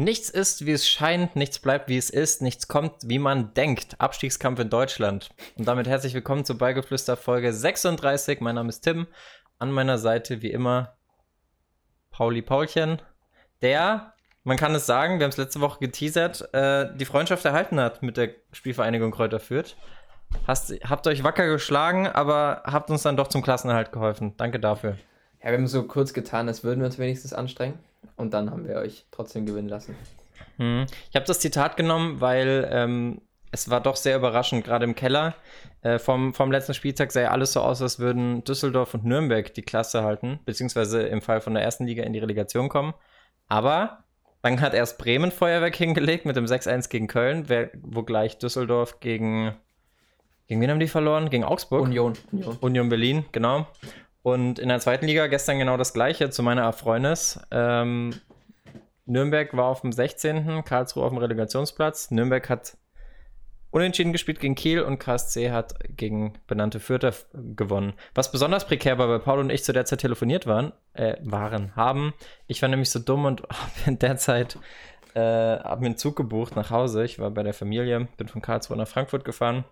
Nichts 0.00 0.30
ist, 0.30 0.64
wie 0.64 0.70
es 0.70 0.88
scheint, 0.88 1.36
nichts 1.36 1.58
bleibt, 1.58 1.90
wie 1.90 1.98
es 1.98 2.08
ist, 2.08 2.40
nichts 2.40 2.68
kommt, 2.68 2.94
wie 3.04 3.18
man 3.18 3.52
denkt. 3.52 3.96
Abstiegskampf 4.00 4.58
in 4.58 4.70
Deutschland. 4.70 5.28
Und 5.58 5.68
damit 5.68 5.86
herzlich 5.86 6.14
willkommen 6.14 6.46
zur 6.46 6.56
Beigeflüster 6.56 7.18
Folge 7.18 7.52
36. 7.52 8.40
Mein 8.40 8.54
Name 8.54 8.70
ist 8.70 8.80
Tim. 8.80 9.08
An 9.58 9.70
meiner 9.70 9.98
Seite 9.98 10.40
wie 10.40 10.52
immer 10.52 10.94
Pauli 12.10 12.40
Paulchen, 12.40 13.02
der, 13.60 14.14
man 14.42 14.56
kann 14.56 14.74
es 14.74 14.86
sagen, 14.86 15.18
wir 15.18 15.24
haben 15.24 15.32
es 15.32 15.36
letzte 15.36 15.60
Woche 15.60 15.80
geteasert, 15.80 16.48
äh, 16.54 16.96
die 16.96 17.04
Freundschaft 17.04 17.44
erhalten 17.44 17.78
hat 17.78 18.02
mit 18.02 18.16
der 18.16 18.30
Spielvereinigung 18.52 19.10
Kräuter 19.10 19.38
Fürth. 19.38 19.76
Hast, 20.46 20.72
habt 20.82 21.06
euch 21.08 21.24
wacker 21.24 21.46
geschlagen, 21.46 22.06
aber 22.06 22.62
habt 22.64 22.88
uns 22.88 23.02
dann 23.02 23.18
doch 23.18 23.28
zum 23.28 23.42
Klassenerhalt 23.42 23.92
geholfen. 23.92 24.32
Danke 24.38 24.60
dafür. 24.60 24.96
Ja, 25.42 25.50
wir 25.50 25.58
haben 25.58 25.66
so 25.66 25.82
kurz 25.82 26.14
getan, 26.14 26.48
als 26.48 26.64
würden 26.64 26.80
wir 26.80 26.86
uns 26.86 26.98
wenigstens 26.98 27.34
anstrengen. 27.34 27.78
Und 28.16 28.34
dann 28.34 28.50
haben 28.50 28.66
wir 28.66 28.76
euch 28.76 29.06
trotzdem 29.10 29.46
gewinnen 29.46 29.68
lassen. 29.68 29.96
Hm. 30.56 30.86
Ich 31.10 31.16
habe 31.16 31.26
das 31.26 31.40
Zitat 31.40 31.76
genommen, 31.76 32.20
weil 32.20 32.68
ähm, 32.70 33.22
es 33.52 33.70
war 33.70 33.80
doch 33.80 33.96
sehr 33.96 34.16
überraschend, 34.16 34.64
gerade 34.64 34.84
im 34.84 34.94
Keller. 34.94 35.34
Äh, 35.82 35.98
vom, 35.98 36.34
vom 36.34 36.52
letzten 36.52 36.74
Spieltag 36.74 37.12
sah 37.12 37.22
ja 37.22 37.30
alles 37.30 37.52
so 37.52 37.60
aus, 37.60 37.80
als 37.82 37.98
würden 37.98 38.44
Düsseldorf 38.44 38.94
und 38.94 39.04
Nürnberg 39.04 39.52
die 39.54 39.62
Klasse 39.62 40.02
halten, 40.02 40.40
beziehungsweise 40.44 41.02
im 41.02 41.22
Fall 41.22 41.40
von 41.40 41.54
der 41.54 41.62
ersten 41.62 41.86
Liga 41.86 42.04
in 42.04 42.12
die 42.12 42.18
Relegation 42.18 42.68
kommen. 42.68 42.94
Aber 43.48 44.04
dann 44.42 44.60
hat 44.60 44.74
erst 44.74 44.98
Bremen 44.98 45.30
Feuerwerk 45.30 45.76
hingelegt 45.76 46.24
mit 46.24 46.36
dem 46.36 46.46
6-1 46.46 46.88
gegen 46.88 47.08
Köln, 47.08 47.46
wo 47.82 48.02
gleich 48.02 48.38
Düsseldorf 48.38 49.00
gegen. 49.00 49.54
Gegen 50.46 50.60
wen 50.60 50.70
haben 50.70 50.80
die 50.80 50.88
verloren? 50.88 51.30
Gegen 51.30 51.44
Augsburg? 51.44 51.82
Union. 51.82 52.14
Union, 52.32 52.56
Union 52.60 52.88
Berlin, 52.88 53.24
genau. 53.30 53.68
Und 54.22 54.58
in 54.58 54.68
der 54.68 54.80
zweiten 54.80 55.06
Liga 55.06 55.26
gestern 55.28 55.58
genau 55.58 55.76
das 55.76 55.94
gleiche 55.94 56.30
zu 56.30 56.42
meiner 56.42 56.62
Erfreundnis. 56.62 57.40
Ähm, 57.50 58.14
Nürnberg 59.06 59.56
war 59.56 59.66
auf 59.66 59.80
dem 59.80 59.92
16., 59.92 60.64
Karlsruhe 60.64 61.04
auf 61.04 61.10
dem 61.10 61.18
Relegationsplatz. 61.18 62.10
Nürnberg 62.10 62.48
hat 62.48 62.76
unentschieden 63.70 64.12
gespielt 64.12 64.40
gegen 64.40 64.54
Kiel 64.54 64.82
und 64.82 64.98
KSC 64.98 65.50
hat 65.50 65.74
gegen 65.96 66.34
benannte 66.46 66.80
Fürther 66.80 67.14
gewonnen. 67.32 67.94
Was 68.14 68.32
besonders 68.32 68.66
prekär 68.66 68.98
war, 68.98 69.08
weil 69.08 69.20
Paul 69.20 69.38
und 69.38 69.50
ich 69.50 69.64
zu 69.64 69.72
der 69.72 69.84
Zeit 69.84 70.00
telefoniert 70.00 70.46
waren, 70.46 70.72
äh, 70.92 71.16
waren, 71.22 71.74
haben. 71.76 72.12
Ich 72.46 72.62
war 72.62 72.68
nämlich 72.68 72.90
so 72.90 72.98
dumm 72.98 73.24
und 73.24 73.42
habe 73.50 73.72
in 73.86 73.98
der 73.98 74.16
Zeit 74.16 74.58
äh, 75.14 75.20
hab 75.20 75.80
mir 75.80 75.86
einen 75.86 75.96
Zug 75.96 76.16
gebucht 76.16 76.56
nach 76.56 76.70
Hause. 76.70 77.04
Ich 77.04 77.18
war 77.18 77.30
bei 77.30 77.42
der 77.42 77.54
Familie, 77.54 78.08
bin 78.16 78.28
von 78.28 78.42
Karlsruhe 78.42 78.76
nach 78.76 78.88
Frankfurt 78.88 79.24
gefahren 79.24 79.64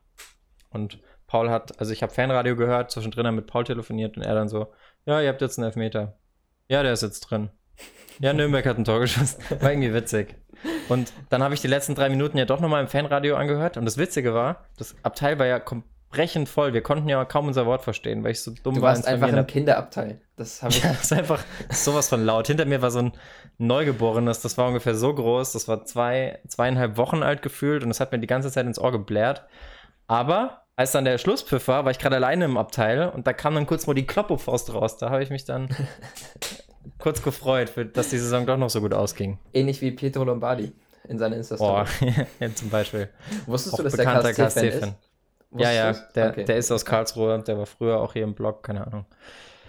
und 0.70 1.00
Paul 1.28 1.50
hat, 1.50 1.78
also 1.78 1.92
ich 1.92 2.02
habe 2.02 2.12
Fanradio 2.12 2.56
gehört, 2.56 2.90
zwischendrin 2.90 3.32
mit 3.34 3.46
Paul 3.46 3.62
telefoniert 3.62 4.16
und 4.16 4.24
er 4.24 4.34
dann 4.34 4.48
so, 4.48 4.72
ja, 5.04 5.20
ihr 5.20 5.28
habt 5.28 5.40
jetzt 5.40 5.58
einen 5.58 5.66
Elfmeter. 5.66 6.18
Ja, 6.68 6.82
der 6.82 6.92
ist 6.92 7.02
jetzt 7.02 7.20
drin. 7.20 7.50
Ja, 8.18 8.32
Nürnberg 8.32 8.66
hat 8.66 8.78
ein 8.78 8.84
Tor 8.84 8.98
geschossen. 9.00 9.38
War 9.60 9.70
irgendwie 9.70 9.94
witzig. 9.94 10.34
Und 10.88 11.12
dann 11.28 11.42
habe 11.42 11.54
ich 11.54 11.60
die 11.60 11.68
letzten 11.68 11.94
drei 11.94 12.08
Minuten 12.08 12.36
ja 12.36 12.46
doch 12.46 12.60
nochmal 12.60 12.82
im 12.82 12.88
Fanradio 12.88 13.36
angehört. 13.36 13.76
Und 13.76 13.84
das 13.84 13.96
Witzige 13.96 14.34
war, 14.34 14.64
das 14.76 14.96
Abteil 15.04 15.38
war 15.38 15.46
ja 15.46 15.60
brechend 16.10 16.48
voll. 16.48 16.72
Wir 16.72 16.82
konnten 16.82 17.08
ja 17.08 17.24
kaum 17.24 17.46
unser 17.46 17.66
Wort 17.66 17.82
verstehen, 17.82 18.24
weil 18.24 18.32
ich 18.32 18.40
so 18.40 18.50
dumm 18.50 18.74
du 18.74 18.80
war. 18.80 18.92
Du 18.92 18.96
warst 18.96 19.06
einfach 19.06 19.28
im 19.28 19.46
Kinderabteil. 19.46 20.20
Das, 20.36 20.62
habe 20.62 20.72
ich 20.72 20.82
ja, 20.82 20.90
das 20.90 21.02
ist 21.02 21.12
einfach 21.12 21.44
sowas 21.70 22.08
von 22.08 22.24
laut. 22.24 22.46
Hinter 22.46 22.64
mir 22.64 22.82
war 22.82 22.90
so 22.90 23.00
ein 23.00 23.12
Neugeborenes, 23.58 24.40
das 24.40 24.58
war 24.58 24.66
ungefähr 24.66 24.94
so 24.94 25.14
groß. 25.14 25.52
Das 25.52 25.68
war 25.68 25.84
zwei, 25.84 26.40
zweieinhalb 26.48 26.96
Wochen 26.96 27.22
alt 27.22 27.42
gefühlt 27.42 27.82
und 27.82 27.90
das 27.90 28.00
hat 28.00 28.12
mir 28.12 28.18
die 28.18 28.26
ganze 28.26 28.50
Zeit 28.50 28.66
ins 28.66 28.78
Ohr 28.78 28.92
geblärt. 28.92 29.44
Aber 30.06 30.62
als 30.78 30.92
dann 30.92 31.04
der 31.04 31.18
Schlusspfiff 31.18 31.66
war, 31.66 31.84
war 31.84 31.90
ich 31.90 31.98
gerade 31.98 32.14
alleine 32.14 32.44
im 32.44 32.56
Abteil 32.56 33.08
und 33.08 33.26
da 33.26 33.32
kam 33.32 33.56
dann 33.56 33.66
kurz 33.66 33.88
mal 33.88 33.94
die 33.94 34.06
Kloppo-Faust 34.06 34.72
raus. 34.72 34.96
Da 34.96 35.10
habe 35.10 35.24
ich 35.24 35.28
mich 35.28 35.44
dann 35.44 35.68
kurz 37.00 37.20
gefreut, 37.20 37.68
für, 37.68 37.84
dass 37.84 38.10
die 38.10 38.18
Saison 38.18 38.46
doch 38.46 38.56
noch 38.56 38.70
so 38.70 38.80
gut 38.80 38.94
ausging. 38.94 39.38
Ähnlich 39.52 39.80
wie 39.80 39.90
Pietro 39.90 40.22
Lombardi 40.22 40.70
in 41.08 41.18
seiner 41.18 41.34
Insta-Story. 41.34 41.84
Oh, 42.00 42.06
ja, 42.44 42.54
zum 42.54 42.70
Beispiel. 42.70 43.08
Wusstest 43.46 43.74
auch 43.74 43.78
du, 43.78 43.82
dass 43.82 43.94
der 43.94 44.06
KSC-Fan 44.06 44.68
ist? 44.68 44.94
Ja, 45.56 45.72
ja, 45.72 45.92
der, 46.14 46.30
okay. 46.30 46.44
der 46.44 46.56
ist 46.56 46.70
aus 46.70 46.84
Karlsruhe, 46.84 47.42
der 47.42 47.58
war 47.58 47.66
früher 47.66 47.98
auch 47.98 48.12
hier 48.12 48.22
im 48.22 48.34
Blog, 48.34 48.62
keine 48.62 48.86
Ahnung. 48.86 49.04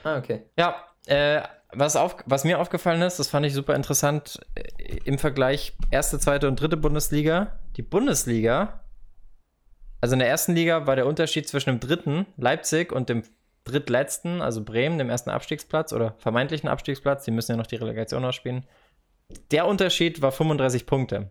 Ah, 0.04 0.20
okay. 0.20 0.44
Ja, 0.60 0.76
äh, 1.08 1.42
was, 1.74 1.96
auf, 1.96 2.18
was 2.28 2.44
mir 2.44 2.60
aufgefallen 2.60 3.02
ist, 3.02 3.18
das 3.18 3.30
fand 3.30 3.48
ich 3.48 3.56
super 3.56 3.74
interessant, 3.74 4.42
äh, 4.54 5.00
im 5.06 5.18
Vergleich 5.18 5.76
erste, 5.90 6.20
zweite 6.20 6.48
und 6.48 6.62
dritte 6.62 6.78
Bundesliga. 6.78 7.58
Die 7.78 7.82
Bundesliga 7.82 8.82
also 10.02 10.14
in 10.14 10.20
der 10.20 10.30
ersten 10.30 10.54
Liga 10.56 10.88
war 10.88 10.96
der 10.96 11.08
Unterschied 11.08 11.48
zwischen 11.48 11.70
dem 11.72 11.80
dritten, 11.80 12.26
Leipzig, 12.38 12.92
und 12.92 13.10
dem 13.10 13.24
drittletzten, 13.66 14.42
also 14.42 14.64
Bremen, 14.64 14.98
dem 14.98 15.10
ersten 15.10 15.30
Abstiegsplatz 15.30 15.94
oder 15.94 16.16
vermeintlichen 16.18 16.70
Abstiegsplatz, 16.70 17.26
die 17.26 17.32
müssen 17.32 17.52
ja 17.52 17.58
noch 17.58 17.68
die 17.68 17.76
Relegation 17.76 18.24
ausspielen. 18.24 18.66
Der 19.52 19.68
Unterschied 19.68 20.22
war 20.22 20.32
35 20.32 20.86
Punkte. 20.86 21.30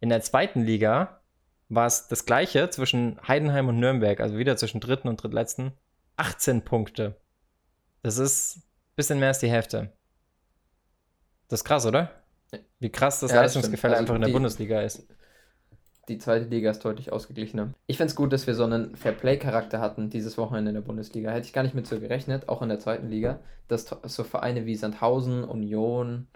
In 0.00 0.08
der 0.08 0.22
zweiten 0.22 0.62
Liga 0.62 1.20
war 1.68 1.86
es 1.86 2.08
das 2.08 2.24
gleiche 2.24 2.70
zwischen 2.70 3.20
Heidenheim 3.28 3.68
und 3.68 3.78
Nürnberg, 3.78 4.18
also 4.20 4.38
wieder 4.38 4.56
zwischen 4.56 4.80
dritten 4.80 5.06
und 5.06 5.22
drittletzten, 5.22 5.72
18 6.16 6.62
Punkte. 6.62 7.20
Das 8.02 8.18
ist 8.18 8.56
ein 8.56 8.62
bisschen 8.96 9.20
mehr 9.20 9.28
als 9.28 9.38
die 9.38 9.50
Hälfte. 9.50 9.92
Das 11.48 11.60
ist 11.60 11.64
krass, 11.64 11.86
oder? 11.86 12.10
Wie 12.80 12.90
krass 12.90 13.20
das 13.20 13.30
ja, 13.30 13.42
Leistungsgefälle 13.42 13.94
also 13.94 14.02
einfach 14.02 14.14
in 14.16 14.22
der 14.22 14.32
Bundesliga 14.32 14.80
ist 14.80 15.06
die 16.08 16.18
zweite 16.18 16.46
Liga 16.46 16.70
ist 16.70 16.84
deutlich 16.84 17.12
ausgeglichener. 17.12 17.72
Ich 17.86 17.96
finde 17.96 18.10
es 18.10 18.16
gut, 18.16 18.32
dass 18.32 18.46
wir 18.46 18.54
so 18.54 18.64
einen 18.64 18.96
Fairplay-Charakter 18.96 19.80
hatten 19.80 20.10
dieses 20.10 20.38
Wochenende 20.38 20.70
in 20.70 20.74
der 20.74 20.82
Bundesliga. 20.82 21.30
Hätte 21.30 21.46
ich 21.46 21.52
gar 21.52 21.62
nicht 21.62 21.74
mit 21.74 21.86
so 21.86 22.00
gerechnet, 22.00 22.48
auch 22.48 22.62
in 22.62 22.68
der 22.68 22.80
zweiten 22.80 23.08
Liga, 23.08 23.40
dass 23.68 23.94
so 24.04 24.24
Vereine 24.24 24.66
wie 24.66 24.74
Sandhausen, 24.74 25.44
Union, 25.44 26.26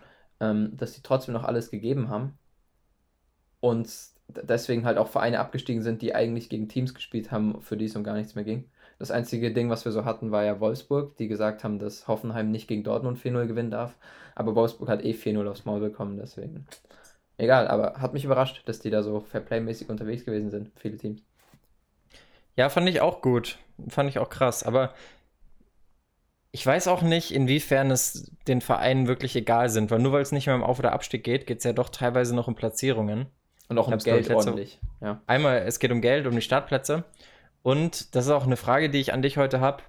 ähm, 0.40 0.76
dass 0.76 0.92
die 0.92 1.02
trotzdem 1.02 1.34
noch 1.34 1.44
alles 1.44 1.70
gegeben 1.70 2.08
haben. 2.08 2.38
Und 3.60 3.88
deswegen 4.28 4.84
halt 4.84 4.98
auch 4.98 5.08
Vereine 5.08 5.40
abgestiegen 5.40 5.82
sind, 5.82 6.02
die 6.02 6.14
eigentlich 6.14 6.48
gegen 6.48 6.68
Teams 6.68 6.94
gespielt 6.94 7.30
haben, 7.30 7.60
für 7.62 7.76
die 7.76 7.86
es 7.86 7.96
um 7.96 8.04
gar 8.04 8.14
nichts 8.14 8.34
mehr 8.34 8.44
ging. 8.44 8.70
Das 8.98 9.10
einzige 9.10 9.52
Ding, 9.52 9.70
was 9.70 9.84
wir 9.84 9.92
so 9.92 10.04
hatten, 10.04 10.30
war 10.30 10.44
ja 10.44 10.60
Wolfsburg, 10.60 11.16
die 11.16 11.28
gesagt 11.28 11.64
haben, 11.64 11.78
dass 11.78 12.06
Hoffenheim 12.06 12.50
nicht 12.50 12.68
gegen 12.68 12.84
Dortmund 12.84 13.18
4-0 13.18 13.46
gewinnen 13.46 13.70
darf. 13.70 13.96
Aber 14.34 14.54
Wolfsburg 14.54 14.88
hat 14.88 15.04
eh 15.04 15.12
4-0 15.12 15.48
aufs 15.48 15.64
Maul 15.64 15.80
bekommen, 15.80 16.16
deswegen 16.16 16.66
egal, 17.36 17.68
aber 17.68 18.00
hat 18.00 18.12
mich 18.12 18.24
überrascht, 18.24 18.62
dass 18.66 18.80
die 18.80 18.90
da 18.90 19.02
so 19.02 19.20
Fairplay-mäßig 19.20 19.88
unterwegs 19.88 20.24
gewesen 20.24 20.50
sind, 20.50 20.70
viele 20.76 20.96
Teams. 20.96 21.22
Ja, 22.56 22.68
fand 22.68 22.88
ich 22.88 23.00
auch 23.00 23.20
gut. 23.20 23.58
Fand 23.88 24.08
ich 24.08 24.18
auch 24.18 24.30
krass. 24.30 24.62
Aber 24.62 24.94
ich 26.52 26.64
weiß 26.64 26.86
auch 26.86 27.02
nicht, 27.02 27.34
inwiefern 27.34 27.90
es 27.90 28.30
den 28.46 28.60
Vereinen 28.60 29.08
wirklich 29.08 29.34
egal 29.34 29.68
sind, 29.68 29.90
weil 29.90 29.98
nur 29.98 30.12
weil 30.12 30.22
es 30.22 30.30
nicht 30.30 30.46
mehr 30.46 30.54
um 30.54 30.62
Auf- 30.62 30.78
oder 30.78 30.92
Abstieg 30.92 31.24
geht, 31.24 31.46
geht 31.46 31.58
es 31.58 31.64
ja 31.64 31.72
doch 31.72 31.88
teilweise 31.88 32.34
noch 32.34 32.46
um 32.46 32.54
Platzierungen. 32.54 33.26
Und 33.68 33.78
auch 33.78 33.88
um 33.88 33.98
Geld 33.98 34.30
ordentlich. 34.30 34.78
Ja. 35.00 35.22
Einmal, 35.26 35.62
es 35.66 35.78
geht 35.78 35.90
um 35.90 36.00
Geld, 36.00 36.26
um 36.26 36.34
die 36.34 36.42
Startplätze. 36.42 37.04
Und 37.62 38.14
das 38.14 38.26
ist 38.26 38.30
auch 38.30 38.44
eine 38.44 38.56
Frage, 38.56 38.90
die 38.90 39.00
ich 39.00 39.12
an 39.12 39.22
dich 39.22 39.36
heute 39.36 39.60
habe. 39.60 39.82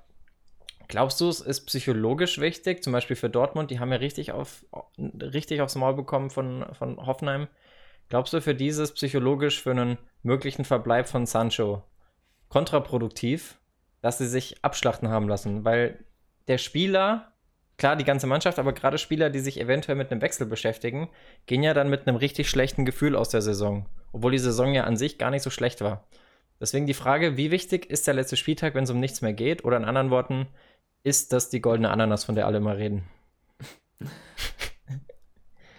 Glaubst 0.87 1.19
du, 1.19 1.29
es 1.29 1.41
ist 1.41 1.65
psychologisch 1.65 2.39
wichtig, 2.39 2.83
zum 2.83 2.93
Beispiel 2.93 3.15
für 3.15 3.29
Dortmund, 3.29 3.71
die 3.71 3.79
haben 3.79 3.91
ja 3.91 3.97
richtig, 3.97 4.31
auf, 4.31 4.65
richtig 4.97 5.61
aufs 5.61 5.75
Maul 5.75 5.95
bekommen 5.95 6.29
von, 6.29 6.65
von 6.73 6.97
Hoffenheim. 7.05 7.47
Glaubst 8.09 8.33
du, 8.33 8.41
für 8.41 8.53
dieses 8.53 8.91
psychologisch, 8.93 9.61
für 9.61 9.71
einen 9.71 9.97
möglichen 10.21 10.65
Verbleib 10.65 11.07
von 11.07 11.25
Sancho 11.25 11.83
kontraproduktiv, 12.49 13.57
dass 14.01 14.19
sie 14.19 14.27
sich 14.27 14.63
abschlachten 14.63 15.09
haben 15.09 15.27
lassen? 15.27 15.65
Weil 15.65 16.05
der 16.47 16.59
Spieler, 16.59 17.33
klar, 17.77 17.95
die 17.95 18.03
ganze 18.03 18.27
Mannschaft, 18.27 18.59
aber 18.59 18.73
gerade 18.73 18.99
Spieler, 18.99 19.31
die 19.31 19.39
sich 19.39 19.59
eventuell 19.59 19.97
mit 19.97 20.11
einem 20.11 20.21
Wechsel 20.21 20.45
beschäftigen, 20.45 21.09
gehen 21.47 21.63
ja 21.63 21.73
dann 21.73 21.89
mit 21.89 22.07
einem 22.07 22.17
richtig 22.17 22.47
schlechten 22.47 22.85
Gefühl 22.85 23.15
aus 23.15 23.29
der 23.29 23.41
Saison. 23.41 23.87
Obwohl 24.11 24.31
die 24.31 24.37
Saison 24.37 24.73
ja 24.73 24.83
an 24.83 24.97
sich 24.97 25.17
gar 25.17 25.31
nicht 25.31 25.43
so 25.43 25.49
schlecht 25.49 25.81
war. 25.81 26.07
Deswegen 26.59 26.85
die 26.85 26.93
Frage, 26.93 27.37
wie 27.37 27.51
wichtig 27.51 27.89
ist 27.89 28.07
der 28.07 28.13
letzte 28.13 28.37
Spieltag, 28.37 28.75
wenn 28.75 28.85
es 28.85 28.89
um 28.89 28.99
nichts 28.99 29.21
mehr 29.21 29.33
geht? 29.33 29.65
Oder 29.65 29.77
in 29.77 29.85
anderen 29.85 30.09
Worten, 30.09 30.47
ist 31.05 31.31
das 31.33 31.49
die 31.49 31.61
goldene 31.61 31.91
Ananas, 31.91 32.25
von 32.25 32.35
der 32.35 32.47
alle 32.47 32.57
immer 32.57 32.77
reden? 32.77 33.03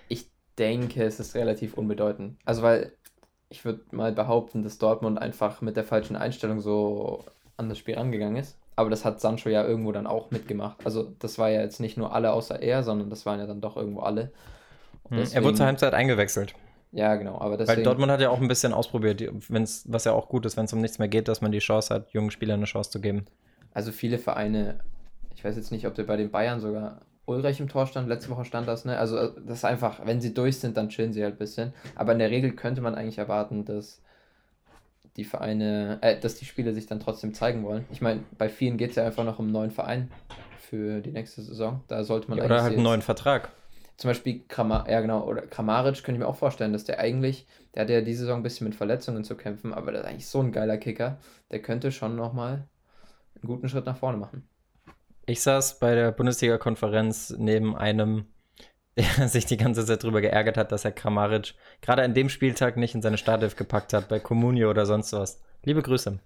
Ich 0.09 0.31
denke, 0.56 1.03
es 1.03 1.20
ist 1.20 1.34
relativ 1.34 1.75
unbedeutend. 1.75 2.38
Also, 2.44 2.62
weil 2.62 2.93
ich 3.49 3.64
würde 3.64 3.82
mal 3.90 4.12
behaupten, 4.12 4.62
dass 4.62 4.78
Dortmund 4.78 5.19
einfach 5.19 5.61
mit 5.61 5.76
der 5.76 5.84
falschen 5.84 6.17
Einstellung 6.17 6.61
so 6.61 7.25
an 7.56 7.69
das 7.69 7.76
Spiel 7.76 7.96
angegangen 7.99 8.37
ist. 8.37 8.56
Aber 8.76 8.88
das 8.88 9.05
hat 9.05 9.20
Sancho 9.20 9.49
ja 9.49 9.67
irgendwo 9.67 9.90
dann 9.93 10.06
auch 10.06 10.31
mitgemacht. 10.31 10.78
Also, 10.84 11.12
das 11.19 11.38
war 11.38 11.50
ja 11.50 11.61
jetzt 11.61 11.81
nicht 11.81 11.96
nur 11.96 12.14
alle 12.14 12.32
außer 12.32 12.62
er, 12.62 12.84
sondern 12.84 13.11
das 13.11 13.26
waren 13.26 13.40
ja 13.40 13.46
dann 13.46 13.61
doch 13.61 13.76
irgendwo 13.76 14.00
alle. 14.00 14.32
Deswegen, 15.11 15.26
hm, 15.26 15.37
er 15.37 15.44
wurde 15.44 15.56
zur 15.56 15.67
Halbzeit 15.67 15.93
eingewechselt. 15.93 16.55
Ja, 16.93 17.17
genau. 17.17 17.40
Aber 17.40 17.56
deswegen, 17.56 17.78
Weil 17.78 17.84
Dortmund 17.84 18.12
hat 18.12 18.20
ja 18.20 18.31
auch 18.31 18.40
ein 18.40 18.49
bisschen 18.49 18.73
ausprobiert, 18.73 19.23
wenn's, 19.49 19.84
was 19.88 20.05
ja 20.05 20.12
auch 20.12 20.28
gut 20.28 20.46
ist, 20.46 20.56
wenn 20.56 20.67
es 20.67 20.73
um 20.73 20.81
nichts 20.81 20.99
mehr 20.99 21.08
geht, 21.08 21.26
dass 21.26 21.40
man 21.40 21.52
die 21.52 21.58
Chance 21.58 21.93
hat, 21.93 22.11
jungen 22.12 22.31
Spielern 22.31 22.61
eine 22.61 22.67
Chance 22.67 22.90
zu 22.90 23.00
geben. 23.00 23.26
Also 23.75 23.93
viele 23.93 24.19
Vereine 24.19 24.78
ich 25.37 25.44
weiß 25.44 25.55
jetzt 25.56 25.71
nicht, 25.71 25.87
ob 25.87 25.94
der 25.94 26.05
bei 26.05 26.17
den 26.17 26.31
Bayern 26.31 26.61
sogar 26.61 27.03
Ulreich 27.27 27.61
im 27.61 27.69
Tor 27.69 27.87
stand, 27.87 28.09
letzte 28.09 28.31
Woche 28.31 28.44
stand 28.44 28.67
das, 28.67 28.85
ne? 28.85 28.99
Also 28.99 29.29
das 29.29 29.59
ist 29.59 29.65
einfach, 29.65 30.05
wenn 30.06 30.21
sie 30.21 30.33
durch 30.33 30.59
sind, 30.59 30.77
dann 30.77 30.88
chillen 30.88 31.12
sie 31.12 31.23
halt 31.23 31.35
ein 31.35 31.38
bisschen. 31.38 31.73
Aber 31.94 32.12
in 32.12 32.19
der 32.19 32.31
Regel 32.31 32.53
könnte 32.53 32.81
man 32.81 32.94
eigentlich 32.94 33.19
erwarten, 33.19 33.65
dass 33.65 34.00
die 35.17 35.25
Vereine, 35.25 35.99
äh, 36.03 36.19
dass 36.19 36.37
die 36.37 36.44
Spieler 36.44 36.73
sich 36.73 36.87
dann 36.87 37.00
trotzdem 37.00 37.35
zeigen 37.35 37.65
wollen. 37.65 37.85
Ich 37.91 38.00
meine, 38.00 38.23
bei 38.38 38.49
vielen 38.49 38.77
geht 38.77 38.91
es 38.91 38.97
ja 38.97 39.05
einfach 39.05 39.25
noch 39.25 39.38
um 39.38 39.47
einen 39.47 39.53
neuen 39.53 39.71
Verein 39.71 40.11
für 40.59 41.00
die 41.00 41.11
nächste 41.11 41.43
Saison. 41.43 41.83
Da 41.88 42.05
sollte 42.05 42.29
man 42.29 42.38
ja, 42.38 42.44
Oder 42.44 42.62
halt 42.62 42.75
einen 42.75 42.83
neuen 42.83 43.03
Vertrag. 43.03 43.50
Zum 43.97 44.11
Beispiel, 44.11 44.43
Kramar 44.47 44.88
ja 44.88 45.00
genau, 45.00 45.27
oder 45.27 45.43
Kramaric 45.43 46.05
könnte 46.05 46.12
ich 46.12 46.19
mir 46.19 46.29
auch 46.29 46.37
vorstellen, 46.37 46.73
dass 46.73 46.85
der 46.85 47.00
eigentlich, 47.00 47.47
der 47.75 47.83
hat 47.83 47.91
ja 47.91 48.03
diese 48.03 48.21
Saison 48.21 48.41
ein 48.41 48.43
bisschen 48.43 48.67
mit 48.67 48.77
Verletzungen 48.77 49.25
zu 49.25 49.37
kämpfen, 49.37 49.73
aber 49.73 49.91
der 49.91 50.03
ist 50.03 50.06
eigentlich 50.06 50.29
so 50.29 50.41
ein 50.41 50.53
geiler 50.53 50.77
Kicker, 50.77 51.19
der 51.50 51.61
könnte 51.61 51.91
schon 51.93 52.15
nochmal 52.15 52.69
einen 53.35 53.47
guten 53.47 53.69
Schritt 53.69 53.87
nach 53.87 53.97
vorne 53.97 54.19
machen. 54.19 54.47
Ich 55.28 55.43
saß 55.43 55.81
bei 55.81 55.96
der 55.96 56.12
Bundesliga-Konferenz 56.12 57.34
neben 57.37 57.76
einem, 57.76 58.26
der 58.96 59.28
sich 59.28 59.44
die 59.44 59.56
ganze 59.56 59.84
Zeit 59.84 60.05
darüber 60.05 60.20
geärgert 60.20 60.56
hat, 60.56 60.70
dass 60.70 60.84
er 60.84 60.93
Kramaric 60.93 61.55
gerade 61.82 62.02
an 62.02 62.14
dem 62.14 62.28
Spieltag 62.28 62.76
nicht 62.76 62.94
in 62.94 63.02
seine 63.02 63.19
Startelf 63.19 63.56
gepackt 63.56 63.93
hat, 63.93 64.08
bei 64.08 64.20
Comunio 64.20 64.70
oder 64.70 64.87
sonst 64.87 65.12
was. 65.12 65.43
Liebe 65.64 65.82
Grüße. 65.82 66.20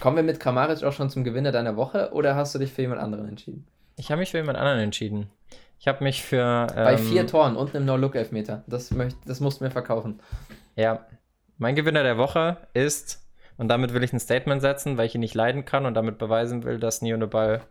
Kommen 0.00 0.16
wir 0.16 0.22
mit 0.22 0.40
Kramaric 0.40 0.82
auch 0.84 0.92
schon 0.92 1.10
zum 1.10 1.22
Gewinner 1.22 1.52
deiner 1.52 1.76
Woche 1.76 2.10
oder 2.12 2.34
hast 2.34 2.54
du 2.54 2.58
dich 2.58 2.72
für 2.72 2.82
jemand 2.82 3.00
anderen 3.00 3.28
entschieden? 3.28 3.66
Ich 3.96 4.10
habe 4.10 4.20
mich 4.20 4.30
für 4.30 4.38
jemand 4.38 4.58
anderen 4.58 4.80
entschieden. 4.80 5.30
Ich 5.78 5.86
habe 5.86 6.02
mich 6.02 6.22
für. 6.22 6.66
Ähm, 6.74 6.84
Bei 6.84 6.96
vier 6.96 7.26
Toren 7.26 7.56
und 7.56 7.74
einem 7.74 7.84
No-Look-Elfmeter. 7.84 8.64
Das, 8.66 8.92
das 9.26 9.40
musst 9.40 9.60
du 9.60 9.64
mir 9.64 9.70
verkaufen. 9.70 10.20
Ja. 10.76 11.06
Mein 11.58 11.74
Gewinner 11.74 12.04
der 12.04 12.16
Woche 12.16 12.56
ist, 12.72 13.28
und 13.56 13.68
damit 13.68 13.92
will 13.92 14.02
ich 14.02 14.12
ein 14.12 14.20
Statement 14.20 14.62
setzen, 14.62 14.96
weil 14.96 15.06
ich 15.06 15.14
ihn 15.14 15.20
nicht 15.20 15.34
leiden 15.34 15.64
kann 15.64 15.86
und 15.86 15.94
damit 15.94 16.18
beweisen 16.18 16.62
will, 16.62 16.78
dass 16.78 17.02
Neo 17.02 17.18
Ball 17.26 17.62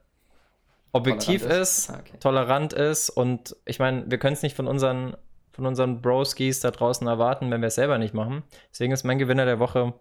objektiv 0.97 1.41
tolerant 1.41 1.61
ist, 1.61 1.77
ist 1.77 1.89
ah, 1.89 1.99
okay. 1.99 2.17
tolerant 2.19 2.73
ist 2.73 3.09
und 3.09 3.55
ich 3.65 3.79
meine, 3.79 4.09
wir 4.09 4.17
können 4.17 4.33
es 4.33 4.41
nicht 4.41 4.55
von 4.55 4.67
unseren, 4.67 5.15
von 5.51 5.65
unseren 5.65 6.01
Broskis 6.01 6.59
da 6.59 6.71
draußen 6.71 7.07
erwarten, 7.07 7.49
wenn 7.51 7.61
wir 7.61 7.67
es 7.67 7.75
selber 7.75 7.97
nicht 7.97 8.13
machen. 8.13 8.43
Deswegen 8.71 8.93
ist 8.93 9.03
mein 9.03 9.17
Gewinner 9.17 9.45
der 9.45 9.59
Woche, 9.59 9.93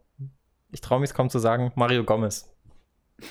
ich 0.70 0.80
traue 0.80 1.00
mich 1.00 1.10
es 1.10 1.14
kaum 1.14 1.30
zu 1.30 1.38
sagen, 1.38 1.72
Mario 1.74 2.04
Gomez. 2.04 2.52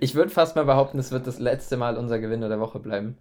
ich 0.00 0.14
würde 0.14 0.30
fast 0.30 0.56
mal 0.56 0.64
behaupten, 0.64 0.98
es 0.98 1.10
wird 1.10 1.26
das 1.26 1.38
letzte 1.38 1.76
Mal 1.76 1.96
unser 1.96 2.18
Gewinner 2.18 2.48
der 2.48 2.60
Woche 2.60 2.78
bleiben. 2.78 3.16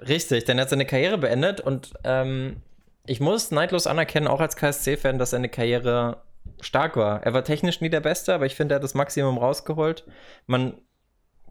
Richtig, 0.00 0.44
denn 0.44 0.58
er 0.58 0.62
hat 0.62 0.70
seine 0.70 0.86
Karriere 0.86 1.18
beendet 1.18 1.60
und 1.60 1.92
ähm, 2.04 2.62
ich 3.06 3.20
muss 3.20 3.50
neidlos 3.50 3.86
anerkennen, 3.86 4.28
auch 4.28 4.40
als 4.40 4.56
KSC-Fan, 4.56 5.18
dass 5.18 5.30
seine 5.30 5.48
Karriere 5.48 6.22
stark 6.60 6.96
war. 6.96 7.22
Er 7.22 7.34
war 7.34 7.44
technisch 7.44 7.80
nie 7.80 7.90
der 7.90 8.00
Beste, 8.00 8.34
aber 8.34 8.46
ich 8.46 8.54
finde, 8.54 8.74
er 8.74 8.76
hat 8.76 8.84
das 8.84 8.94
Maximum 8.94 9.38
rausgeholt. 9.38 10.04
Man 10.46 10.74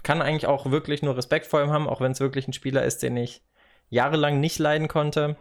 kann 0.04 0.22
eigentlich 0.22 0.48
auch 0.48 0.72
wirklich 0.72 1.02
nur 1.02 1.18
Respekt 1.18 1.48
vor 1.48 1.62
ihm 1.62 1.72
haben, 1.72 1.88
auch 1.88 2.02
wenn 2.02 2.12
es 2.12 2.20
wirklich 2.20 2.48
ein 2.48 2.54
Spieler 2.54 2.84
ist, 2.84 3.04
den 3.04 3.18
ich 3.18 3.44
jahrelang 3.90 4.40
nicht 4.40 4.60
leiden 4.60 4.88
konnte. 4.88 5.36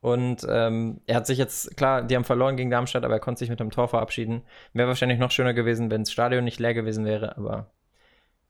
Und 0.00 0.46
ähm, 0.50 1.00
er 1.06 1.16
hat 1.16 1.26
sich 1.26 1.38
jetzt, 1.38 1.76
klar, 1.78 2.02
die 2.02 2.14
haben 2.14 2.24
verloren 2.24 2.56
gegen 2.56 2.70
Darmstadt, 2.70 3.04
aber 3.04 3.14
er 3.14 3.20
konnte 3.20 3.38
sich 3.38 3.48
mit 3.48 3.60
einem 3.60 3.70
Tor 3.70 3.88
verabschieden. 3.88 4.42
Wäre 4.74 4.88
wahrscheinlich 4.88 5.18
noch 5.18 5.30
schöner 5.30 5.54
gewesen, 5.54 5.90
wenn 5.90 6.02
das 6.02 6.12
Stadion 6.12 6.44
nicht 6.44 6.60
leer 6.60 6.74
gewesen 6.74 7.06
wäre. 7.06 7.38
Aber 7.38 7.70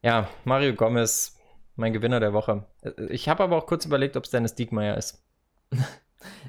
ja, 0.01 0.27
Mario 0.43 0.73
Gomez, 0.73 1.39
mein 1.77 1.93
Gewinner 1.93 2.19
der 2.19 2.33
Woche. 2.33 2.65
Ich 3.09 3.29
habe 3.29 3.43
aber 3.43 3.55
auch 3.55 3.67
kurz 3.67 3.85
überlegt, 3.85 4.17
ob 4.17 4.25
es 4.25 4.31
Dennis 4.31 4.55
Diekmeyer 4.55 4.97
ist. 4.97 5.23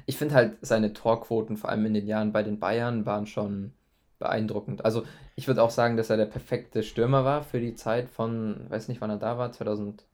Ich 0.07 0.17
finde 0.17 0.33
halt 0.33 0.57
seine 0.61 0.91
Torquoten, 0.93 1.55
vor 1.55 1.69
allem 1.69 1.85
in 1.85 1.93
den 1.93 2.07
Jahren 2.07 2.31
bei 2.31 2.41
den 2.41 2.59
Bayern, 2.59 3.05
waren 3.05 3.27
schon 3.27 3.73
beeindruckend. 4.19 4.83
Also 4.83 5.03
ich 5.35 5.47
würde 5.47 5.63
auch 5.63 5.69
sagen, 5.69 5.97
dass 5.97 6.09
er 6.09 6.17
der 6.17 6.25
perfekte 6.25 6.83
Stürmer 6.83 7.25
war 7.25 7.43
für 7.43 7.59
die 7.59 7.75
Zeit 7.75 8.09
von, 8.09 8.65
weiß 8.69 8.87
nicht, 8.87 9.01
wann 9.01 9.09
er 9.09 9.17
da 9.17 9.37
war, 9.37 9.51
2008, 9.51 10.05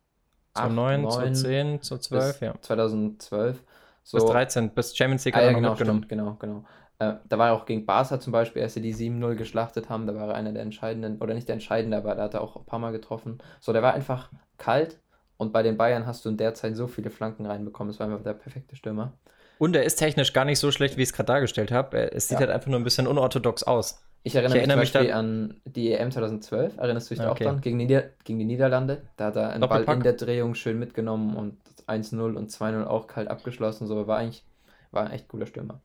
2009, 0.56 1.10
2010, 1.10 1.82
2012, 1.82 2.42
ja. 2.42 2.62
2012. 2.62 3.64
So, 4.04 4.18
bis 4.18 4.26
13, 4.26 4.70
bis 4.72 4.96
Champions 4.96 5.26
League 5.26 5.38
ah, 5.38 5.42
ja, 5.42 5.54
genau, 5.54 5.76
stimmt, 5.76 6.10
genau, 6.10 6.36
genau. 6.40 6.66
Äh, 7.00 7.14
da 7.28 7.38
war 7.38 7.48
er 7.48 7.54
auch 7.54 7.66
gegen 7.66 7.86
Barca 7.86 8.20
zum 8.20 8.34
Beispiel, 8.34 8.62
als 8.62 8.74
sie 8.74 8.82
die 8.82 8.94
7-0 8.94 9.36
geschlachtet 9.36 9.90
haben, 9.90 10.06
da 10.06 10.14
war 10.14 10.28
er 10.28 10.36
einer 10.36 10.52
der 10.52 10.62
entscheidenden, 10.62 11.22
oder 11.22 11.34
nicht 11.34 11.48
der 11.48 11.54
entscheidende, 11.54 11.98
aber 11.98 12.16
da 12.16 12.24
hat 12.24 12.34
er 12.34 12.42
auch 12.42 12.58
ein 12.58 12.66
paar 12.66 12.80
Mal 12.80 12.92
getroffen. 12.92 13.40
So, 13.62 13.74
der 13.74 13.82
war 13.82 13.94
einfach 13.94 14.30
kalt 14.58 15.00
und 15.38 15.54
bei 15.54 15.64
den 15.64 15.78
Bayern 15.78 16.06
hast 16.06 16.26
du 16.26 16.30
in 16.30 16.38
der 16.38 16.54
Zeit 16.54 16.76
so 16.76 16.88
viele 16.88 17.10
Flanken 17.10 17.46
reinbekommen. 17.46 17.92
Es 17.92 18.00
war 18.00 18.08
einfach 18.08 18.24
der 18.24 18.34
perfekte 18.34 18.76
Stürmer. 18.76 19.14
Und 19.63 19.77
er 19.77 19.83
ist 19.83 19.95
technisch 19.95 20.33
gar 20.33 20.44
nicht 20.44 20.60
so 20.60 20.74
schlecht, 20.74 20.98
wie 20.98 21.04
ich 21.04 21.07
es 21.07 21.13
gerade 21.13 21.27
dargestellt 21.27 21.71
habe. 21.71 22.12
Es 22.12 22.27
sieht 22.27 22.33
ja. 22.33 22.48
halt 22.48 22.50
einfach 22.50 22.68
nur 22.68 22.77
ein 22.77 22.83
bisschen 22.83 23.07
unorthodox 23.07 23.63
aus. 23.63 24.04
Ich 24.24 24.36
erinnere, 24.36 24.57
ich 24.57 24.60
erinnere 24.60 24.80
mich, 24.80 24.94
mich 24.94 25.13
an 25.13 25.62
die 25.63 25.94
EM 25.94 26.12
2012. 26.12 26.77
Erinnerst 26.77 27.10
du 27.10 27.15
dich 27.15 27.24
okay. 27.24 27.31
auch 27.31 27.39
dran? 27.39 27.62
Gegen, 27.62 27.77
Nieder 27.77 28.04
gegen 28.25 28.39
die 28.39 28.44
Niederlande. 28.45 29.04
Da 29.15 29.27
hat 29.27 29.38
er 29.38 29.51
einen 29.51 29.69
Ball 29.69 29.86
in 29.86 30.04
der 30.04 30.13
Drehung 30.13 30.56
schön 30.56 30.80
mitgenommen 30.80 31.38
und 31.38 31.57
1-0 31.88 32.36
und 32.36 32.51
2-0 32.51 32.83
auch 32.83 33.07
kalt 33.07 33.30
abgeschlossen. 33.30 33.88
So 33.88 34.06
war 34.06 34.18
eigentlich 34.18 34.44
war 34.92 35.06
ein 35.06 35.12
echt 35.12 35.30
cooler 35.30 35.45
Stürmer. 35.45 35.80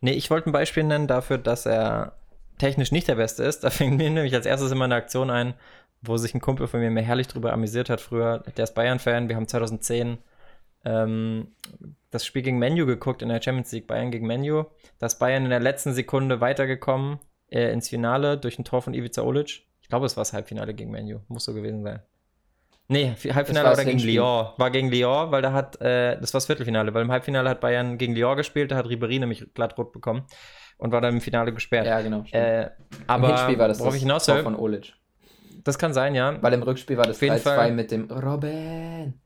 Nee, 0.00 0.14
ich 0.14 0.28
wollte 0.28 0.50
ein 0.50 0.52
Beispiel 0.52 0.82
nennen 0.82 1.06
dafür, 1.06 1.38
dass 1.38 1.66
er 1.66 2.16
technisch 2.58 2.90
nicht 2.90 3.06
der 3.06 3.14
Beste 3.14 3.44
ist. 3.44 3.62
Da 3.64 3.70
fing 3.70 3.96
mir 3.96 4.10
nämlich 4.10 4.34
als 4.34 4.46
erstes 4.46 4.72
immer 4.72 4.86
eine 4.86 4.96
Aktion 4.96 5.30
ein, 5.30 5.54
wo 6.02 6.16
sich 6.16 6.34
ein 6.34 6.40
Kumpel 6.40 6.66
von 6.66 6.80
mir 6.80 6.90
mir 6.90 7.02
herrlich 7.02 7.28
drüber 7.28 7.52
amüsiert 7.52 7.90
hat 7.90 8.00
früher. 8.00 8.42
Der 8.56 8.64
ist 8.64 8.74
Bayern-Fan. 8.74 9.28
Wir 9.28 9.36
haben 9.36 9.46
2010 9.46 10.18
ähm, 10.84 11.48
das 12.10 12.26
Spiel 12.26 12.42
gegen 12.42 12.58
Menu 12.58 12.86
geguckt 12.86 13.22
in 13.22 13.28
der 13.28 13.40
Champions 13.40 13.72
League, 13.72 13.86
Bayern 13.86 14.10
gegen 14.10 14.26
Menu. 14.26 14.64
Da 14.98 15.06
ist 15.06 15.18
Bayern 15.18 15.44
in 15.44 15.50
der 15.50 15.60
letzten 15.60 15.92
Sekunde 15.92 16.40
weitergekommen 16.40 17.20
äh, 17.48 17.72
ins 17.72 17.88
Finale 17.88 18.38
durch 18.38 18.58
ein 18.58 18.64
Tor 18.64 18.82
von 18.82 18.94
Ivica 18.94 19.22
Olic. 19.22 19.66
Ich 19.80 19.88
glaube, 19.88 20.06
es 20.06 20.16
war 20.16 20.22
das 20.22 20.32
Halbfinale 20.32 20.74
gegen 20.74 20.90
Menu. 20.90 21.20
Muss 21.28 21.44
so 21.44 21.54
gewesen 21.54 21.82
sein. 21.82 22.00
Nee, 22.88 23.14
Halbfinale 23.32 23.72
oder 23.72 23.84
gegen 23.84 24.00
Lyon. 24.00 24.48
War 24.56 24.70
gegen 24.70 24.90
Lyon, 24.90 25.30
weil 25.30 25.42
da 25.42 25.52
hat, 25.52 25.80
äh, 25.80 26.18
das 26.18 26.34
war 26.34 26.38
das 26.38 26.46
Viertelfinale, 26.46 26.92
weil 26.92 27.02
im 27.02 27.12
Halbfinale 27.12 27.48
hat 27.48 27.60
Bayern 27.60 27.98
gegen 27.98 28.16
Lyon 28.16 28.36
gespielt, 28.36 28.72
da 28.72 28.76
hat 28.76 28.86
Ribéry 28.86 29.20
nämlich 29.20 29.54
glatt 29.54 29.78
rot 29.78 29.92
bekommen 29.92 30.26
und 30.76 30.90
war 30.90 31.00
dann 31.00 31.14
im 31.14 31.20
Finale 31.20 31.52
gesperrt. 31.52 31.86
Ja, 31.86 32.00
genau. 32.00 32.24
Äh, 32.32 32.70
aber 33.06 33.28
Im 33.28 33.34
Hinspiel 33.36 33.58
war 33.58 33.68
das 33.68 33.78
das 33.78 33.94
ich 33.94 34.02
hinaus 34.02 34.26
will, 34.26 34.42
von 34.42 34.56
Olic. 34.56 34.94
Das 35.62 35.78
kann 35.78 35.92
sein, 35.92 36.16
ja. 36.16 36.42
Weil 36.42 36.54
im 36.54 36.64
Rückspiel 36.64 36.96
war 36.96 37.06
das 37.06 37.20
3-2 37.20 37.70
mit 37.70 37.92
dem 37.92 38.10
Robin. 38.10 39.20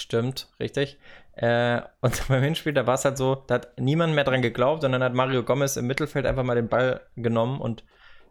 Stimmt, 0.00 0.48
richtig. 0.58 0.98
Äh, 1.32 1.82
und 2.00 2.22
beim 2.28 2.42
Hinspiel, 2.42 2.72
da 2.72 2.86
war 2.86 2.94
es 2.94 3.04
halt 3.04 3.18
so, 3.18 3.34
da 3.46 3.56
hat 3.56 3.78
niemand 3.78 4.14
mehr 4.14 4.24
dran 4.24 4.40
geglaubt 4.42 4.82
und 4.84 4.92
dann 4.92 5.02
hat 5.02 5.14
Mario 5.14 5.42
Gomez 5.42 5.76
im 5.76 5.86
Mittelfeld 5.86 6.26
einfach 6.26 6.42
mal 6.42 6.54
den 6.54 6.68
Ball 6.68 7.02
genommen 7.16 7.60
und 7.60 7.84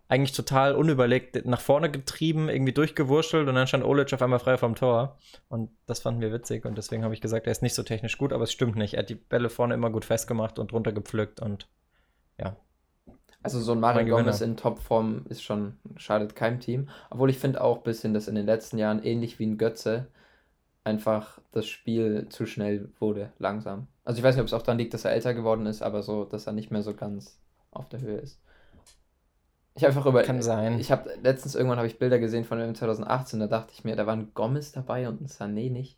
eigentlich 0.08 0.32
total 0.32 0.74
unüberlegt 0.74 1.46
nach 1.46 1.62
vorne 1.62 1.92
getrieben, 1.92 2.50
irgendwie 2.50 2.74
durchgewurschtelt 2.74 3.48
und 3.48 3.54
dann 3.54 3.68
stand 3.68 3.84
Olic 3.84 4.12
auf 4.12 4.22
einmal 4.24 4.40
frei 4.40 4.58
vom 4.58 4.74
Tor. 4.74 5.20
Und 5.48 5.70
das 5.86 6.00
fanden 6.00 6.22
wir 6.22 6.34
witzig 6.34 6.66
und 6.66 6.76
deswegen 6.76 7.04
habe 7.04 7.14
ich 7.14 7.22
gesagt, 7.22 7.46
er 7.46 7.52
ist 7.52 7.62
nicht 7.62 7.76
so 7.76 7.84
technisch 7.84 8.18
gut, 8.18 8.34
aber 8.34 8.46
es 8.46 8.52
stimmt 8.52 8.76
nicht. 8.76 8.96
Er 8.96 9.02
hat 9.02 9.10
die 9.10 9.16
Bälle 9.16 9.50
vorne 9.50 9.76
immer 9.76 9.92
gut 9.92 10.06
festgemacht 10.06 10.58
und 10.58 10.74
runtergepflückt 10.74 11.40
und 11.40 11.68
ja. 12.40 12.56
Also 13.44 13.60
so 13.60 13.74
ein 13.74 13.80
Mario 13.80 14.18
Gomez 14.18 14.42
in 14.42 14.58
Topform 14.58 15.26
ist 15.30 15.44
schon, 15.44 15.78
schadet 15.98 16.36
keinem 16.36 16.60
Team. 16.60 16.90
Obwohl 17.12 17.30
ich 17.30 17.38
finde 17.38 17.62
auch 17.62 17.78
ein 17.78 17.84
bisschen, 17.84 18.16
dass 18.16 18.28
in 18.28 18.36
den 18.36 18.48
letzten 18.48 18.80
Jahren 18.80 19.04
ähnlich 19.04 19.38
wie 19.38 19.46
ein 19.46 19.60
Götze 19.60 20.08
einfach 20.90 21.40
das 21.52 21.68
Spiel 21.68 22.28
zu 22.30 22.46
schnell 22.46 22.90
wurde, 23.00 23.32
langsam. 23.38 23.88
Also 24.04 24.20
ich 24.20 24.24
weiß 24.24 24.36
nicht, 24.36 24.42
ob 24.42 24.48
es 24.48 24.54
auch 24.54 24.62
daran 24.62 24.78
liegt, 24.78 24.94
dass 24.94 25.06
er 25.06 25.12
älter 25.12 25.34
geworden 25.34 25.66
ist, 25.66 25.82
aber 25.82 26.04
so, 26.04 26.26
dass 26.26 26.48
er 26.48 26.54
nicht 26.54 26.72
mehr 26.72 26.82
so 26.82 26.94
ganz 26.94 27.40
auf 27.72 27.88
der 27.90 28.02
Höhe 28.02 28.18
ist. 28.18 28.42
Ich 29.76 29.86
einfach 29.86 30.06
über. 30.06 30.24
Kann 30.24 30.42
sein. 30.42 30.80
Ich 30.80 30.92
habe 30.92 31.10
letztens 31.24 31.56
irgendwann 31.56 31.78
habe 31.78 31.88
ich 31.88 32.00
Bilder 32.00 32.20
gesehen 32.20 32.44
von 32.44 32.60
dem 32.60 32.76
2018, 32.76 33.40
da 33.40 33.48
dachte 33.48 33.72
ich 33.74 33.84
mir, 33.84 33.96
da 33.96 34.06
waren 34.06 34.34
Gomez 34.34 34.72
dabei 34.72 35.08
und 35.08 35.22
ein 35.22 35.28
Sané 35.28 35.72
nicht. 35.72 35.98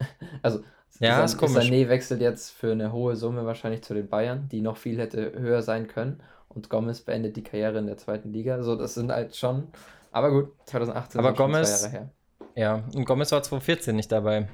also 0.42 0.60
ja, 0.98 1.22
ist 1.22 1.38
komisch. 1.38 1.66
Sané 1.66 1.88
wechselt 1.88 2.20
jetzt 2.20 2.50
für 2.50 2.72
eine 2.72 2.92
hohe 2.92 3.16
Summe 3.16 3.46
wahrscheinlich 3.46 3.82
zu 3.82 3.94
den 3.94 4.08
Bayern, 4.08 4.48
die 4.50 4.60
noch 4.60 4.76
viel 4.76 4.98
hätte 4.98 5.32
höher 5.38 5.62
sein 5.62 5.86
können. 5.86 6.22
Und 6.48 6.68
Gomez 6.68 7.02
beendet 7.02 7.36
die 7.36 7.44
Karriere 7.44 7.78
in 7.78 7.86
der 7.86 7.96
zweiten 7.96 8.32
Liga. 8.32 8.62
So, 8.62 8.74
das 8.74 8.94
sind 8.94 9.12
halt 9.12 9.36
schon. 9.36 9.68
Aber 10.10 10.30
gut, 10.30 10.52
2018 10.66 11.18
aber 11.20 11.32
Gomez, 11.32 11.82
zwei 11.82 11.86
Jahre 11.86 11.90
her. 11.92 12.10
Ja, 12.54 12.84
und 12.94 13.04
Gomez 13.04 13.32
war 13.32 13.42
2014 13.42 13.96
nicht 13.96 14.10
dabei. 14.10 14.48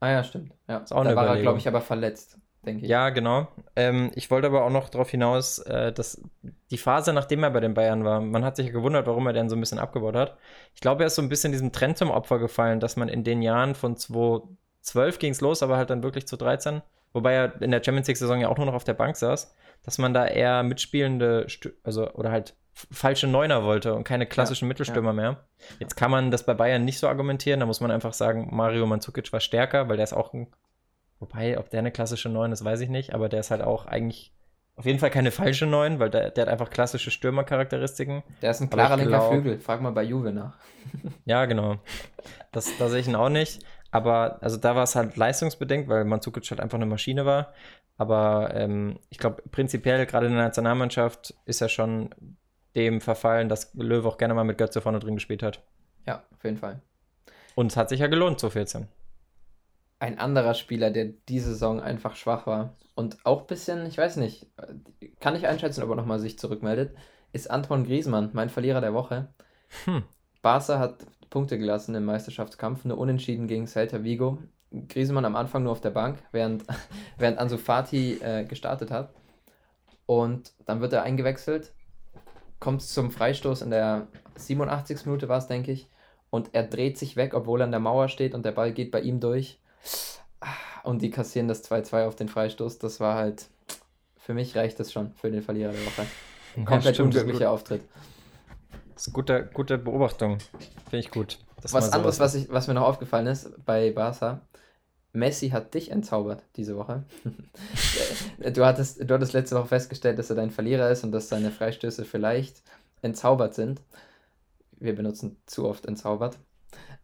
Ah 0.00 0.10
ja, 0.10 0.24
stimmt. 0.24 0.52
Ja. 0.68 0.78
Ist 0.78 0.92
auch 0.92 1.04
da 1.04 1.14
war 1.14 1.26
er, 1.26 1.42
glaube 1.42 1.58
ich, 1.58 1.68
aber 1.68 1.80
verletzt 1.80 2.38
denke 2.64 2.84
ich. 2.84 2.90
Ja, 2.90 3.10
genau. 3.10 3.48
Ähm, 3.76 4.10
ich 4.14 4.30
wollte 4.30 4.46
aber 4.46 4.64
auch 4.64 4.70
noch 4.70 4.88
darauf 4.88 5.10
hinaus, 5.10 5.58
äh, 5.60 5.92
dass 5.92 6.22
die 6.70 6.78
Phase, 6.78 7.12
nachdem 7.12 7.42
er 7.42 7.50
bei 7.50 7.60
den 7.60 7.74
Bayern 7.74 8.04
war, 8.04 8.20
man 8.20 8.44
hat 8.44 8.56
sich 8.56 8.66
ja 8.66 8.72
gewundert, 8.72 9.06
warum 9.06 9.26
er 9.26 9.32
denn 9.32 9.48
so 9.48 9.56
ein 9.56 9.60
bisschen 9.60 9.78
abgebaut 9.78 10.16
hat. 10.16 10.36
Ich 10.74 10.80
glaube, 10.80 11.02
er 11.02 11.08
ist 11.08 11.14
so 11.14 11.22
ein 11.22 11.28
bisschen 11.28 11.52
diesem 11.52 11.72
Trend 11.72 11.98
zum 11.98 12.10
Opfer 12.10 12.38
gefallen, 12.38 12.80
dass 12.80 12.96
man 12.96 13.08
in 13.08 13.24
den 13.24 13.42
Jahren 13.42 13.74
von 13.74 13.96
2012 13.96 15.18
ging 15.18 15.32
es 15.32 15.40
los, 15.40 15.62
aber 15.62 15.76
halt 15.76 15.90
dann 15.90 16.02
wirklich 16.02 16.26
zu 16.26 16.36
13, 16.36 16.82
wobei 17.12 17.34
er 17.34 17.62
in 17.62 17.70
der 17.70 17.82
Champions 17.82 18.08
League-Saison 18.08 18.40
ja 18.40 18.48
auch 18.48 18.58
nur 18.58 18.66
noch 18.66 18.74
auf 18.74 18.84
der 18.84 18.94
Bank 18.94 19.16
saß, 19.16 19.54
dass 19.82 19.98
man 19.98 20.14
da 20.14 20.26
eher 20.26 20.62
mitspielende, 20.62 21.46
also 21.82 22.10
oder 22.12 22.30
halt 22.30 22.54
falsche 22.90 23.26
Neuner 23.26 23.64
wollte 23.64 23.94
und 23.94 24.04
keine 24.04 24.26
klassischen 24.26 24.64
ja, 24.66 24.68
Mittelstürmer 24.68 25.10
ja. 25.10 25.14
mehr. 25.14 25.44
Jetzt 25.78 25.96
kann 25.96 26.10
man 26.10 26.30
das 26.30 26.46
bei 26.46 26.54
Bayern 26.54 26.84
nicht 26.84 26.98
so 26.98 27.08
argumentieren, 27.08 27.60
da 27.60 27.66
muss 27.66 27.80
man 27.80 27.90
einfach 27.90 28.12
sagen, 28.12 28.48
Mario 28.50 28.86
Mandzukic 28.86 29.32
war 29.32 29.40
stärker, 29.40 29.88
weil 29.88 29.96
der 29.96 30.04
ist 30.04 30.12
auch 30.12 30.32
ein 30.32 30.48
Wobei, 31.20 31.58
ob 31.58 31.68
der 31.68 31.80
eine 31.80 31.92
klassische 31.92 32.30
9 32.30 32.50
ist, 32.50 32.64
weiß 32.64 32.80
ich 32.80 32.88
nicht, 32.88 33.14
aber 33.14 33.28
der 33.28 33.40
ist 33.40 33.50
halt 33.50 33.60
auch 33.60 33.84
eigentlich 33.84 34.32
auf 34.74 34.86
jeden 34.86 34.98
Fall 34.98 35.10
keine 35.10 35.30
falsche 35.30 35.66
9, 35.66 35.98
weil 35.98 36.08
der, 36.08 36.30
der 36.30 36.42
hat 36.42 36.48
einfach 36.48 36.70
klassische 36.70 37.10
Stürmercharakteristiken. 37.10 38.22
Der 38.40 38.50
ist 38.50 38.60
ein 38.60 38.70
klarer 38.70 38.96
linker 38.96 39.10
glaub... 39.10 39.30
Flügel, 39.30 39.60
frag 39.60 39.82
mal 39.82 39.90
bei 39.90 40.02
Juve 40.02 40.32
nach. 40.32 40.56
ja, 41.26 41.44
genau. 41.44 41.76
Das, 42.50 42.74
da 42.78 42.88
sehe 42.88 43.00
ich 43.00 43.06
ihn 43.06 43.14
auch 43.14 43.28
nicht. 43.28 43.62
Aber 43.90 44.38
also 44.40 44.56
da 44.56 44.74
war 44.74 44.84
es 44.84 44.96
halt 44.96 45.16
leistungsbedingt, 45.16 45.88
weil 45.88 46.06
Mandzukic 46.06 46.50
halt 46.50 46.60
einfach 46.60 46.78
eine 46.78 46.86
Maschine 46.86 47.26
war. 47.26 47.52
Aber 47.98 48.54
ähm, 48.54 48.98
ich 49.10 49.18
glaube, 49.18 49.42
prinzipiell, 49.50 50.06
gerade 50.06 50.26
in 50.26 50.32
der 50.32 50.44
Nationalmannschaft, 50.44 51.34
ist 51.44 51.60
er 51.60 51.68
schon 51.68 52.14
dem 52.74 53.00
verfallen, 53.00 53.48
dass 53.48 53.74
Löwe 53.74 54.08
auch 54.08 54.18
gerne 54.18 54.34
mal 54.34 54.44
mit 54.44 54.58
Götze 54.58 54.80
vorne 54.80 55.00
drin 55.00 55.14
gespielt 55.14 55.42
hat. 55.42 55.62
Ja, 56.06 56.22
auf 56.34 56.44
jeden 56.44 56.56
Fall. 56.56 56.80
Und 57.54 57.72
es 57.72 57.76
hat 57.76 57.88
sich 57.88 58.00
ja 58.00 58.06
gelohnt, 58.06 58.40
so 58.40 58.50
14. 58.50 58.88
ein 59.98 60.18
anderer 60.18 60.54
Spieler, 60.54 60.90
der 60.90 61.06
diese 61.28 61.50
Saison 61.50 61.80
einfach 61.80 62.16
schwach 62.16 62.46
war 62.46 62.74
und 62.94 63.18
auch 63.24 63.42
ein 63.42 63.46
bisschen, 63.46 63.86
ich 63.86 63.98
weiß 63.98 64.16
nicht, 64.16 64.46
kann 65.20 65.36
ich 65.36 65.46
einschätzen, 65.46 65.82
ob 65.82 65.90
er 65.90 65.96
nochmal 65.96 66.20
sich 66.20 66.38
zurückmeldet, 66.38 66.94
ist 67.32 67.50
Anton 67.50 67.84
Griezmann, 67.84 68.30
mein 68.32 68.50
Verlierer 68.50 68.80
der 68.80 68.94
Woche. 68.94 69.28
Hm. 69.84 70.04
Barca 70.42 70.78
hat 70.78 71.06
Punkte 71.30 71.58
gelassen 71.58 71.94
im 71.94 72.04
Meisterschaftskampf, 72.04 72.84
nur 72.84 72.98
unentschieden 72.98 73.46
gegen 73.46 73.66
Celta 73.66 74.02
Vigo. 74.02 74.38
Griezmann 74.88 75.24
am 75.24 75.36
Anfang 75.36 75.62
nur 75.62 75.72
auf 75.72 75.80
der 75.80 75.90
Bank, 75.90 76.22
während, 76.32 76.64
während 77.18 77.38
Ansu 77.38 77.56
Fati 77.56 78.18
äh, 78.20 78.44
gestartet 78.44 78.90
hat. 78.90 79.14
Und 80.06 80.52
dann 80.66 80.80
wird 80.80 80.92
er 80.92 81.02
eingewechselt, 81.02 81.72
kommt 82.60 82.82
zum 82.82 83.10
Freistoß 83.10 83.62
in 83.62 83.70
der 83.70 84.06
87. 84.36 85.06
Minute 85.06 85.28
war 85.28 85.38
es, 85.38 85.46
denke 85.46 85.72
ich. 85.72 85.88
Und 86.28 86.50
er 86.52 86.62
dreht 86.62 86.96
sich 86.96 87.16
weg, 87.16 87.34
obwohl 87.34 87.60
er 87.60 87.64
an 87.64 87.72
der 87.72 87.80
Mauer 87.80 88.08
steht 88.08 88.34
und 88.34 88.44
der 88.44 88.52
Ball 88.52 88.72
geht 88.72 88.92
bei 88.92 89.00
ihm 89.00 89.18
durch. 89.18 89.58
Und 90.84 91.02
die 91.02 91.10
kassieren 91.10 91.48
das 91.48 91.68
2-2 91.68 92.06
auf 92.06 92.14
den 92.14 92.28
Freistoß. 92.28 92.78
Das 92.78 93.00
war 93.00 93.16
halt, 93.16 93.48
für 94.16 94.34
mich 94.34 94.56
reicht 94.56 94.78
das 94.78 94.92
schon 94.92 95.12
für 95.14 95.30
den 95.30 95.42
Verlierer 95.42 95.72
der 95.72 95.84
Woche. 95.84 96.06
Ein 96.56 96.64
komplett 96.64 96.98
ja, 96.98 97.04
unglücklicher 97.04 97.50
Auftritt. 97.50 97.82
Das 98.94 99.06
ist 99.06 99.08
eine 99.08 99.14
gute, 99.14 99.50
gute 99.52 99.78
Beobachtung. 99.78 100.38
Finde 100.88 100.98
ich 100.98 101.10
gut. 101.10 101.38
was 101.62 101.92
anderes, 101.92 102.20
was, 102.20 102.34
ich, 102.34 102.50
was 102.50 102.68
mir 102.68 102.74
noch 102.74 102.86
aufgefallen 102.86 103.26
ist 103.26 103.64
bei 103.64 103.90
Barca, 103.90 104.40
Messi 105.12 105.50
hat 105.50 105.74
dich 105.74 105.90
entzaubert 105.90 106.42
diese 106.56 106.76
Woche. 106.76 107.04
du, 108.38 108.64
hattest, 108.64 109.00
du 109.00 109.14
hattest 109.14 109.32
letzte 109.32 109.56
Woche 109.56 109.68
festgestellt, 109.68 110.18
dass 110.18 110.30
er 110.30 110.36
dein 110.36 110.50
Verlierer 110.50 110.90
ist 110.90 111.02
und 111.04 111.12
dass 111.12 111.28
seine 111.28 111.50
Freistöße 111.50 112.04
vielleicht 112.04 112.62
entzaubert 113.02 113.54
sind. 113.54 113.80
Wir 114.78 114.94
benutzen 114.94 115.36
zu 115.46 115.66
oft 115.68 115.86
entzaubert. 115.86 116.38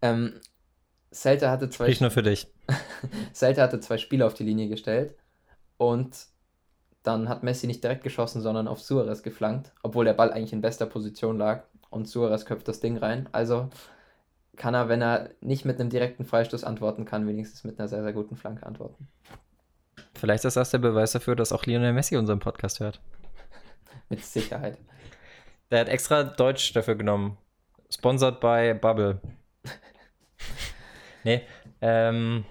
Ähm, 0.03 0.35
Celta 1.13 1.51
hatte 1.51 1.69
zwei. 1.69 1.89
Nicht 1.89 2.01
nur 2.01 2.11
für 2.11 2.23
dich. 2.23 2.47
Celta 3.35 3.63
hatte 3.63 3.81
zwei 3.81 3.99
Spiele 3.99 4.27
auf 4.27 4.35
die 4.35 4.45
Linie 4.45 4.69
gestellt 4.69 5.15
und 5.77 6.27
dann 7.03 7.29
hat 7.29 7.43
Messi 7.43 7.67
nicht 7.67 7.85
direkt 7.85 8.03
geschossen, 8.03 8.41
sondern 8.41 8.69
auf 8.69 8.81
Suarez 8.81 9.23
geflankt, 9.23 9.73
obwohl 9.83 10.05
der 10.05 10.15
Ball 10.15 10.33
eigentlich 10.33 10.53
in 10.53 10.61
bester 10.61 10.87
Position 10.87 11.39
lag 11.39 11.65
und 11.91 12.09
Suarez 12.09 12.45
köpft 12.45 12.69
das 12.69 12.81
Ding 12.81 12.97
rein. 12.97 13.29
Also 13.33 13.69
kann 14.57 14.75
er, 14.75 14.89
wenn 14.89 15.03
er 15.03 15.31
nicht 15.41 15.65
mit 15.65 15.79
einem 15.79 15.91
direkten 15.91 16.25
Freistoß 16.25 16.65
antworten 16.65 17.05
kann, 17.05 17.27
wenigstens 17.27 17.65
mit 17.65 17.79
einer 17.79 17.89
sehr, 17.89 18.03
sehr 18.03 18.13
guten 18.13 18.37
Flanke 18.37 18.67
antworten. 18.67 19.09
Vielleicht 20.15 20.45
ist 20.45 20.57
das 20.57 20.71
der 20.71 20.79
Beweis 20.79 21.13
dafür, 21.13 21.37
dass 21.37 21.53
auch 21.53 21.65
Lionel 21.65 21.93
Messi 21.93 22.17
unseren 22.17 22.39
Podcast 22.39 22.81
hört. 22.81 23.01
mit 24.09 24.25
Sicherheit. 24.25 24.79
Der 25.71 25.81
hat 25.81 25.89
extra 25.89 26.25
Deutsch 26.25 26.73
dafür 26.73 26.95
genommen. 26.95 27.37
Sponsored 27.91 28.41
by 28.41 28.75
Bubble. 28.75 29.21
nee, 31.25 31.43
ähm. 31.81 32.45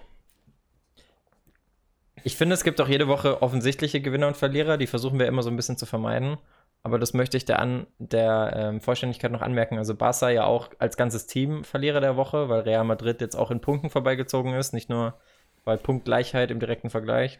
Ich 2.24 2.38
finde, 2.38 2.55
es 2.55 2.63
gibt 2.63 2.81
auch 2.81 2.88
jede 2.88 3.07
Woche 3.07 3.41
offensichtliche 3.43 4.01
Gewinner 4.01 4.27
und 4.27 4.38
Verlierer, 4.38 4.77
die 4.77 4.88
versuchen 4.88 5.19
wir 5.19 5.27
immer 5.27 5.43
so 5.43 5.50
ein 5.50 5.55
bisschen 5.55 5.77
zu 5.77 5.85
vermeiden 5.85 6.38
aber 6.86 7.00
das 7.00 7.15
möchte 7.15 7.36
ich 7.36 7.46
der, 7.46 7.58
An 7.58 7.88
der 7.98 8.54
ähm, 8.56 8.80
Vollständigkeit 8.80 9.32
noch 9.32 9.42
anmerken. 9.42 9.80
Also 9.80 9.96
Barca 9.96 10.30
ja 10.30 10.46
auch 10.46 10.70
als 10.77 10.98
ganzes 10.98 11.25
Team 11.25 11.63
Verlierer 11.63 12.00
der 12.00 12.15
Woche, 12.15 12.48
weil 12.48 12.60
Real 12.60 12.84
Madrid 12.84 13.22
jetzt 13.22 13.36
auch 13.36 13.50
in 13.50 13.60
Punkten 13.60 13.89
vorbeigezogen 13.89 14.54
ist, 14.54 14.72
nicht 14.72 14.88
nur 14.88 15.15
bei 15.63 15.77
Punktgleichheit 15.77 16.51
im 16.51 16.60
direkten 16.60 16.92
Vergleich. 16.92 17.39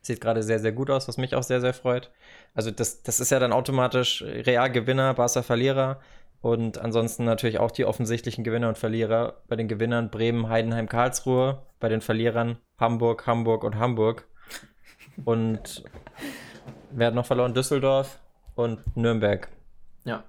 Sieht 0.00 0.20
gerade 0.20 0.44
sehr, 0.44 0.60
sehr 0.60 0.70
gut 0.70 0.90
aus, 0.90 1.08
was 1.08 1.16
mich 1.16 1.34
auch 1.34 1.42
sehr, 1.42 1.60
sehr 1.60 1.74
freut. 1.74 2.12
Also 2.54 2.70
das, 2.70 3.02
das 3.02 3.18
ist 3.18 3.32
ja 3.32 3.40
dann 3.40 3.52
automatisch 3.52 4.22
Real 4.22 4.70
Gewinner, 4.70 5.12
Barca 5.14 5.42
Verlierer 5.42 5.98
und 6.40 6.78
ansonsten 6.78 7.24
natürlich 7.24 7.58
auch 7.58 7.72
die 7.72 7.84
offensichtlichen 7.84 8.44
Gewinner 8.44 8.68
und 8.68 8.78
Verlierer. 8.78 9.42
Bei 9.48 9.56
den 9.56 9.66
Gewinnern 9.66 10.08
Bremen, 10.08 10.48
Heidenheim, 10.48 10.88
Karlsruhe, 10.88 11.62
bei 11.80 11.88
den 11.88 12.00
Verlierern 12.00 12.58
Hamburg, 12.78 13.26
Hamburg 13.26 13.64
und 13.64 13.74
Hamburg. 13.74 14.28
Und 15.24 15.82
wer 16.92 17.08
hat 17.08 17.14
noch 17.14 17.26
verloren? 17.26 17.54
Düsseldorf, 17.54 18.20
und 18.54 18.80
Nürnberg. 18.96 19.48
Ja. 20.04 20.24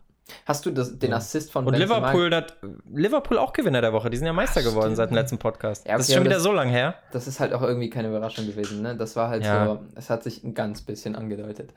Hast 0.45 0.65
du 0.65 0.71
das, 0.71 0.97
den 0.97 1.13
Assist 1.13 1.51
von 1.51 1.65
Und 1.65 1.73
Benzema? 1.73 1.97
Liverpool, 1.97 2.33
hat, 2.33 2.57
Liverpool 2.93 3.37
auch 3.37 3.53
Gewinner 3.53 3.81
der 3.81 3.91
Woche. 3.93 4.09
Die 4.09 4.17
sind 4.17 4.25
ja 4.25 4.33
Meister 4.33 4.61
Ach, 4.61 4.69
geworden 4.69 4.95
seit 4.95 5.09
dem 5.09 5.15
letzten 5.15 5.37
Podcast. 5.37 5.85
Ja, 5.85 5.97
das 5.97 6.07
ist 6.07 6.15
schon 6.15 6.23
wieder 6.23 6.35
das, 6.35 6.43
so 6.43 6.51
lang 6.51 6.69
her. 6.69 6.95
Das 7.11 7.27
ist 7.27 7.39
halt 7.39 7.53
auch 7.53 7.61
irgendwie 7.61 7.89
keine 7.89 8.07
Überraschung 8.07 8.45
gewesen. 8.45 8.81
Ne? 8.81 8.95
Das 8.95 9.15
war 9.15 9.29
halt 9.29 9.43
ja. 9.43 9.65
so, 9.65 9.83
es 9.95 10.09
hat 10.09 10.23
sich 10.23 10.43
ein 10.43 10.53
ganz 10.53 10.81
bisschen 10.81 11.15
angedeutet. 11.15 11.73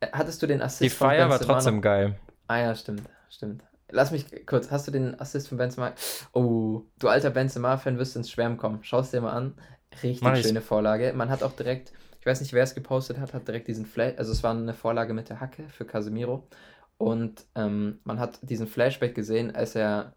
Äh, 0.00 0.08
hattest 0.12 0.42
du 0.42 0.46
den 0.46 0.62
Assist 0.62 0.82
Die 0.82 0.90
Feier 0.90 1.28
war 1.28 1.38
trotzdem 1.38 1.76
noch? 1.76 1.82
geil. 1.82 2.18
Ah 2.46 2.58
ja, 2.58 2.74
stimmt, 2.74 3.02
stimmt. 3.28 3.62
Lass 3.90 4.12
mich 4.12 4.46
kurz, 4.46 4.70
hast 4.70 4.86
du 4.86 4.92
den 4.92 5.20
Assist 5.20 5.48
von 5.48 5.58
Benzema? 5.58 5.92
Oh, 6.32 6.82
du 6.98 7.08
alter 7.08 7.30
Benzema-Fan 7.30 7.98
wirst 7.98 8.16
ins 8.16 8.30
Schwärmen 8.30 8.56
kommen. 8.56 8.78
Schau 8.82 9.00
es 9.00 9.10
dir 9.10 9.20
mal 9.20 9.32
an. 9.32 9.54
Richtig 10.02 10.22
Mach 10.22 10.36
schöne 10.36 10.60
ich. 10.60 10.64
Vorlage. 10.64 11.12
Man 11.14 11.28
hat 11.28 11.42
auch 11.42 11.52
direkt 11.52 11.92
ich 12.20 12.26
weiß 12.26 12.40
nicht, 12.40 12.52
wer 12.52 12.62
es 12.62 12.74
gepostet 12.74 13.18
hat, 13.18 13.32
hat 13.32 13.48
direkt 13.48 13.66
diesen 13.66 13.86
Flash, 13.86 14.14
also 14.18 14.30
es 14.32 14.42
war 14.42 14.52
eine 14.52 14.74
Vorlage 14.74 15.14
mit 15.14 15.30
der 15.30 15.40
Hacke 15.40 15.64
für 15.70 15.86
Casemiro. 15.86 16.46
Und 16.98 17.46
ähm, 17.54 17.98
man 18.04 18.20
hat 18.20 18.38
diesen 18.42 18.66
Flashback 18.66 19.14
gesehen, 19.14 19.54
als 19.54 19.74
er 19.74 20.12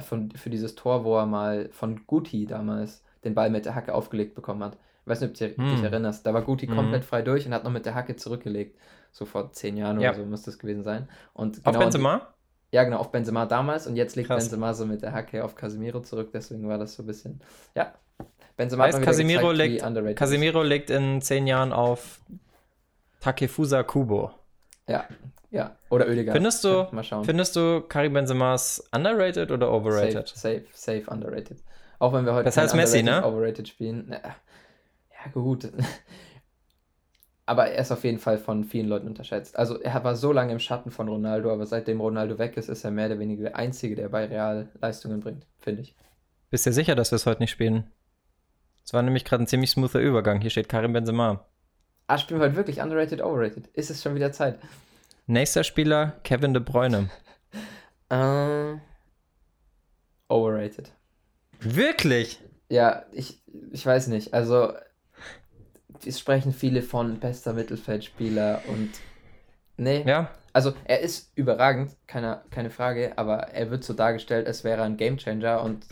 von, 0.00 0.32
für 0.32 0.50
dieses 0.50 0.74
Tor, 0.74 1.04
wo 1.04 1.16
er 1.16 1.26
mal 1.26 1.68
von 1.70 2.06
Guti 2.08 2.46
damals 2.46 3.04
den 3.22 3.34
Ball 3.34 3.50
mit 3.50 3.66
der 3.66 3.76
Hacke 3.76 3.94
aufgelegt 3.94 4.34
bekommen 4.34 4.64
hat. 4.64 4.76
Ich 5.02 5.06
weiß 5.06 5.20
nicht, 5.20 5.30
ob 5.30 5.56
du 5.56 5.62
hm. 5.62 5.70
dich 5.70 5.84
erinnerst. 5.84 6.26
Da 6.26 6.34
war 6.34 6.42
Guti 6.42 6.66
hm. 6.66 6.74
komplett 6.74 7.04
frei 7.04 7.22
durch 7.22 7.46
und 7.46 7.54
hat 7.54 7.62
noch 7.62 7.70
mit 7.70 7.86
der 7.86 7.94
Hacke 7.94 8.16
zurückgelegt. 8.16 8.76
So 9.12 9.26
vor 9.26 9.52
zehn 9.52 9.76
Jahren 9.76 10.00
ja. 10.00 10.10
oder 10.10 10.18
so 10.18 10.26
muss 10.26 10.42
das 10.42 10.58
gewesen 10.58 10.82
sein. 10.82 11.08
Und 11.34 11.62
genau 11.62 11.78
auf 11.78 11.84
Benzema? 11.84 12.34
ja, 12.72 12.82
genau, 12.82 12.98
auf 12.98 13.12
Benzema 13.12 13.46
damals. 13.46 13.86
Und 13.86 13.94
jetzt 13.94 14.16
legt 14.16 14.26
Krass. 14.26 14.42
Benzema 14.42 14.74
so 14.74 14.86
mit 14.86 15.02
der 15.02 15.12
Hacke 15.12 15.44
auf 15.44 15.54
Casemiro 15.54 16.00
zurück. 16.00 16.30
Deswegen 16.32 16.66
war 16.68 16.78
das 16.78 16.94
so 16.94 17.04
ein 17.04 17.06
bisschen, 17.06 17.40
ja, 17.76 17.94
Benzema 18.56 18.84
heißt, 18.84 19.02
Casemiro, 19.02 19.50
gezeigt, 19.50 19.82
legt, 19.94 20.18
Casemiro 20.18 20.62
legt 20.62 20.90
in 20.90 21.20
zehn 21.20 21.46
Jahren 21.46 21.72
auf 21.72 22.20
Takefusa 23.20 23.82
Kubo. 23.82 24.30
Ja, 24.86 25.08
ja. 25.50 25.76
Oder 25.90 26.06
Oedegaard. 26.06 26.36
Findest 26.36 26.64
du, 26.64 26.86
Mal 26.92 27.04
schauen. 27.04 27.24
findest 27.24 27.56
du 27.56 27.80
Karim 27.80 28.12
Benzemas 28.12 28.84
underrated 28.92 29.50
oder 29.50 29.72
overrated? 29.72 30.28
Safe, 30.28 30.64
safe, 30.64 30.64
safe 30.72 31.10
underrated. 31.10 31.58
Auch 31.98 32.12
wenn 32.12 32.26
wir 32.26 32.34
heute 32.34 32.44
das 32.44 32.56
heißt 32.56 32.74
Messi, 32.74 33.02
ne? 33.02 33.24
overrated 33.24 33.66
spielen. 33.68 34.10
Ja, 34.10 35.30
gut. 35.32 35.70
aber 37.46 37.68
er 37.68 37.80
ist 37.80 37.92
auf 37.92 38.04
jeden 38.04 38.18
Fall 38.18 38.38
von 38.38 38.64
vielen 38.64 38.88
Leuten 38.88 39.06
unterschätzt. 39.06 39.58
Also 39.58 39.80
er 39.80 40.02
war 40.02 40.16
so 40.16 40.32
lange 40.32 40.52
im 40.52 40.58
Schatten 40.58 40.90
von 40.90 41.08
Ronaldo, 41.08 41.52
aber 41.52 41.66
seitdem 41.66 42.00
Ronaldo 42.00 42.38
weg 42.38 42.56
ist, 42.56 42.68
ist 42.68 42.84
er 42.84 42.90
mehr 42.90 43.06
oder 43.06 43.18
weniger 43.18 43.44
der 43.44 43.56
Einzige, 43.56 43.96
der 43.96 44.08
bei 44.08 44.26
Real 44.26 44.68
Leistungen 44.80 45.20
bringt, 45.20 45.46
finde 45.58 45.82
ich. 45.82 45.94
Bist 46.50 46.66
du 46.66 46.72
sicher, 46.72 46.94
dass 46.94 47.10
wir 47.12 47.16
es 47.16 47.26
heute 47.26 47.40
nicht 47.40 47.50
spielen? 47.50 47.90
Es 48.84 48.92
war 48.92 49.02
nämlich 49.02 49.24
gerade 49.24 49.44
ein 49.44 49.46
ziemlich 49.46 49.70
smoother 49.70 50.00
Übergang. 50.00 50.40
Hier 50.40 50.50
steht 50.50 50.68
Karim 50.68 50.92
Benzema. 50.92 51.46
Ah, 52.06 52.18
spielen 52.18 52.40
wir 52.40 52.46
heute 52.46 52.56
wirklich 52.56 52.80
underrated, 52.82 53.22
overrated? 53.22 53.66
Ist 53.68 53.90
es 53.90 54.02
schon 54.02 54.14
wieder 54.14 54.30
Zeit? 54.30 54.58
Nächster 55.26 55.64
Spieler, 55.64 56.20
Kevin 56.22 56.52
De 56.52 56.62
Bruyne. 56.62 57.08
uh, 58.12 58.78
overrated. 60.28 60.92
Wirklich? 61.60 62.40
Ja, 62.68 63.04
ich, 63.12 63.42
ich 63.72 63.86
weiß 63.86 64.08
nicht. 64.08 64.34
Also, 64.34 64.74
es 66.04 66.18
sprechen 66.20 66.52
viele 66.52 66.82
von 66.82 67.20
bester 67.20 67.54
Mittelfeldspieler 67.54 68.62
und. 68.68 68.90
Nee. 69.78 70.04
Ja. 70.06 70.30
Also, 70.52 70.74
er 70.84 71.00
ist 71.00 71.32
überragend, 71.36 71.96
keine, 72.06 72.42
keine 72.50 72.70
Frage, 72.70 73.16
aber 73.16 73.48
er 73.48 73.70
wird 73.70 73.82
so 73.82 73.94
dargestellt, 73.94 74.46
als 74.46 74.62
wäre 74.62 74.82
er 74.82 74.84
ein 74.84 74.98
Gamechanger 74.98 75.62
und 75.62 75.86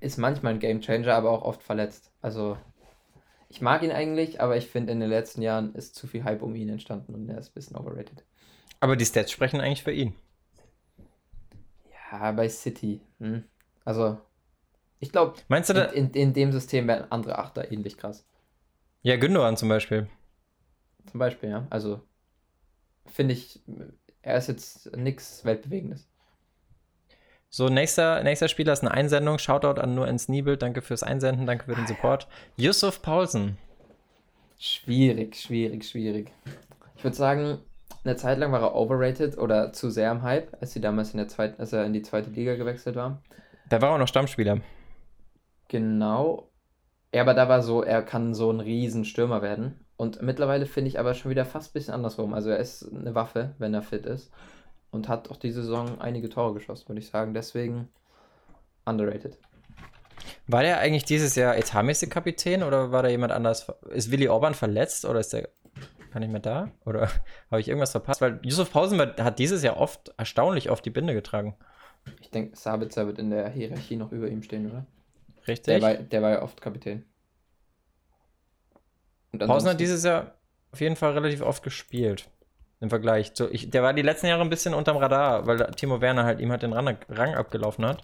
ist 0.00 0.18
manchmal 0.18 0.54
ein 0.54 0.60
Gamechanger, 0.60 1.14
aber 1.14 1.30
auch 1.30 1.42
oft 1.42 1.62
verletzt. 1.62 2.12
Also 2.20 2.56
ich 3.48 3.60
mag 3.60 3.82
ihn 3.82 3.90
eigentlich, 3.90 4.40
aber 4.40 4.56
ich 4.56 4.66
finde, 4.66 4.92
in 4.92 5.00
den 5.00 5.08
letzten 5.08 5.42
Jahren 5.42 5.74
ist 5.74 5.94
zu 5.94 6.06
viel 6.06 6.24
Hype 6.24 6.42
um 6.42 6.54
ihn 6.54 6.68
entstanden 6.68 7.14
und 7.14 7.28
er 7.28 7.38
ist 7.38 7.50
ein 7.50 7.54
bisschen 7.54 7.76
overrated. 7.76 8.24
Aber 8.80 8.96
die 8.96 9.06
Stats 9.06 9.32
sprechen 9.32 9.60
eigentlich 9.60 9.82
für 9.82 9.92
ihn. 9.92 10.14
Ja, 12.12 12.32
bei 12.32 12.48
City. 12.48 13.00
Hm. 13.18 13.44
Also, 13.84 14.18
ich 15.00 15.12
glaube, 15.12 15.38
Meinst 15.48 15.70
du 15.70 15.74
in, 15.74 16.08
in, 16.08 16.10
in, 16.10 16.32
dem 16.32 16.52
System 16.52 16.86
wären 16.86 17.10
andere 17.10 17.38
Achter 17.38 17.72
ähnlich 17.72 17.96
krass. 17.96 18.26
Ja, 19.02 19.16
Gündogan 19.16 19.56
zum 19.56 19.68
Beispiel. 19.68 20.08
Zum 21.10 21.18
Beispiel, 21.18 21.50
ja. 21.50 21.66
Also, 21.70 22.02
finde 23.06 23.34
ich, 23.34 23.62
er 24.22 24.36
ist 24.36 24.48
jetzt 24.48 24.96
nichts 24.96 25.44
Weltbewegendes. 25.44 26.08
So, 27.50 27.70
nächster, 27.70 28.22
nächster 28.22 28.48
Spieler 28.48 28.74
ist 28.74 28.80
eine 28.80 28.90
Einsendung. 28.90 29.38
Shoutout 29.38 29.80
an 29.80 29.94
nur 29.94 30.06
ins 30.06 30.28
Niebel. 30.28 30.58
Danke 30.58 30.82
fürs 30.82 31.02
Einsenden, 31.02 31.46
danke 31.46 31.64
für 31.64 31.74
den 31.74 31.84
ah, 31.84 31.88
Support. 31.88 32.28
Yusuf 32.56 33.00
Paulsen. 33.00 33.56
Schwierig, 34.58 35.36
schwierig, 35.36 35.88
schwierig. 35.88 36.30
Ich 36.96 37.04
würde 37.04 37.16
sagen, 37.16 37.58
eine 38.04 38.16
Zeit 38.16 38.38
lang 38.38 38.52
war 38.52 38.60
er 38.60 38.74
overrated 38.74 39.38
oder 39.38 39.72
zu 39.72 39.88
sehr 39.88 40.12
im 40.12 40.22
Hype, 40.22 40.54
als 40.60 40.72
sie 40.72 40.80
damals 40.80 41.12
in 41.12 41.18
der 41.18 41.28
zweiten, 41.28 41.58
als 41.58 41.72
er 41.72 41.86
in 41.86 41.94
die 41.94 42.02
zweite 42.02 42.28
Liga 42.30 42.54
gewechselt 42.56 42.96
war. 42.96 43.22
Da 43.70 43.80
war 43.80 43.92
auch 43.92 43.98
noch 43.98 44.08
Stammspieler. 44.08 44.60
Genau. 45.68 46.50
Ja, 47.14 47.22
aber 47.22 47.32
da 47.32 47.48
war 47.48 47.62
so, 47.62 47.82
er 47.82 48.02
kann 48.02 48.34
so 48.34 48.50
ein 48.50 48.60
Riesenstürmer 48.60 49.40
werden. 49.40 49.86
Und 49.96 50.20
mittlerweile 50.20 50.66
finde 50.66 50.88
ich 50.88 50.98
aber 50.98 51.14
schon 51.14 51.30
wieder 51.30 51.46
fast 51.46 51.70
ein 51.70 51.72
bisschen 51.72 51.94
andersrum. 51.94 52.34
Also 52.34 52.50
er 52.50 52.58
ist 52.58 52.92
eine 52.92 53.14
Waffe, 53.14 53.54
wenn 53.58 53.72
er 53.72 53.82
fit 53.82 54.04
ist 54.04 54.30
und 54.90 55.08
hat 55.08 55.30
auch 55.30 55.36
diese 55.36 55.62
Saison 55.62 56.00
einige 56.00 56.28
Tore 56.28 56.54
geschossen, 56.54 56.88
würde 56.88 57.00
ich 57.00 57.08
sagen. 57.08 57.34
Deswegen 57.34 57.88
underrated. 58.84 59.38
War 60.46 60.62
der 60.62 60.78
eigentlich 60.78 61.04
dieses 61.04 61.34
Jahr 61.36 61.56
etatmäßig 61.56 62.10
Kapitän 62.10 62.62
oder 62.62 62.90
war 62.90 63.02
da 63.02 63.08
jemand 63.08 63.32
anders? 63.32 63.70
Ist 63.90 64.10
Willi 64.10 64.28
Orban 64.28 64.54
verletzt 64.54 65.04
oder 65.04 65.20
ist 65.20 65.32
der 65.32 65.48
gar 66.10 66.20
nicht 66.20 66.30
mehr 66.30 66.40
da? 66.40 66.70
Oder 66.84 67.08
habe 67.50 67.60
ich 67.60 67.68
irgendwas 67.68 67.92
verpasst? 67.92 68.20
Weil 68.20 68.40
Yusuf 68.42 68.72
Pausen 68.72 68.98
hat 69.00 69.38
dieses 69.38 69.62
Jahr 69.62 69.76
oft, 69.76 70.12
erstaunlich 70.16 70.70
oft 70.70 70.84
die 70.84 70.90
Binde 70.90 71.14
getragen. 71.14 71.56
Ich 72.20 72.30
denke, 72.30 72.56
Sabitzer 72.56 73.06
wird 73.06 73.18
in 73.18 73.30
der 73.30 73.48
Hierarchie 73.50 73.96
noch 73.96 74.12
über 74.12 74.28
ihm 74.28 74.42
stehen, 74.42 74.70
oder? 74.70 74.86
Richtig. 75.46 75.80
Der 75.80 75.82
war, 75.82 75.94
der 75.94 76.22
war 76.22 76.30
ja 76.30 76.42
oft 76.42 76.60
Kapitän. 76.60 77.04
Pausen 79.38 79.68
hat 79.68 79.80
dieses 79.80 80.04
Jahr 80.04 80.34
auf 80.72 80.80
jeden 80.80 80.96
Fall 80.96 81.12
relativ 81.12 81.42
oft 81.42 81.62
gespielt. 81.62 82.30
Im 82.80 82.90
Vergleich. 82.90 83.32
So, 83.34 83.50
ich, 83.50 83.70
der 83.70 83.82
war 83.82 83.92
die 83.92 84.02
letzten 84.02 84.26
Jahre 84.26 84.42
ein 84.42 84.50
bisschen 84.50 84.72
unterm 84.72 84.96
Radar, 84.98 85.46
weil 85.46 85.58
Timo 85.72 86.00
Werner 86.00 86.24
halt 86.24 86.40
ihm 86.40 86.50
halt 86.50 86.62
den 86.62 86.72
Rang, 86.72 86.96
Rang 87.08 87.34
abgelaufen 87.34 87.84
hat. 87.84 88.02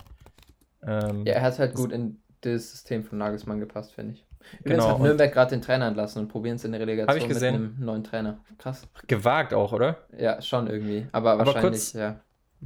Ähm, 0.87 1.25
ja, 1.25 1.35
er 1.35 1.43
hat 1.43 1.59
halt 1.59 1.75
gut 1.75 1.93
in 1.93 2.21
das 2.41 2.73
System 2.73 3.05
von 3.05 3.19
Nagelsmann 3.19 3.61
gepasst, 3.61 3.95
finde 3.95 4.15
ich. 4.15 4.25
Übrigens 4.61 4.85
genau, 4.85 4.95
hat 4.95 5.01
Nürnberg 5.01 5.33
gerade 5.33 5.51
den 5.51 5.63
Trainer 5.63 5.87
entlassen 5.87 6.23
und 6.23 6.29
probieren 6.29 6.57
es 6.57 6.65
in 6.65 6.73
der 6.73 6.81
Relegation 6.81 7.17
ich 7.17 7.29
gesehen. 7.29 7.55
mit 7.55 7.63
einem 7.63 7.85
neuen 7.85 8.05
Trainer. 8.05 8.39
Krass. 8.59 8.87
Gewagt 9.07 9.55
auch, 9.55 9.73
oder? 9.73 9.99
Ja, 10.19 10.43
schon 10.43 10.67
irgendwie. 10.67 11.07
Aber, 11.13 11.33
Aber 11.33 11.47
wahrscheinlich, 11.47 11.71
kurz, 11.71 11.93
ja. 11.95 12.21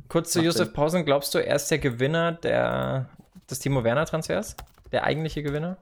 Kurz 0.09 0.33
zu 0.33 0.43
Josef 0.43 0.73
Pausen. 0.73 1.05
Glaubst 1.05 1.35
du, 1.35 1.39
er 1.39 1.57
ist 1.57 1.71
der 1.71 1.79
Gewinner 1.79 2.33
der, 2.33 3.09
des 3.51 3.59
Timo 3.59 3.85
Werner 3.85 4.07
Transfers? 4.07 4.57
Der 4.93 5.05
eigentliche 5.05 5.43
Gewinner? 5.43 5.77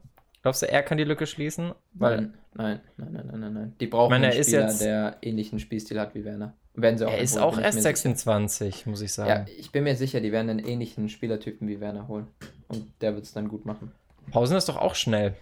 Glaubst 0.46 0.62
du, 0.62 0.70
er 0.70 0.84
kann 0.84 0.96
die 0.96 1.02
Lücke 1.02 1.26
schließen? 1.26 1.72
Weil, 1.94 2.30
nein, 2.54 2.80
nein, 2.98 3.12
nein, 3.12 3.26
nein, 3.26 3.40
nein, 3.40 3.52
nein. 3.52 3.74
Die 3.80 3.88
brauchen 3.88 4.10
meine, 4.10 4.28
einen 4.28 4.44
Spieler, 4.44 4.68
jetzt, 4.68 4.80
der 4.80 5.16
ähnlichen 5.20 5.58
Spielstil 5.58 5.98
hat 5.98 6.14
wie 6.14 6.24
Werner. 6.24 6.54
Werden 6.74 6.98
sie 6.98 7.04
auch 7.04 7.10
er 7.10 7.18
ist 7.18 7.36
auch 7.36 7.58
erst 7.58 7.82
26, 7.82 8.76
sicher. 8.76 8.90
muss 8.90 9.00
ich 9.00 9.12
sagen. 9.12 9.28
Ja, 9.28 9.44
ich 9.58 9.72
bin 9.72 9.82
mir 9.82 9.96
sicher, 9.96 10.20
die 10.20 10.30
werden 10.30 10.48
einen 10.48 10.60
ähnlichen 10.60 11.08
Spielertypen 11.08 11.66
wie 11.66 11.80
Werner 11.80 12.06
holen. 12.06 12.28
Und 12.68 12.92
der 13.00 13.16
wird 13.16 13.24
es 13.24 13.32
dann 13.32 13.48
gut 13.48 13.66
machen. 13.66 13.90
Pausen 14.30 14.56
ist 14.56 14.68
doch 14.68 14.76
auch 14.76 14.94
schnell. 14.94 15.34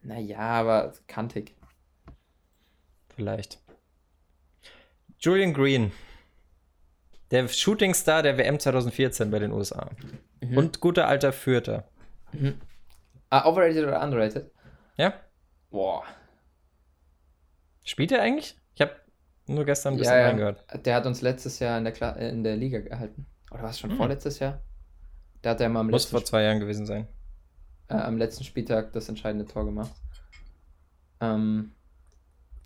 Naja, 0.00 0.38
aber 0.38 0.94
kantig. 1.08 1.54
Vielleicht. 3.14 3.58
Julian 5.18 5.52
Green. 5.52 5.92
Der 7.32 7.48
Shootingstar 7.48 8.22
der 8.22 8.38
WM 8.38 8.58
2014 8.58 9.30
bei 9.30 9.40
den 9.40 9.52
USA. 9.52 9.90
Mhm. 10.40 10.56
Und 10.56 10.80
guter 10.80 11.06
alter 11.06 11.34
Fürther. 11.34 11.84
Mhm. 12.32 12.54
Ah, 13.30 13.48
overrated 13.48 13.84
oder 13.84 14.02
underrated? 14.02 14.50
Ja. 14.96 15.14
Boah. 15.70 16.04
Spielt 17.84 18.12
er 18.12 18.22
eigentlich? 18.22 18.56
Ich 18.74 18.80
habe 18.80 18.92
nur 19.46 19.64
gestern 19.64 19.94
ein 19.94 19.98
bisschen 19.98 20.14
ja, 20.14 20.20
ja. 20.20 20.26
reingehört. 20.28 20.64
Der 20.86 20.94
hat 20.94 21.06
uns 21.06 21.22
letztes 21.22 21.58
Jahr 21.58 21.78
in 21.78 21.84
der, 21.84 21.92
Kla 21.92 22.10
in 22.10 22.44
der 22.44 22.56
Liga 22.56 22.80
gehalten. 22.80 23.26
Oder 23.50 23.62
war 23.62 23.70
es 23.70 23.78
schon 23.78 23.90
hm. 23.90 23.96
vorletztes 23.96 24.38
Jahr? 24.38 24.60
Der 25.44 25.52
hat 25.52 25.60
ja 25.60 25.68
mal 25.68 25.80
am 25.80 25.88
Muss 25.88 26.06
vor 26.06 26.24
zwei 26.24 26.42
Jahren 26.42 26.60
gewesen 26.60 26.86
sein. 26.86 27.06
Äh, 27.88 27.94
am 27.94 28.18
letzten 28.18 28.44
Spieltag 28.44 28.92
das 28.92 29.08
entscheidende 29.08 29.46
Tor 29.46 29.64
gemacht. 29.64 29.92
Ähm, 31.20 31.72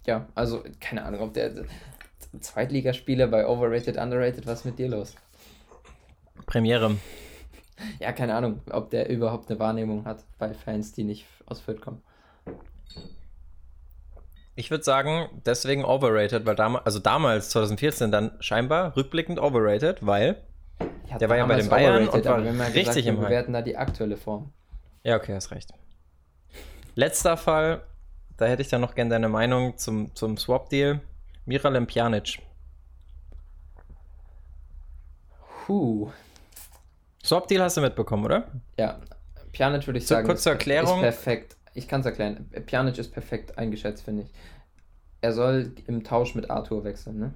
ja, 0.06 0.26
also 0.34 0.64
keine 0.80 1.04
Ahnung, 1.04 1.20
ob 1.20 1.34
der 1.34 1.64
Zweitligaspieler 2.40 3.26
bei 3.26 3.46
Overrated, 3.46 3.96
Underrated, 3.96 4.46
was 4.46 4.60
ist 4.60 4.64
mit 4.64 4.78
dir 4.78 4.88
los? 4.88 5.14
Premiere. 6.46 6.96
Ja, 7.98 8.12
keine 8.12 8.34
Ahnung, 8.34 8.60
ob 8.70 8.90
der 8.90 9.08
überhaupt 9.08 9.50
eine 9.50 9.58
Wahrnehmung 9.58 10.04
hat 10.04 10.24
bei 10.38 10.54
Fans, 10.54 10.92
die 10.92 11.04
nicht 11.04 11.26
aus 11.46 11.60
Fürth 11.60 11.80
kommen. 11.80 12.02
Ich 14.56 14.70
würde 14.70 14.84
sagen, 14.84 15.28
deswegen 15.46 15.84
overrated, 15.84 16.44
weil 16.44 16.54
damals, 16.54 16.84
also 16.84 16.98
damals, 16.98 17.50
2014, 17.50 18.10
dann 18.10 18.32
scheinbar 18.40 18.96
rückblickend 18.96 19.38
overrated, 19.38 20.04
weil 20.04 20.42
ja, 21.08 21.18
der 21.18 21.28
war 21.28 21.36
ja 21.36 21.46
bei 21.46 21.56
den 21.56 21.68
Bayern 21.68 22.08
und 22.08 22.24
war 22.24 22.38
richtig 22.38 22.74
gesagt, 22.74 22.96
im 23.06 23.20
Wir 23.20 23.26
bewerten 23.26 23.52
da 23.52 23.62
die 23.62 23.76
aktuelle 23.76 24.16
Form. 24.16 24.52
Ja, 25.02 25.16
okay, 25.16 25.34
hast 25.34 25.50
recht. 25.50 25.72
Letzter 26.94 27.36
Fall, 27.36 27.82
da 28.36 28.46
hätte 28.46 28.62
ich 28.62 28.68
dann 28.68 28.80
noch 28.80 28.94
gerne 28.94 29.10
deine 29.10 29.28
Meinung 29.28 29.78
zum, 29.78 30.14
zum 30.14 30.36
Swap-Deal. 30.36 31.00
Miralem 31.46 31.86
Pjanic. 31.86 32.40
Huh. 35.66 36.10
Swap-Deal 37.24 37.62
hast 37.62 37.76
du 37.76 37.80
mitbekommen, 37.80 38.24
oder? 38.24 38.50
Ja, 38.78 39.00
Pjanic 39.52 39.86
würde 39.86 39.98
ich 39.98 40.06
so, 40.06 40.14
sagen, 40.14 40.26
kurz 40.26 40.42
zur 40.42 40.52
Erklärung. 40.52 40.96
ist 40.96 41.02
perfekt. 41.02 41.56
Ich 41.74 41.86
kann 41.86 42.00
es 42.00 42.06
erklären. 42.06 42.50
Pjanic 42.66 42.98
ist 42.98 43.12
perfekt 43.12 43.58
eingeschätzt, 43.58 44.04
finde 44.04 44.22
ich. 44.22 44.28
Er 45.20 45.32
soll 45.32 45.74
im 45.86 46.02
Tausch 46.02 46.34
mit 46.34 46.50
Arthur 46.50 46.84
wechseln, 46.84 47.18
ne? 47.18 47.34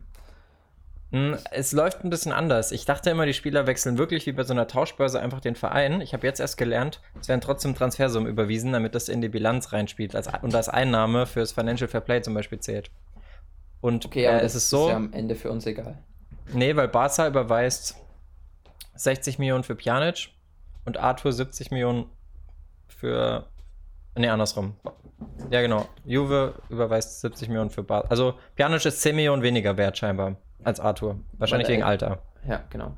Hm, 1.12 1.36
es 1.52 1.72
läuft 1.72 2.02
ein 2.02 2.10
bisschen 2.10 2.32
anders. 2.32 2.72
Ich 2.72 2.86
dachte 2.86 3.10
immer, 3.10 3.24
die 3.24 3.34
Spieler 3.34 3.68
wechseln 3.68 3.98
wirklich 3.98 4.26
wie 4.26 4.32
bei 4.32 4.42
so 4.42 4.52
einer 4.52 4.66
Tauschbörse 4.66 5.20
einfach 5.20 5.40
den 5.40 5.54
Verein. 5.54 6.00
Ich 6.00 6.12
habe 6.12 6.26
jetzt 6.26 6.40
erst 6.40 6.56
gelernt, 6.56 7.00
es 7.20 7.28
werden 7.28 7.40
trotzdem 7.40 7.76
Transfersummen 7.76 8.28
überwiesen, 8.28 8.72
damit 8.72 8.96
das 8.96 9.08
in 9.08 9.20
die 9.20 9.28
Bilanz 9.28 9.72
reinspielt 9.72 10.16
als, 10.16 10.28
und 10.42 10.54
als 10.54 10.68
Einnahme 10.68 11.26
fürs 11.26 11.52
Financial 11.52 11.86
Fair 11.86 12.00
Play 12.00 12.22
zum 12.22 12.34
Beispiel 12.34 12.58
zählt. 12.58 12.90
Und 13.80 14.06
okay, 14.06 14.26
aber 14.26 14.38
äh, 14.38 14.42
das 14.42 14.56
ist, 14.56 14.70
so, 14.70 14.86
ist 14.86 14.90
ja 14.90 14.96
am 14.96 15.12
Ende 15.12 15.36
für 15.36 15.52
uns 15.52 15.66
egal. 15.66 15.98
Nee, 16.52 16.74
weil 16.74 16.88
Barca 16.88 17.28
überweist 17.28 17.96
60 18.96 19.38
Millionen 19.38 19.64
für 19.64 19.74
Pjanic 19.74 20.30
und 20.84 20.98
Arthur 20.98 21.32
70 21.32 21.70
Millionen 21.70 22.06
für. 22.88 23.46
Nee, 24.16 24.28
andersrum. 24.28 24.76
Ja, 25.50 25.60
genau. 25.60 25.86
Juve 26.04 26.54
überweist 26.68 27.20
70 27.20 27.48
Millionen 27.48 27.70
für 27.70 27.82
Barca. 27.82 28.08
Also 28.08 28.34
Pjanic 28.54 28.84
ist 28.84 29.00
10 29.00 29.16
Millionen 29.16 29.42
weniger 29.42 29.76
wert 29.76 29.98
scheinbar 29.98 30.36
als 30.62 30.80
Arthur. 30.80 31.18
Wahrscheinlich 31.38 31.68
wegen 31.68 31.82
Alter. 31.82 32.20
Ja, 32.46 32.62
genau. 32.70 32.96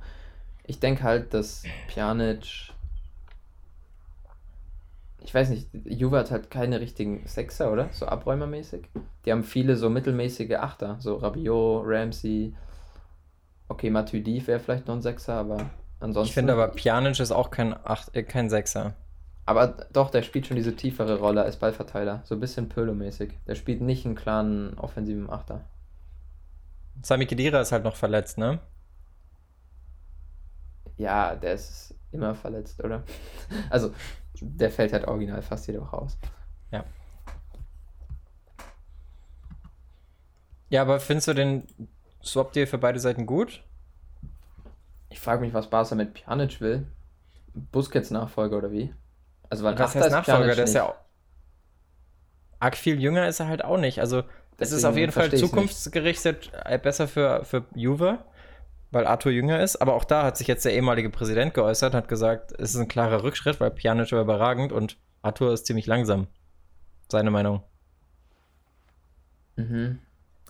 Ich 0.65 0.81
denke 0.81 1.03
halt, 1.03 1.33
dass 1.33 1.65
Pjanic. 1.89 2.73
Ich 5.21 5.35
weiß 5.35 5.49
nicht, 5.51 5.69
Juve 5.73 6.19
hat 6.19 6.31
halt 6.31 6.51
keine 6.51 6.81
richtigen 6.81 7.27
Sechser, 7.27 7.73
oder? 7.73 7.89
So 7.93 8.07
abräumermäßig. 8.07 8.89
Die 9.25 9.33
haben 9.33 9.43
viele 9.43 9.77
so 9.77 9.91
mittelmäßige 9.91 10.55
Achter. 10.55 10.97
So 11.01 11.17
Rabiot, 11.17 11.83
Ramsey. 11.85 12.55
Okay, 13.69 13.91
Matuidi 13.91 14.47
wäre 14.47 14.61
vielleicht 14.61 14.87
noch 14.87 14.95
ein 14.95 15.03
Sechser, 15.03 15.35
aber 15.35 15.71
ansonsten. 16.01 16.29
Ich 16.29 16.35
finde 16.35 16.53
aber 16.53 16.69
Pjanic 16.69 17.21
ist 17.21 17.33
auch 17.33 17.51
kein, 17.51 17.75
Acht, 17.85 18.15
äh, 18.15 18.23
kein 18.23 18.51
Sechser. 18.51 18.95
Aber 19.47 19.69
doch, 19.93 20.11
der 20.11 20.23
spielt 20.23 20.47
schon 20.47 20.57
diese 20.57 20.75
tiefere 20.75 21.19
Rolle 21.21 21.43
als 21.43 21.57
Ballverteiler. 21.57 22.23
So 22.25 22.35
ein 22.35 22.41
bisschen 22.41 22.69
Pölo-mäßig. 22.69 23.33
Der 23.47 23.55
spielt 23.55 23.81
nicht 23.81 24.05
einen 24.05 24.17
klaren 24.17 24.77
offensiven 24.77 25.31
Achter. 25.31 25.65
Sami 27.03 27.27
Khedira 27.27 27.61
ist 27.61 27.71
halt 27.71 27.85
noch 27.85 27.95
verletzt, 27.95 28.39
ne? 28.39 28.59
Ja, 30.97 31.37
der 31.37 31.55
ist 31.55 31.95
immer 32.11 32.35
verletzt, 32.35 32.83
oder? 32.83 33.05
Also, 33.71 33.95
der 34.41 34.71
fällt 34.71 34.93
halt 34.93 35.07
original 35.07 35.43
fast 35.43 35.67
jede 35.69 35.81
Woche 35.81 35.97
aus. 35.97 36.19
Ja. 36.73 36.85
Ja, 40.69 40.83
aber 40.83 40.99
findest 40.99 41.29
du 41.29 41.35
den 41.35 41.67
Swap-Deal 42.25 42.67
für 42.67 42.79
beide 42.79 42.99
Seiten 42.99 43.27
gut? 43.27 43.63
Ich 45.17 45.23
frage 45.23 45.41
mich, 45.41 45.55
was 45.55 45.71
Barca 45.71 45.95
mit 45.95 46.13
Pjanic 46.13 46.61
will. 46.61 46.87
Busquets 47.55 48.11
Nachfolger 48.11 48.59
oder 48.59 48.71
wie? 48.71 48.93
Also, 49.49 49.65
weil 49.65 49.79
was 49.79 49.95
heißt 49.95 50.11
Nachfolger? 50.11 50.55
Der 50.55 50.65
ist 50.65 50.75
ja 50.75 50.91
auch. 50.91 50.95
Arg 52.61 52.77
viel 52.77 53.01
jünger 53.01 53.27
ist 53.27 53.41
er 53.41 53.49
halt 53.49 53.65
auch 53.65 53.79
nicht. 53.79 53.99
Also, 54.01 54.25
es 54.59 54.73
ist 54.73 54.85
auf 54.85 54.95
jeden 54.95 55.13
Fall 55.13 55.33
zukunftsgerichtet 55.33 56.53
äh, 56.67 56.79
besser 56.79 57.09
für, 57.09 57.47
für 57.47 57.65
Juve, 57.75 58.19
weil 58.91 59.07
Arthur 59.07 59.33
jünger 59.33 59.63
ist. 59.63 59.77
Aber 59.77 59.95
auch 59.95 60.05
da 60.05 60.23
hat 60.23 60.37
sich 60.37 60.49
jetzt 60.49 60.67
der 60.67 60.75
ehemalige 60.75 61.09
Präsident 61.09 61.55
geäußert, 61.55 61.95
hat 61.95 62.09
gesagt, 62.09 62.53
es 62.53 62.75
ist 62.75 62.81
ein 62.81 62.89
klarer 62.89 63.23
Rückschritt, 63.23 63.59
weil 63.59 63.71
Pjanic 63.71 64.13
war 64.13 64.21
überragend 64.21 64.71
und 64.71 64.99
Arthur 65.23 65.55
ist 65.55 65.65
ziemlich 65.65 65.87
langsam. 65.87 66.27
Seine 67.09 67.31
Meinung. 67.31 67.63
Mhm. 69.57 69.99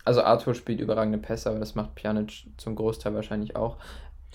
Also 0.05 0.23
Arthur 0.23 0.57
spielt 0.57 0.81
überragende 0.81 1.19
Pässe, 1.19 1.51
aber 1.51 1.61
das 1.61 1.77
macht 1.77 1.95
Pjanic 1.95 2.49
zum 2.57 2.75
Großteil 2.75 3.15
wahrscheinlich 3.15 3.55
auch. 3.55 3.79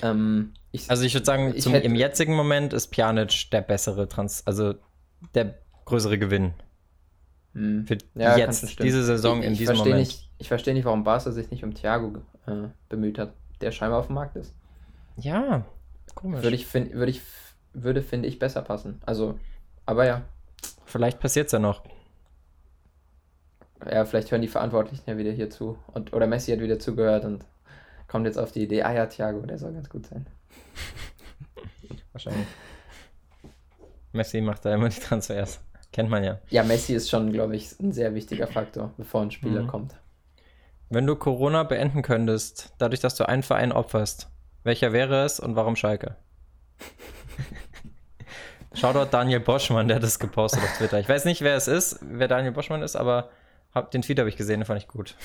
Ähm, 0.01 0.53
ich, 0.71 0.89
also 0.89 1.03
ich 1.03 1.13
würde 1.13 1.25
sagen, 1.25 1.53
ich 1.55 1.63
zum, 1.63 1.73
hätte, 1.73 1.85
im 1.85 1.95
jetzigen 1.95 2.35
Moment 2.35 2.73
ist 2.73 2.87
Pjanic 2.87 3.49
der 3.51 3.61
bessere 3.61 4.07
Trans, 4.07 4.45
also 4.47 4.75
der 5.35 5.55
größere 5.85 6.17
Gewinn. 6.17 6.53
Hm. 7.53 7.85
Für 7.85 7.97
ja, 8.15 8.37
jetzt, 8.37 8.79
diese 8.79 9.03
Saison 9.03 9.41
ich, 9.41 9.47
in 9.47 9.53
diesem 9.55 9.77
Moment. 9.77 9.97
Nicht, 9.97 10.29
ich 10.37 10.47
verstehe 10.47 10.73
nicht, 10.73 10.85
warum 10.85 11.03
Barca 11.03 11.31
sich 11.31 11.51
nicht 11.51 11.63
um 11.63 11.73
Thiago 11.73 12.19
äh, 12.47 12.69
bemüht 12.89 13.19
hat, 13.19 13.33
der 13.59 13.71
scheinbar 13.71 13.99
auf 13.99 14.07
dem 14.07 14.15
Markt 14.15 14.35
ist. 14.37 14.55
Ja, 15.17 15.65
komisch. 16.15 16.41
Würde 16.41 16.55
ich, 16.55 16.65
find, 16.65 16.93
würde 16.93 17.11
ich, 17.11 17.21
würde, 17.73 18.01
finde 18.01 18.27
ich, 18.29 18.39
besser 18.39 18.61
passen. 18.61 19.01
Also, 19.05 19.37
aber 19.85 20.05
ja. 20.05 20.21
Vielleicht 20.85 21.19
passiert 21.19 21.47
es 21.47 21.51
ja 21.51 21.59
noch. 21.59 21.83
Ja, 23.89 24.05
vielleicht 24.05 24.31
hören 24.31 24.41
die 24.41 24.47
Verantwortlichen 24.47 25.09
ja 25.09 25.17
wieder 25.17 25.31
hier 25.31 25.49
zu. 25.49 25.77
Und, 25.93 26.13
oder 26.13 26.27
Messi 26.27 26.51
hat 26.51 26.59
wieder 26.59 26.79
zugehört 26.79 27.25
und 27.25 27.45
kommt 28.11 28.25
jetzt 28.25 28.37
auf 28.37 28.51
die 28.51 28.63
Idee, 28.63 28.83
ah 28.83 28.93
ja, 28.93 29.05
Thiago, 29.05 29.39
der 29.45 29.57
soll 29.57 29.71
ganz 29.71 29.89
gut 29.89 30.05
sein. 30.05 30.27
Wahrscheinlich. 32.11 32.45
Messi 34.11 34.41
macht 34.41 34.65
da 34.65 34.75
immer 34.75 34.89
die 34.89 34.99
Transfers. 34.99 35.61
Kennt 35.93 36.09
man 36.09 36.21
ja. 36.21 36.39
Ja, 36.49 36.63
Messi 36.63 36.93
ist 36.93 37.09
schon, 37.09 37.31
glaube 37.31 37.55
ich, 37.55 37.79
ein 37.79 37.93
sehr 37.93 38.13
wichtiger 38.13 38.47
Faktor, 38.47 38.93
bevor 38.97 39.21
ein 39.21 39.31
Spieler 39.31 39.63
mhm. 39.63 39.67
kommt. 39.67 39.95
Wenn 40.89 41.07
du 41.07 41.15
Corona 41.15 41.63
beenden 41.63 42.01
könntest, 42.01 42.73
dadurch, 42.79 42.99
dass 42.99 43.15
du 43.15 43.29
einen 43.29 43.43
Verein 43.43 43.71
opferst, 43.71 44.29
welcher 44.63 44.91
wäre 44.91 45.23
es 45.23 45.39
und 45.39 45.55
warum 45.55 45.77
Schalke? 45.77 46.17
Shoutout 48.73 49.11
Daniel 49.11 49.39
Boschmann, 49.39 49.87
der 49.87 49.95
hat 49.95 50.03
das 50.03 50.19
gepostet 50.19 50.63
auf 50.63 50.77
Twitter. 50.77 50.99
Ich 50.99 51.07
weiß 51.07 51.23
nicht, 51.23 51.43
wer 51.43 51.55
es 51.55 51.69
ist, 51.69 51.99
wer 52.01 52.27
Daniel 52.27 52.51
Boschmann 52.51 52.81
ist, 52.81 52.97
aber 52.97 53.29
hab, 53.73 53.91
den 53.91 54.01
Tweet 54.01 54.19
habe 54.19 54.27
ich 54.27 54.35
gesehen, 54.35 54.59
den 54.59 54.65
fand 54.65 54.81
ich 54.81 54.89
gut. 54.89 55.15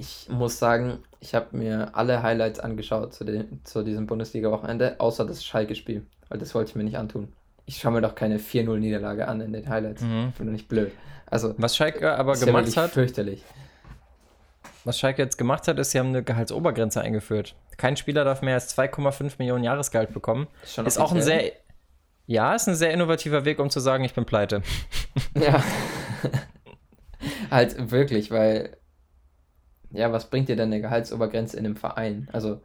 Ich 0.00 0.28
muss 0.30 0.58
sagen, 0.58 0.98
ich 1.20 1.34
habe 1.34 1.54
mir 1.54 1.90
alle 1.94 2.22
Highlights 2.22 2.58
angeschaut 2.58 3.12
zu, 3.12 3.24
den, 3.24 3.60
zu 3.64 3.82
diesem 3.82 4.06
Bundesliga-Wochenende, 4.06 4.98
außer 4.98 5.26
das 5.26 5.44
Schalke-Spiel, 5.44 6.06
weil 6.30 6.38
das 6.38 6.54
wollte 6.54 6.70
ich 6.70 6.76
mir 6.76 6.84
nicht 6.84 6.96
antun. 6.96 7.32
Ich 7.66 7.76
schaue 7.78 7.92
mir 7.92 8.00
doch 8.00 8.14
keine 8.14 8.38
4-0-Niederlage 8.38 9.28
an 9.28 9.42
in 9.42 9.52
den 9.52 9.68
Highlights. 9.68 10.00
Mhm. 10.00 10.28
Ich 10.30 10.34
bin 10.36 10.46
doch 10.46 10.52
nicht 10.52 10.68
blöd. 10.68 10.90
Also, 11.26 11.54
Was 11.58 11.76
Schalke 11.76 12.12
aber 12.16 12.34
ja 12.34 12.46
gemacht 12.46 12.64
wirklich 12.64 12.78
hat, 12.78 12.92
fürchterlich. 12.92 13.44
was 14.84 14.98
Schalke 14.98 15.20
jetzt 15.20 15.36
gemacht 15.36 15.68
hat, 15.68 15.78
ist, 15.78 15.90
sie 15.90 15.98
haben 15.98 16.08
eine 16.08 16.22
Gehaltsobergrenze 16.22 17.02
eingeführt. 17.02 17.54
Kein 17.76 17.98
Spieler 17.98 18.24
darf 18.24 18.40
mehr 18.40 18.54
als 18.54 18.76
2,5 18.76 19.34
Millionen 19.38 19.64
Jahresgehalt 19.64 20.14
bekommen. 20.14 20.48
Ist, 20.62 20.74
schon 20.74 20.86
Ist 20.86 20.98
auch 20.98 21.12
ein 21.12 21.20
sehr, 21.20 21.52
ja, 22.26 22.54
ist 22.54 22.68
ein 22.68 22.74
sehr 22.74 22.92
innovativer 22.92 23.44
Weg, 23.44 23.58
um 23.58 23.68
zu 23.68 23.80
sagen, 23.80 24.02
ich 24.04 24.14
bin 24.14 24.24
pleite. 24.24 24.62
Ja. 25.38 25.62
halt 27.50 27.90
wirklich, 27.90 28.30
weil. 28.30 28.76
Ja, 29.92 30.12
was 30.12 30.30
bringt 30.30 30.48
dir 30.48 30.56
denn 30.56 30.72
eine 30.72 30.80
Gehaltsobergrenze 30.80 31.56
in 31.56 31.66
einem 31.66 31.76
Verein? 31.76 32.28
Also. 32.32 32.60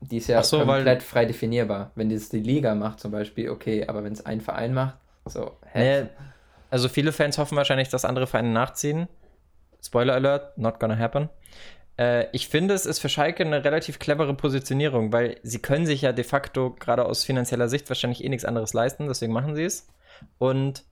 Die 0.00 0.18
ist 0.18 0.28
ja 0.28 0.42
so, 0.42 0.58
weil- 0.60 0.76
komplett 0.76 1.02
frei 1.02 1.24
definierbar. 1.24 1.90
Wenn 1.96 2.08
das 2.08 2.28
die 2.28 2.40
Liga 2.40 2.74
macht 2.74 3.00
zum 3.00 3.10
Beispiel, 3.10 3.50
okay, 3.50 3.86
aber 3.88 4.04
wenn 4.04 4.12
es 4.12 4.24
ein 4.24 4.40
Verein 4.40 4.72
macht, 4.72 4.96
so, 5.24 5.56
hä? 5.72 6.02
Nee, 6.02 6.08
also 6.70 6.88
viele 6.88 7.12
Fans 7.12 7.36
hoffen 7.38 7.56
wahrscheinlich, 7.56 7.88
dass 7.88 8.04
andere 8.04 8.26
Vereine 8.26 8.50
nachziehen. 8.50 9.08
Spoiler 9.82 10.14
Alert, 10.14 10.56
not 10.56 10.78
gonna 10.80 10.96
happen. 10.96 11.28
Äh, 11.98 12.26
ich 12.32 12.48
finde, 12.48 12.74
es 12.74 12.86
ist 12.86 13.00
für 13.00 13.08
Schalke 13.08 13.44
eine 13.44 13.64
relativ 13.64 13.98
clevere 13.98 14.34
Positionierung, 14.34 15.12
weil 15.12 15.38
sie 15.42 15.58
können 15.60 15.84
sich 15.86 16.02
ja 16.02 16.12
de 16.12 16.24
facto 16.24 16.74
gerade 16.78 17.04
aus 17.04 17.24
finanzieller 17.24 17.68
Sicht 17.68 17.88
wahrscheinlich 17.90 18.22
eh 18.24 18.28
nichts 18.28 18.44
anderes 18.44 18.72
leisten, 18.72 19.08
deswegen 19.08 19.32
machen 19.32 19.56
sie 19.56 19.64
es. 19.64 19.88
Und 20.38 20.84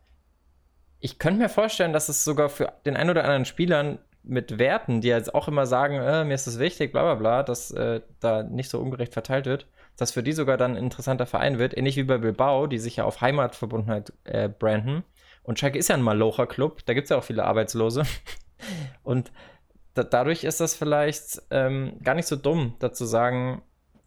ich 0.98 1.18
könnte 1.18 1.40
mir 1.40 1.48
vorstellen, 1.48 1.92
dass 1.92 2.08
es 2.08 2.24
sogar 2.24 2.48
für 2.48 2.72
den 2.84 2.96
ein 2.96 3.08
oder 3.10 3.22
anderen 3.22 3.44
Spielern 3.44 3.98
mit 4.26 4.58
Werten, 4.58 5.00
die 5.00 5.08
jetzt 5.08 5.34
auch 5.34 5.48
immer 5.48 5.66
sagen, 5.66 5.94
äh, 5.94 6.24
mir 6.24 6.34
ist 6.34 6.46
das 6.46 6.58
wichtig, 6.58 6.92
bla 6.92 7.02
bla 7.02 7.14
bla, 7.14 7.42
dass 7.42 7.70
äh, 7.70 8.00
da 8.20 8.42
nicht 8.42 8.68
so 8.68 8.78
ungerecht 8.80 9.12
verteilt 9.12 9.46
wird, 9.46 9.66
dass 9.96 10.12
für 10.12 10.22
die 10.22 10.32
sogar 10.32 10.56
dann 10.56 10.72
ein 10.72 10.84
interessanter 10.84 11.26
Verein 11.26 11.58
wird, 11.58 11.76
ähnlich 11.76 11.96
wie 11.96 12.02
bei 12.02 12.18
Bilbao, 12.18 12.66
die 12.66 12.78
sich 12.78 12.96
ja 12.96 13.04
auf 13.04 13.20
Heimatverbundenheit 13.20 14.12
äh, 14.24 14.48
branden. 14.48 15.04
Und 15.42 15.58
Schalke 15.58 15.78
ist 15.78 15.88
ja 15.88 15.94
ein 15.94 16.02
Malocher-Club, 16.02 16.84
da 16.86 16.94
gibt 16.94 17.04
es 17.04 17.10
ja 17.10 17.18
auch 17.18 17.24
viele 17.24 17.44
Arbeitslose. 17.44 18.02
Und 19.04 19.30
da, 19.94 20.02
dadurch 20.02 20.44
ist 20.44 20.60
das 20.60 20.74
vielleicht 20.74 21.40
ähm, 21.50 21.94
gar 22.02 22.14
nicht 22.14 22.26
so 22.26 22.36
dumm, 22.36 22.74
dazu 22.80 23.04
sagen, 23.04 23.62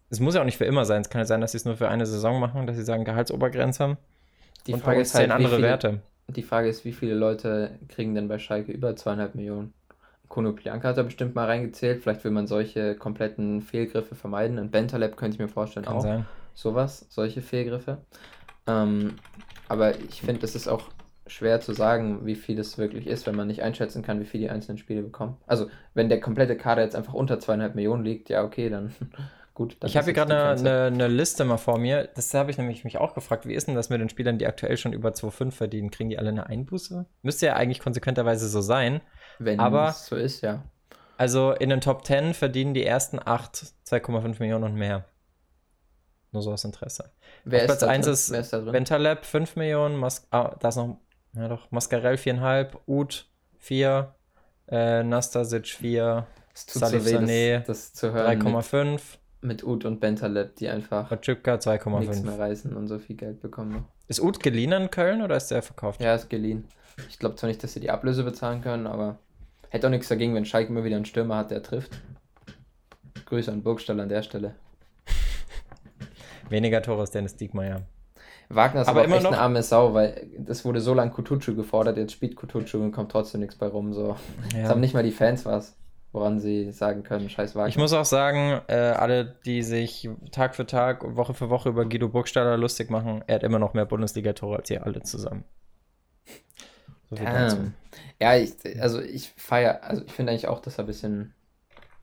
es 0.10 0.20
muss 0.20 0.36
ja 0.36 0.42
auch 0.42 0.46
nicht 0.46 0.58
für 0.58 0.66
immer 0.66 0.86
sein. 0.86 1.02
Es 1.02 1.10
kann 1.10 1.20
ja 1.20 1.26
sein, 1.26 1.40
dass 1.40 1.52
sie 1.52 1.58
es 1.58 1.66
nur 1.66 1.78
für 1.78 1.88
eine 1.88 2.06
Saison 2.06 2.40
machen, 2.40 2.68
dass 2.68 2.76
sie 2.76 2.84
sagen 2.84 3.06
Gehaltsobergrenze. 3.06 3.98
die 4.68 4.74
und 4.74 4.82
Frage 4.82 5.02
ist 5.02 5.16
halt, 5.16 5.32
andere 5.32 5.56
viele, 5.56 5.68
Werte. 5.68 6.02
Die 6.28 6.44
Frage 6.44 6.68
ist, 6.68 6.84
wie 6.84 6.92
viele 6.92 7.14
Leute 7.14 7.80
kriegen 7.88 8.16
denn 8.16 8.28
bei 8.28 8.38
Schalke 8.38 8.72
über 8.72 8.96
zweieinhalb 8.96 9.36
Millionen? 9.36 9.74
Konoplyanka 10.30 10.88
hat 10.88 10.98
er 10.98 11.04
bestimmt 11.04 11.36
mal 11.36 11.46
reingezählt. 11.46 12.02
Vielleicht 12.02 12.24
will 12.24 12.32
man 12.32 12.48
solche 12.48 12.96
kompletten 12.96 13.62
Fehlgriffe 13.62 14.16
vermeiden. 14.16 14.58
Ein 14.58 14.72
Bentaleb 14.72 15.18
könnte 15.18 15.36
ich 15.36 15.40
mir 15.40 15.50
vorstellen 15.50 15.86
Kann 15.86 15.98
auch. 15.98 16.02
sein. 16.02 16.26
sowas, 16.54 17.06
solche 17.10 17.42
Fehlgriffe. 17.42 17.98
Ähm, 18.68 19.16
aber 19.68 20.00
ich 20.00 20.22
finde, 20.22 20.46
es 20.46 20.56
ist 20.56 20.68
auch 20.68 20.84
schwer 21.28 21.62
zu 21.62 21.74
sagen, 21.74 22.26
wie 22.26 22.36
viel 22.36 22.60
es 22.60 22.78
wirklich 22.78 23.08
ist, 23.08 23.28
wenn 23.28 23.36
man 23.36 23.48
nicht 23.48 23.62
einschätzen 23.62 24.02
kann, 24.02 24.20
wie 24.20 24.26
viel 24.26 24.40
die 24.40 24.50
einzelnen 24.50 24.78
Spiele 24.78 25.02
bekommen. 25.02 25.38
Also, 25.48 25.68
wenn 25.94 26.10
der 26.10 26.20
komplette 26.20 26.58
Kader 26.58 26.84
jetzt 26.84 26.96
einfach 26.96 27.14
unter 27.14 27.40
zweieinhalb 27.40 27.76
Millionen 27.76 28.04
liegt, 28.04 28.30
ja, 28.30 28.44
okay, 28.44 28.70
dann 28.70 28.94
gut. 29.54 29.78
Dann 29.80 29.90
Ich 29.90 29.98
habe 29.98 30.06
hier 30.06 30.14
gerade 30.14 30.36
eine, 30.36 30.60
eine, 30.60 30.84
eine 30.86 31.08
Liste 31.08 31.46
mal 31.46 31.58
vor 31.58 31.78
mir. 31.78 32.10
Das 32.16 32.34
habe 32.34 32.52
ich 32.52 32.58
nämlich 32.58 32.84
mich 32.84 32.98
auch 32.98 33.14
gefragt. 33.14 33.48
Wie 33.48 33.54
ist 33.54 33.68
denn 33.68 33.76
das 33.76 33.90
mit 33.90 34.02
den 34.02 34.10
Spielern, 34.10 34.38
die 34.38 34.48
aktuell 34.48 34.78
schon 34.78 34.94
über 34.94 35.10
2,5 35.10 35.52
verdienen? 35.52 35.92
Kriegen 35.92 36.10
die 36.10 36.18
alle 36.18 36.30
eine 36.30 36.48
Einbuße? 36.48 37.06
Müsste 37.22 37.48
ja 37.48 37.56
eigentlich 37.56 37.80
konsequenterweise 37.80 38.48
so 38.48 38.62
sein. 38.62 39.02
Wenn 39.40 39.60
aber- 39.60 39.90
es 39.90 40.06
so 40.06 40.16
ist, 40.16 40.42
ja. 40.42 40.64
Also 41.18 41.52
in 41.52 41.70
den 41.70 41.82
Top 41.82 42.06
10 42.06 42.34
verdienen 42.34 42.74
die 42.74 42.86
ersten 42.86 43.20
8 43.20 43.74
2,5 43.86 44.40
Millionen 44.40 44.64
und 44.64 44.76
mehr. 44.76 45.04
Nur 46.32 46.44
so 46.44 46.54
aus 46.54 46.64
Interesse. 46.64 47.12
Wer 47.44 47.62
Auf 47.62 47.66
Platz 47.66 47.80
da 47.80 47.88
1 47.88 48.06
drin? 48.06 48.14
ist 48.14 48.32
Wer 48.32 48.40
ist 48.40 48.54
da 48.54 48.60
drin? 48.62 48.74
Ventalab 48.74 49.26
5 49.26 49.56
Millionen, 49.56 49.98
Mas 49.98 50.28
ah, 50.32 50.56
da 50.60 50.70
ist 50.70 50.76
noch, 50.78 50.98
ja 51.34 51.48
doch, 51.48 51.70
Mascarell 51.72 52.16
4,5, 52.16 52.78
Ud 52.88 53.26
4, 53.58 54.16
äh, 54.70 55.04
Nastasic 55.04 55.68
4, 55.68 56.28
Es 56.54 56.66
tut 56.68 56.80
Salif 56.82 57.04
so 57.04 57.10
weh, 57.10 57.16
Sané, 57.16 57.58
das, 57.60 57.66
das 57.68 57.94
zu 57.94 58.14
hören 58.14 58.38
mit, 58.38 58.48
3,5, 58.48 59.02
mit 59.42 59.64
Ud 59.64 59.86
und 59.86 60.00
Bentaleb, 60.00 60.56
die 60.58 60.70
einfach 60.70 61.12
Otschipka 61.12 61.54
nichts 61.54 61.66
mehr 61.66 61.80
2,5. 61.80 62.38
reißen 62.38 62.76
und 62.76 62.88
so 62.88 63.00
viel 63.00 63.16
Geld 63.16 63.42
bekommen 63.42 63.72
noch. 63.72 63.84
Ist 64.08 64.22
Ud 64.22 64.40
geliehen 64.42 64.72
in 64.72 64.90
Köln 64.92 65.22
oder 65.22 65.36
ist 65.36 65.50
der 65.52 65.62
verkauft? 65.62 66.02
Ja, 66.02 66.16
ist 66.16 66.30
geliehen. 66.30 66.66
Ich 67.10 67.20
glaube 67.20 67.36
zwar 67.36 67.48
nicht, 67.48 67.64
dass 67.64 67.74
sie 67.74 67.80
die 67.80 67.90
Ablöse 67.90 68.24
bezahlen 68.24 68.62
können, 68.62 68.88
aber 68.88 69.20
hätte 69.70 69.88
auch 69.88 69.92
nichts 69.92 70.08
dagegen, 70.08 70.36
wenn 70.36 70.46
Schalke 70.46 70.70
immer 70.72 70.84
wieder 70.84 70.96
einen 70.96 71.06
Stürmer 71.06 71.38
hat, 71.38 71.52
der 71.52 71.64
trifft. 71.64 71.92
Grüße 73.26 73.52
an 73.52 73.64
Burgstall 73.64 74.00
an 74.00 74.10
der 74.10 74.24
Stelle. 74.24 74.56
Weniger 76.50 76.82
Tore 76.82 77.02
als 77.02 77.12
Dennis 77.12 77.36
Diekmeyer. 77.36 77.82
Wagner 78.52 78.82
ist 78.82 78.88
Aber 78.88 79.00
aber, 79.02 79.06
immer 79.06 79.16
echt 79.18 79.24
noch- 79.26 79.32
eine 79.34 79.42
arme 79.42 79.62
Sau, 79.62 79.94
weil 79.94 80.28
das 80.40 80.66
wurde 80.66 80.82
so 80.82 80.94
lange 80.96 81.12
Kutucu 81.12 81.54
gefordert, 81.56 81.98
jetzt 81.98 82.14
spielt 82.14 82.36
Kutucu 82.36 82.78
und 82.78 82.92
kommt 82.92 83.12
trotzdem 83.12 83.42
nichts 83.42 83.56
bei 83.56 83.68
rum. 83.68 83.94
So. 83.94 84.16
Ja. 84.54 84.60
Jetzt 84.60 84.70
haben 84.70 84.80
nicht 84.80 84.96
mal 84.96 85.04
die 85.04 85.12
Fans 85.12 85.46
was, 85.46 85.76
woran 86.12 86.40
sie 86.40 86.72
sagen 86.72 87.04
können, 87.04 87.30
scheiß 87.30 87.54
Wagner. 87.56 87.70
Ich 87.70 87.78
muss 87.78 87.94
auch 87.94 88.06
sagen, 88.06 88.62
äh, 88.68 88.74
alle, 88.74 89.36
die 89.46 89.62
sich 89.62 90.10
Tag 90.32 90.56
für 90.56 90.66
Tag, 90.66 91.16
Woche 91.16 91.36
für 91.36 91.52
Woche 91.52 91.70
über 91.70 91.86
Guido 91.86 92.10
Burgstaller 92.10 92.58
lustig 92.58 92.90
machen, 92.90 93.24
er 93.28 93.36
hat 93.36 93.44
immer 93.44 93.60
noch 93.60 93.76
mehr 93.76 93.86
Bundesliga-Tore 93.86 94.58
als 94.58 94.70
ihr 94.72 94.84
alle 94.84 95.04
zusammen. 95.04 95.44
So 97.10 97.16
viel 97.16 97.26
dazu. 97.26 97.56
Damn. 97.56 97.74
Ja, 98.22 98.36
ich, 98.38 98.54
also 98.80 99.02
ich 99.02 99.32
feiere, 99.36 99.84
also 99.84 100.04
ich 100.06 100.12
finde 100.12 100.32
eigentlich 100.32 100.48
auch, 100.48 100.60
dass 100.62 100.78
er 100.78 100.84
ein 100.84 100.88
bisschen 100.88 101.34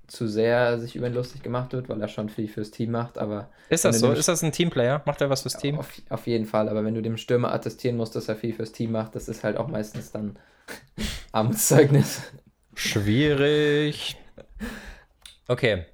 zu 0.08 0.28
sehr 0.28 0.78
sich 0.78 0.94
über 0.94 1.08
ihn 1.08 1.14
lustig 1.14 1.42
gemacht 1.42 1.72
wird, 1.72 1.88
weil 1.88 2.00
er 2.00 2.08
schon 2.08 2.28
viel 2.28 2.48
fürs 2.48 2.70
Team 2.70 2.92
macht, 2.92 3.18
aber 3.18 3.50
Ist 3.68 3.84
das 3.84 3.98
so? 3.98 4.12
Ist 4.12 4.28
das 4.28 4.42
ein 4.42 4.52
Teamplayer? 4.52 5.02
Macht 5.04 5.20
er 5.20 5.30
was 5.30 5.42
fürs 5.42 5.56
Team? 5.56 5.78
Auf, 5.78 5.90
auf 6.10 6.26
jeden 6.26 6.46
Fall, 6.46 6.68
aber 6.68 6.84
wenn 6.84 6.94
du 6.94 7.02
dem 7.02 7.16
Stürmer 7.16 7.52
attestieren 7.52 7.96
musst, 7.96 8.14
dass 8.14 8.28
er 8.28 8.36
viel 8.36 8.52
fürs 8.52 8.72
Team 8.72 8.92
macht, 8.92 9.14
das 9.14 9.28
ist 9.28 9.42
halt 9.42 9.56
auch 9.56 9.68
meistens 9.68 10.12
dann 10.12 10.38
Amtszeugnis. 11.32 12.22
Schwierig. 12.74 14.16
Okay. 15.48 15.86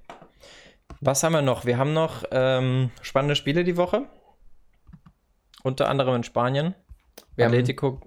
Was 1.01 1.22
haben 1.22 1.33
wir 1.33 1.42
noch? 1.42 1.64
Wir 1.64 1.79
haben 1.79 1.94
noch 1.94 2.25
ähm, 2.31 2.90
spannende 3.01 3.35
Spiele 3.35 3.64
die 3.64 3.77
Woche. 3.77 4.07
Unter 5.62 5.88
anderem 5.88 6.16
in 6.16 6.22
Spanien. 6.22 6.75
Wir 7.35 7.46
haben, 7.46 7.53
Atletico 7.53 8.01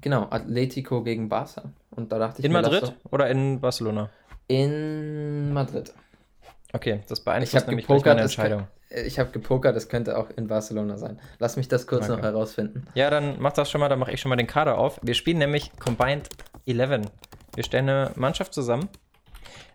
genau, 0.00 0.26
Atletico 0.30 1.02
gegen 1.02 1.28
Barca. 1.28 1.62
Und 1.90 2.12
da 2.12 2.18
dachte 2.18 2.40
ich 2.40 2.44
in 2.44 2.52
mir, 2.52 2.62
Madrid 2.62 2.82
doch- 2.82 2.92
oder 3.12 3.28
in 3.30 3.60
Barcelona? 3.60 4.10
In 4.46 5.52
Madrid. 5.52 5.92
Okay, 6.72 7.00
das 7.08 7.20
Ich 7.20 7.24
beeinflusst 7.24 7.54
habe 7.56 7.66
nämlich 7.68 7.86
gepokert, 7.86 8.06
meine 8.14 8.22
Entscheidung. 8.22 8.58
kann- 8.60 8.68
ich 9.06 9.18
habe 9.18 9.30
gepokert, 9.30 9.76
das 9.76 9.88
könnte 9.88 10.16
auch 10.16 10.28
in 10.36 10.48
Barcelona 10.48 10.96
sein. 10.96 11.18
Lass 11.38 11.56
mich 11.56 11.68
das 11.68 11.86
kurz 11.86 12.04
Okay. 12.08 12.16
noch 12.16 12.22
herausfinden. 12.22 12.86
Ja, 12.94 13.10
dann 13.10 13.36
mach 13.38 13.52
das 13.52 13.70
schon 13.70 13.80
mal, 13.80 13.88
dann 13.88 13.98
mache 13.98 14.12
ich 14.12 14.20
schon 14.20 14.30
mal 14.30 14.36
den 14.36 14.46
Kader 14.46 14.78
auf. 14.78 14.98
Wir 15.02 15.14
spielen 15.14 15.38
nämlich 15.38 15.70
Combined 15.78 16.28
11. 16.66 17.10
Wir 17.54 17.64
stellen 17.64 17.88
eine 17.88 18.10
Mannschaft 18.16 18.54
zusammen. 18.54 18.88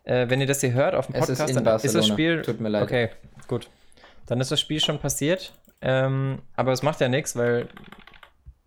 Äh, 0.03 0.29
wenn 0.29 0.41
ihr 0.41 0.47
das 0.47 0.62
hier 0.62 0.73
hört 0.73 0.95
auf 0.95 1.05
dem 1.07 1.15
Es 1.15 1.21
Podcast, 1.21 1.41
ist 1.41 1.49
in 1.49 1.63
dann 1.63 1.75
ist 1.75 1.83
Barcelona. 1.83 1.99
das 1.99 2.07
Spiel. 2.07 2.41
Tut 2.41 2.59
mir 2.59 2.69
leid. 2.69 2.83
Okay, 2.83 3.09
gut. 3.47 3.69
Dann 4.25 4.41
ist 4.41 4.51
das 4.51 4.59
Spiel 4.59 4.79
schon 4.79 4.99
passiert. 4.99 5.53
Ähm, 5.81 6.39
aber 6.55 6.71
es 6.71 6.81
macht 6.81 6.99
ja 7.01 7.07
nichts, 7.09 7.36
weil 7.36 7.67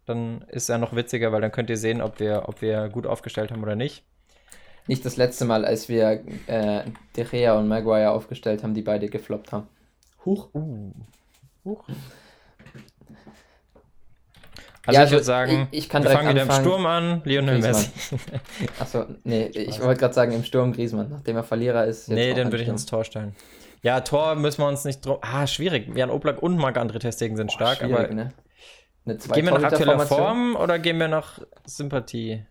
dann 0.07 0.43
ist 0.49 0.69
ja 0.69 0.79
noch 0.79 0.95
witziger, 0.95 1.33
weil 1.33 1.41
dann 1.41 1.53
könnt 1.53 1.71
ihr 1.71 1.77
sehen, 1.77 2.01
ob 2.01 2.21
wir, 2.21 2.45
ob 2.47 2.63
wir 2.63 2.89
gut 2.89 3.07
aufgestellt 3.07 3.51
haben 3.51 3.63
oder 3.63 3.77
nicht. 3.77 4.05
Nicht 4.87 5.05
das 5.05 5.17
letzte 5.17 5.45
Mal, 5.45 5.65
als 5.65 5.89
wir 5.89 6.23
äh, 6.47 6.83
De 7.17 7.25
Gea 7.25 7.59
und 7.59 7.67
Maguire 7.67 8.13
aufgestellt 8.13 8.63
haben, 8.63 8.75
die 8.75 8.83
beide 8.83 9.09
gefloppt 9.09 9.53
haben. 9.53 9.67
Huch. 10.25 10.49
Uh. 10.55 10.93
Huch. 11.65 11.85
Also 14.87 15.01
ich 15.03 15.11
würde 15.11 15.25
sagen, 15.25 15.69
ich, 15.73 15.79
ich 15.79 15.89
kann 15.89 16.05
wir 16.05 16.11
direkt 16.11 16.27
fangen 16.27 16.37
wieder 16.37 16.57
im. 16.57 16.63
Sturm 16.63 16.87
an. 16.87 17.23
Lionel 17.25 17.61
Griezmann. 17.61 17.73
Messi. 17.73 18.17
Achso, 18.79 19.05
nee, 19.25 19.47
ich 19.47 19.81
wollte 19.81 19.99
gerade 19.99 20.15
sagen, 20.15 20.33
im 20.33 20.45
Sturm 20.45 20.73
Griezmann, 20.73 21.09
nachdem 21.11 21.37
er 21.37 21.43
Verlierer 21.43 21.85
ist. 21.87 22.07
jetzt 22.07 22.15
Nee, 22.15 22.33
ein 22.33 22.53
würde 22.53 22.63
ich 22.63 22.69
ins 22.69 22.87
Tor 22.87 23.05
stellen. 23.05 23.35
Ja, 23.83 24.01
Tor 24.01 24.37
müssen 24.37 24.63
wir 24.63 24.69
uns 24.69 24.85
nicht 24.85 25.05
drum. 25.05 25.19
Ah, 25.21 25.47
schwierig. 25.47 25.95
Jan 25.97 26.11
Oblak 26.11 26.41
und 26.43 26.57
Marc-André 26.57 27.01
Testegen 27.01 27.37
sind 27.37 27.53
stark, 27.53 27.79
Schwierig, 27.79 27.95
aber 27.95 28.15
ne? 28.15 28.33
Eine 29.07 29.17
gehen 29.19 29.45
wir 29.47 29.53
nach 29.59 29.63
aktueller? 29.73 30.01
Form 30.01 30.57
oder 30.57 30.79
gehen 30.79 30.99
wir 30.99 31.09
nach 31.09 31.39
Sympathie? 31.65 32.45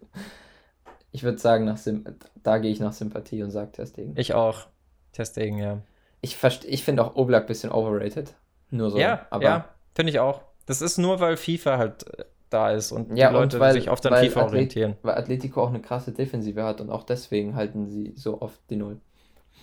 Ich 1.11 1.23
würde 1.23 1.37
sagen, 1.37 1.65
nach 1.65 1.77
Sim 1.77 2.05
da 2.43 2.57
gehe 2.57 2.71
ich 2.71 2.79
nach 2.79 2.93
Sympathie 2.93 3.43
und 3.43 3.51
sage 3.51 3.71
Testegen. 3.71 4.13
Ich 4.17 4.33
auch. 4.33 4.67
Testegen, 5.11 5.57
ja. 5.57 5.79
Ich, 6.21 6.37
ich 6.65 6.83
finde 6.83 7.03
auch 7.03 7.15
Oblak 7.15 7.43
ein 7.43 7.47
bisschen 7.47 7.71
overrated. 7.71 8.33
Nur 8.71 8.89
so. 8.91 8.97
ja, 8.97 9.25
aber 9.29 9.43
ja, 9.43 9.69
finde 9.93 10.11
ich 10.11 10.19
auch. 10.19 10.41
Das 10.65 10.81
ist 10.81 10.97
nur, 10.97 11.19
weil 11.19 11.37
FIFA 11.37 11.77
halt 11.77 12.19
äh, 12.19 12.25
da 12.49 12.71
ist 12.71 12.91
und 12.91 13.15
Ja, 13.15 13.29
die 13.29 13.35
und 13.35 13.41
Leute 13.43 13.59
weil- 13.59 13.73
sich 13.73 13.89
oft 13.89 14.05
an 14.05 14.13
FIFA 14.15 14.41
Athlet- 14.41 14.49
orientieren. 14.51 14.95
weil 15.03 15.15
Atletico 15.15 15.61
auch 15.63 15.69
eine 15.69 15.81
krasse 15.81 16.11
Defensive 16.11 16.63
hat 16.63 16.81
und 16.81 16.89
auch 16.89 17.03
deswegen 17.03 17.55
halten 17.55 17.87
sie 17.87 18.13
so 18.15 18.41
oft 18.41 18.59
die 18.69 18.75
Null. 18.77 18.99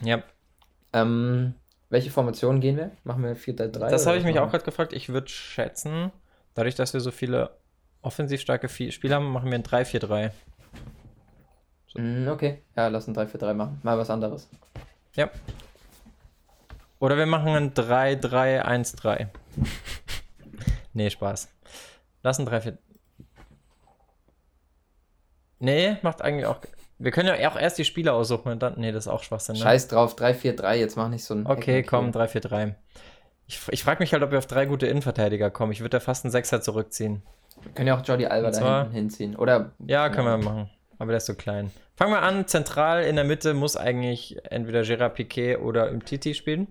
Ja. 0.00 0.22
Ähm, 0.92 1.54
Welche 1.90 2.10
Formation 2.10 2.60
gehen 2.60 2.76
wir? 2.76 2.90
Machen 3.04 3.22
wir 3.24 3.36
4-3-3? 3.36 3.90
Das 3.90 4.06
habe 4.06 4.16
ich 4.16 4.24
mich 4.24 4.38
auch 4.38 4.50
gerade 4.50 4.64
gefragt. 4.64 4.92
Ich 4.94 5.08
würde 5.10 5.28
schätzen, 5.28 6.10
dadurch, 6.54 6.74
dass 6.74 6.92
wir 6.92 7.00
so 7.00 7.10
viele 7.10 7.50
offensiv 8.02 8.40
starke 8.40 8.68
Spieler 8.68 9.16
haben, 9.16 9.32
machen 9.32 9.50
wir 9.50 9.58
ein 9.58 9.62
3-4-3. 9.62 10.32
wir? 11.94 12.02
Mm, 12.02 12.28
okay, 12.28 12.62
ja, 12.76 12.88
lass 12.88 13.06
ein 13.06 13.14
3-4-3 13.14 13.54
machen. 13.54 13.80
Mal 13.82 13.98
was 13.98 14.10
anderes. 14.10 14.48
Ja. 15.14 15.30
Oder 16.98 17.16
wir 17.16 17.26
machen 17.26 17.48
ein 17.48 17.74
3-3-1-3. 17.74 19.26
nee, 20.92 21.10
Spaß. 21.10 21.48
Lass 22.22 22.38
ein 22.38 22.46
3-4. 22.46 22.78
Nee, 25.58 25.96
macht 26.02 26.22
eigentlich 26.22 26.46
auch. 26.46 26.58
Wir 26.98 27.10
können 27.10 27.28
ja 27.36 27.50
auch 27.50 27.56
erst 27.56 27.78
die 27.78 27.84
Spieler 27.84 28.14
aussuchen 28.14 28.52
und 28.52 28.62
dann. 28.62 28.78
Nee, 28.78 28.92
das 28.92 29.06
ist 29.06 29.12
auch 29.12 29.22
Schwachsinn. 29.22 29.56
Ne? 29.56 29.62
Scheiß 29.62 29.88
drauf, 29.88 30.16
3-4-3, 30.16 30.74
jetzt 30.74 30.96
mach 30.96 31.08
nicht 31.08 31.24
so 31.24 31.34
ein. 31.34 31.46
Okay, 31.46 31.82
Hack 31.82 31.88
komm, 31.88 32.06
and 32.06 32.16
3-4-3. 32.16 32.74
Ich, 33.46 33.60
ich 33.70 33.82
frage 33.84 34.00
mich 34.00 34.12
halt, 34.12 34.22
ob 34.22 34.30
wir 34.30 34.38
auf 34.38 34.46
drei 34.46 34.66
gute 34.66 34.86
Innenverteidiger 34.86 35.50
kommen. 35.50 35.72
Ich 35.72 35.80
würde 35.80 35.90
da 35.90 36.00
fast 36.00 36.24
einen 36.24 36.32
Sechser 36.32 36.60
zurückziehen. 36.62 37.22
Wir 37.62 37.72
können 37.72 37.88
ja 37.88 37.98
auch 37.98 38.04
Jordi 38.06 38.26
Alba 38.26 38.50
da 38.50 38.80
hinten 38.82 38.94
hinziehen. 38.94 39.36
Oder. 39.36 39.72
Ja, 39.86 40.08
können 40.08 40.26
wir 40.26 40.38
machen. 40.38 40.70
Aber 40.98 41.10
der 41.12 41.18
ist 41.18 41.26
so 41.26 41.34
klein. 41.34 41.70
Fangen 41.96 42.12
wir 42.12 42.22
an. 42.22 42.46
Zentral 42.46 43.04
in 43.04 43.16
der 43.16 43.24
Mitte 43.24 43.54
muss 43.54 43.76
eigentlich 43.76 44.38
entweder 44.50 44.82
Gerard 44.82 45.14
Piquet 45.14 45.56
oder 45.58 45.90
Umtiti 45.90 46.34
spielen. 46.34 46.68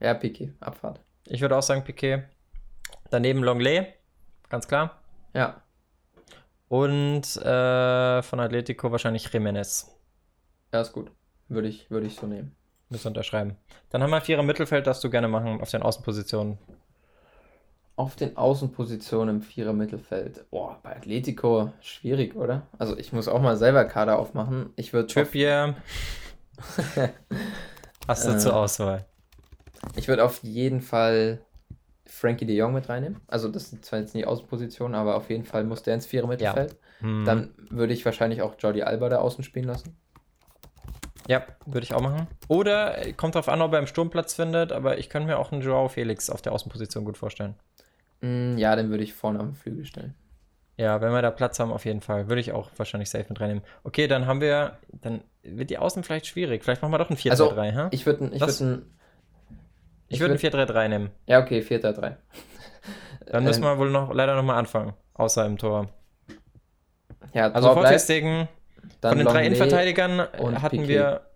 Ja, 0.00 0.12
Piqué, 0.12 0.52
Abfahrt. 0.60 1.00
Ich 1.26 1.40
würde 1.40 1.56
auch 1.56 1.62
sagen 1.62 1.84
Piquet. 1.84 2.24
Daneben 3.10 3.42
Longley, 3.42 3.86
ganz 4.48 4.66
klar. 4.68 5.00
Ja, 5.34 5.62
Und 6.68 7.36
äh, 7.36 8.22
von 8.22 8.40
Atletico 8.40 8.90
wahrscheinlich 8.90 9.28
Jiménez. 9.28 9.86
ja, 10.72 10.80
ist 10.80 10.92
gut. 10.92 11.10
Würde 11.48 11.68
ich, 11.68 11.90
würde 11.90 12.06
ich 12.06 12.16
so 12.16 12.26
nehmen. 12.26 12.54
Müssen 12.94 13.08
unterschreiben. 13.08 13.56
Dann 13.90 14.02
haben 14.02 14.10
wir 14.10 14.20
Vierer 14.22 14.42
Mittelfeld, 14.42 14.86
darfst 14.86 15.04
du 15.04 15.10
gerne 15.10 15.28
machen 15.28 15.60
auf 15.60 15.70
den 15.70 15.82
Außenpositionen. 15.82 16.58
Auf 17.96 18.16
den 18.16 18.36
Außenpositionen 18.36 19.36
im 19.36 19.42
Vierer 19.42 19.72
Mittelfeld. 19.72 20.44
Boah, 20.50 20.78
bei 20.82 20.96
Atletico 20.96 21.72
schwierig, 21.80 22.34
oder? 22.34 22.62
Also 22.78 22.98
ich 22.98 23.12
muss 23.12 23.28
auch 23.28 23.40
mal 23.40 23.56
selber 23.56 23.84
Kader 23.84 24.18
aufmachen. 24.18 24.70
Ich 24.76 24.92
würde 24.92 25.06
auf, 25.06 25.12
Trippier. 25.12 25.76
Hast 28.08 28.26
du 28.26 28.32
Äh. 28.32 28.38
zur 28.38 28.56
Auswahl. 28.56 29.04
ich 29.96 30.08
würd 30.08 30.20
auf 30.20 30.42
jeden 30.42 30.80
Fall 30.80 31.40
Frankie 32.06 32.46
de 32.46 32.56
Jong 32.56 32.74
mit 32.74 32.88
reinnehmen. 32.88 33.20
Also 33.28 33.48
das 33.48 33.70
sind 33.70 33.84
zwar 33.84 33.98
jetzt 34.00 34.14
nicht 34.14 34.26
Außenpositionen, 34.26 34.94
aber 34.94 35.16
auf 35.16 35.30
jeden 35.30 35.44
Fall 35.44 35.64
muss 35.64 35.82
der 35.82 35.94
ins 35.94 36.06
Vierer 36.06 36.26
Mittelfeld. 36.26 36.76
Hm. 37.00 37.24
Dann 37.24 37.54
würde 37.70 37.92
ich 37.92 38.04
wahrscheinlich 38.04 38.42
auch 38.42 38.54
Jordi 38.58 38.82
Alba 38.82 39.08
da 39.08 39.18
außen 39.18 39.44
spielen 39.44 39.66
lassen. 39.66 39.96
Ja, 41.28 41.42
würde 41.66 41.84
ich 41.84 41.94
auch 41.94 42.00
machen. 42.00 42.26
Oder 42.48 42.98
äh, 43.06 43.12
kommt 43.12 43.34
drauf 43.34 43.48
an, 43.48 43.62
ob 43.62 43.72
er 43.72 43.78
im 43.78 43.86
Sturmplatz 43.86 44.34
findet, 44.34 44.72
aber 44.72 44.98
ich 44.98 45.08
könnte 45.08 45.26
mir 45.28 45.38
auch 45.38 45.52
einen 45.52 45.62
Joao 45.62 45.88
Felix 45.88 46.28
auf 46.30 46.42
der 46.42 46.52
Außenposition 46.52 47.04
gut 47.04 47.16
vorstellen. 47.16 47.54
Mm, 48.20 48.58
ja, 48.58 48.76
dann 48.76 48.90
würde 48.90 49.04
ich 49.04 49.14
vorne 49.14 49.40
am 49.40 49.54
Flügel 49.54 49.84
stellen. 49.86 50.14
Ja, 50.76 51.00
wenn 51.00 51.12
wir 51.12 51.22
da 51.22 51.30
Platz 51.30 51.60
haben, 51.60 51.72
auf 51.72 51.84
jeden 51.84 52.00
Fall. 52.00 52.28
Würde 52.28 52.40
ich 52.40 52.52
auch 52.52 52.70
wahrscheinlich 52.76 53.08
safe 53.08 53.26
mit 53.28 53.40
reinnehmen. 53.40 53.62
Okay, 53.84 54.08
dann 54.08 54.26
haben 54.26 54.40
wir, 54.40 54.78
dann 54.92 55.22
wird 55.42 55.70
die 55.70 55.78
Außen 55.78 56.02
vielleicht 56.02 56.26
schwierig. 56.26 56.64
Vielleicht 56.64 56.82
machen 56.82 56.92
wir 56.92 56.98
doch 56.98 57.10
ein 57.10 57.16
4-3-3, 57.16 57.30
Also, 57.30 57.62
hä? 57.62 57.88
Ich 57.92 58.06
würde 58.06 58.30
ich 58.32 58.40
würd 58.40 58.60
ein. 58.60 58.82
Ich 60.08 60.20
würde 60.20 60.34
ein 60.34 60.38
4-3-3 60.40 60.88
nehmen. 60.88 61.10
Ja, 61.26 61.40
okay, 61.40 61.60
4-3. 61.60 62.16
Dann 63.26 63.44
müssen 63.44 63.62
Ähm, 63.62 63.70
wir 63.70 63.78
wohl 63.78 63.90
noch 63.90 64.12
leider 64.12 64.34
noch 64.34 64.42
mal 64.42 64.58
anfangen. 64.58 64.92
Außer 65.14 65.46
im 65.46 65.58
Tor. 65.58 65.88
Ja, 67.32 67.50
Also 67.50 67.68
Tor 67.68 67.76
bleibt, 67.76 67.86
Fortestegen, 67.88 68.48
dann 69.00 69.10
von 69.10 69.18
den 69.18 69.26
drei. 69.26 69.46
Innenverteidigern 69.46 70.20
äh, 70.20 70.56
hatten 70.60 70.80
Piqué. 70.80 70.88
wir. 70.88 71.30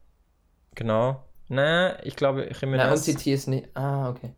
Genau. 0.75 1.25
Ne, 1.49 1.99
ich 2.03 2.17
glaube, 2.17 2.49
Na, 2.63 2.93
und. 2.93 3.01
CT 3.01 3.27
ist 3.27 3.47
nicht. 3.49 3.69
Ah, 3.75 4.11
okay. 4.11 4.35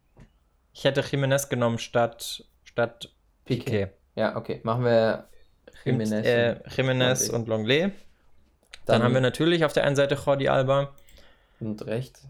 Ich 0.72 0.84
hätte 0.84 1.00
Jimenez 1.02 1.48
genommen 1.48 1.78
statt, 1.78 2.44
statt 2.64 3.12
Piqué. 3.46 3.64
Piqué. 3.64 3.88
Ja, 4.14 4.36
okay. 4.36 4.60
Machen 4.62 4.84
wir 4.84 5.28
Jimenez. 5.84 6.64
Jimenez, 6.76 7.28
äh, 7.28 7.32
Longley. 7.32 7.34
und 7.34 7.48
Longley. 7.48 7.92
Dann, 8.86 9.02
haben 9.02 9.14
wir 9.14 9.20
natürlich 9.20 9.64
auf 9.64 9.72
der 9.72 9.84
einen 9.84 9.96
Seite 9.96 10.14
Jordi 10.14 10.48
Alba, 10.48 10.94
Und 11.60 11.84
rechts. 11.86 12.26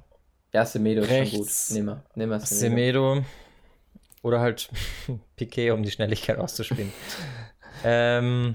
Ja, 0.53 0.67
Semedo 0.67 1.03
ist 1.03 1.11
schon 1.11 1.41
gut. 1.41 1.49
Nehmen 1.71 1.87
wir. 1.87 2.05
Nehmen 2.15 2.33
wir 2.33 2.41
Semedo. 2.41 3.15
Semedo 3.15 3.27
oder 4.23 4.41
halt 4.41 4.69
Piquet, 5.37 5.71
um 5.71 5.83
die 5.83 5.91
Schnelligkeit 5.91 6.39
auszuspielen. 6.39 6.93
ähm, 7.85 8.55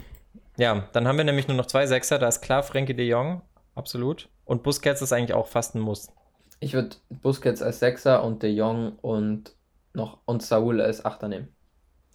ja, 0.58 0.88
dann 0.94 1.08
haben 1.08 1.18
wir 1.18 1.26
nämlich 1.26 1.48
nur 1.48 1.58
noch 1.58 1.66
zwei 1.66 1.86
Sechser. 1.88 2.20
Da 2.20 2.28
ist 2.28 2.42
klar 2.42 2.64
Frenkie 2.64 2.94
de 2.96 3.08
Jong, 3.08 3.42
absolut. 3.76 4.30
Und 4.46 4.64
Busquets 4.64 5.02
ist 5.02 5.12
eigentlich 5.14 5.34
auch 5.34 5.48
fast 5.48 5.76
ein 5.76 5.80
Muss. 5.82 6.12
Ich 6.60 6.74
würde 6.74 6.96
Busquets 7.10 7.62
als 7.62 7.80
Sechser 7.80 8.24
und 8.24 8.42
De 8.44 8.50
Jong 8.52 8.98
und 9.02 9.56
noch 9.94 10.20
und 10.26 10.42
Saul 10.42 10.82
als 10.82 11.04
Achter 11.06 11.28
nehmen. 11.28 11.50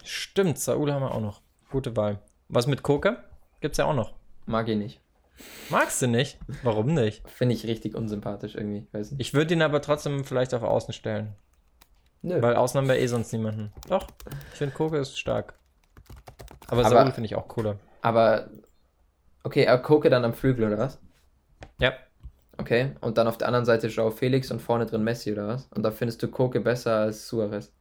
Stimmt, 0.05 0.59
Saul 0.59 0.93
haben 0.93 1.03
wir 1.03 1.15
auch 1.15 1.21
noch. 1.21 1.43
Gute 1.71 1.97
Wahl. 1.97 2.21
Was 2.49 2.67
mit 2.67 2.83
Koke? 2.83 3.23
Gibt's 3.61 3.79
ja 3.79 3.85
auch 3.85 3.95
noch. 3.95 4.15
Mag 4.47 4.69
ich 4.69 4.77
nicht. 4.79 5.01
Magst 5.71 6.03
du 6.03 6.07
nicht? 6.07 6.39
Warum 6.63 6.87
nicht? 6.95 7.27
Finde 7.29 7.55
ich 7.55 7.67
richtig 7.67 7.95
unsympathisch 7.95 8.55
irgendwie. 8.55 8.87
Weiß 8.93 9.11
nicht. 9.13 9.21
Ich 9.21 9.35
würde 9.35 9.55
ihn 9.55 9.63
aber 9.63 9.81
trotzdem 9.81 10.25
vielleicht 10.25 10.53
auf 10.55 10.63
Außen 10.63 10.93
stellen. 10.93 11.35
Nö. 12.23 12.41
Weil 12.43 12.57
Außen 12.57 12.79
haben 12.79 12.89
wir 12.89 12.99
eh 12.99 13.07
sonst 13.07 13.33
niemanden. 13.33 13.73
Doch, 13.89 14.07
ich 14.53 14.59
finde 14.59 14.75
Koke 14.75 14.99
ist 14.99 15.19
stark. 15.19 15.55
Aber, 16.69 16.85
Aber- 16.85 16.91
Saul 16.91 17.13
finde 17.13 17.27
ich 17.27 17.35
auch 17.37 17.49
cooler. 17.49 17.79
Aber. 18.03 18.51
Okay, 19.43 19.67
aber 19.67 19.83
Koke 19.83 20.11
dann 20.11 20.25
am 20.25 20.35
Flügel 20.35 20.67
oder 20.67 20.79
was? 20.79 20.99
Ja. 21.81 21.95
Okay. 22.59 22.93
Und 23.01 23.17
dann 23.17 23.27
auf 23.27 23.39
der 23.39 23.49
anderen 23.49 23.65
Seite 23.65 23.87
Joao 23.87 24.11
Felix 24.11 24.51
und 24.51 24.61
vorne 24.61 24.85
drin 24.85 25.03
Messi 25.03 25.33
oder 25.33 25.49
was? 25.49 25.67
Und 25.75 25.83
da 25.83 25.91
findest 25.91 26.23
du 26.23 26.29
Koke 26.29 26.61
besser 26.61 26.97
als 26.97 27.27
Suarez. 27.27 27.73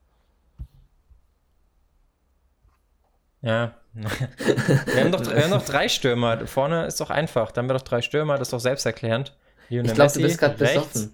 Ja. 3.41 3.75
wir, 3.93 5.03
haben 5.03 5.11
doch, 5.11 5.25
wir 5.25 5.43
haben 5.43 5.51
doch 5.51 5.65
drei 5.65 5.89
Stürmer. 5.89 6.45
Vorne 6.47 6.85
ist 6.85 7.01
doch 7.01 7.09
einfach. 7.09 7.51
Da 7.51 7.61
haben 7.61 7.69
wir 7.69 7.73
doch 7.73 7.81
drei 7.81 8.01
Stürmer, 8.01 8.37
das 8.37 8.49
ist 8.49 8.53
doch 8.53 8.59
selbsterklärend. 8.59 9.35
Lionel 9.69 9.91
Ich 9.91 9.95
glaube, 9.95 10.13
du 10.13 10.21
bist 10.21 10.39
gerade 10.39 10.57
besoffen. 10.57 11.13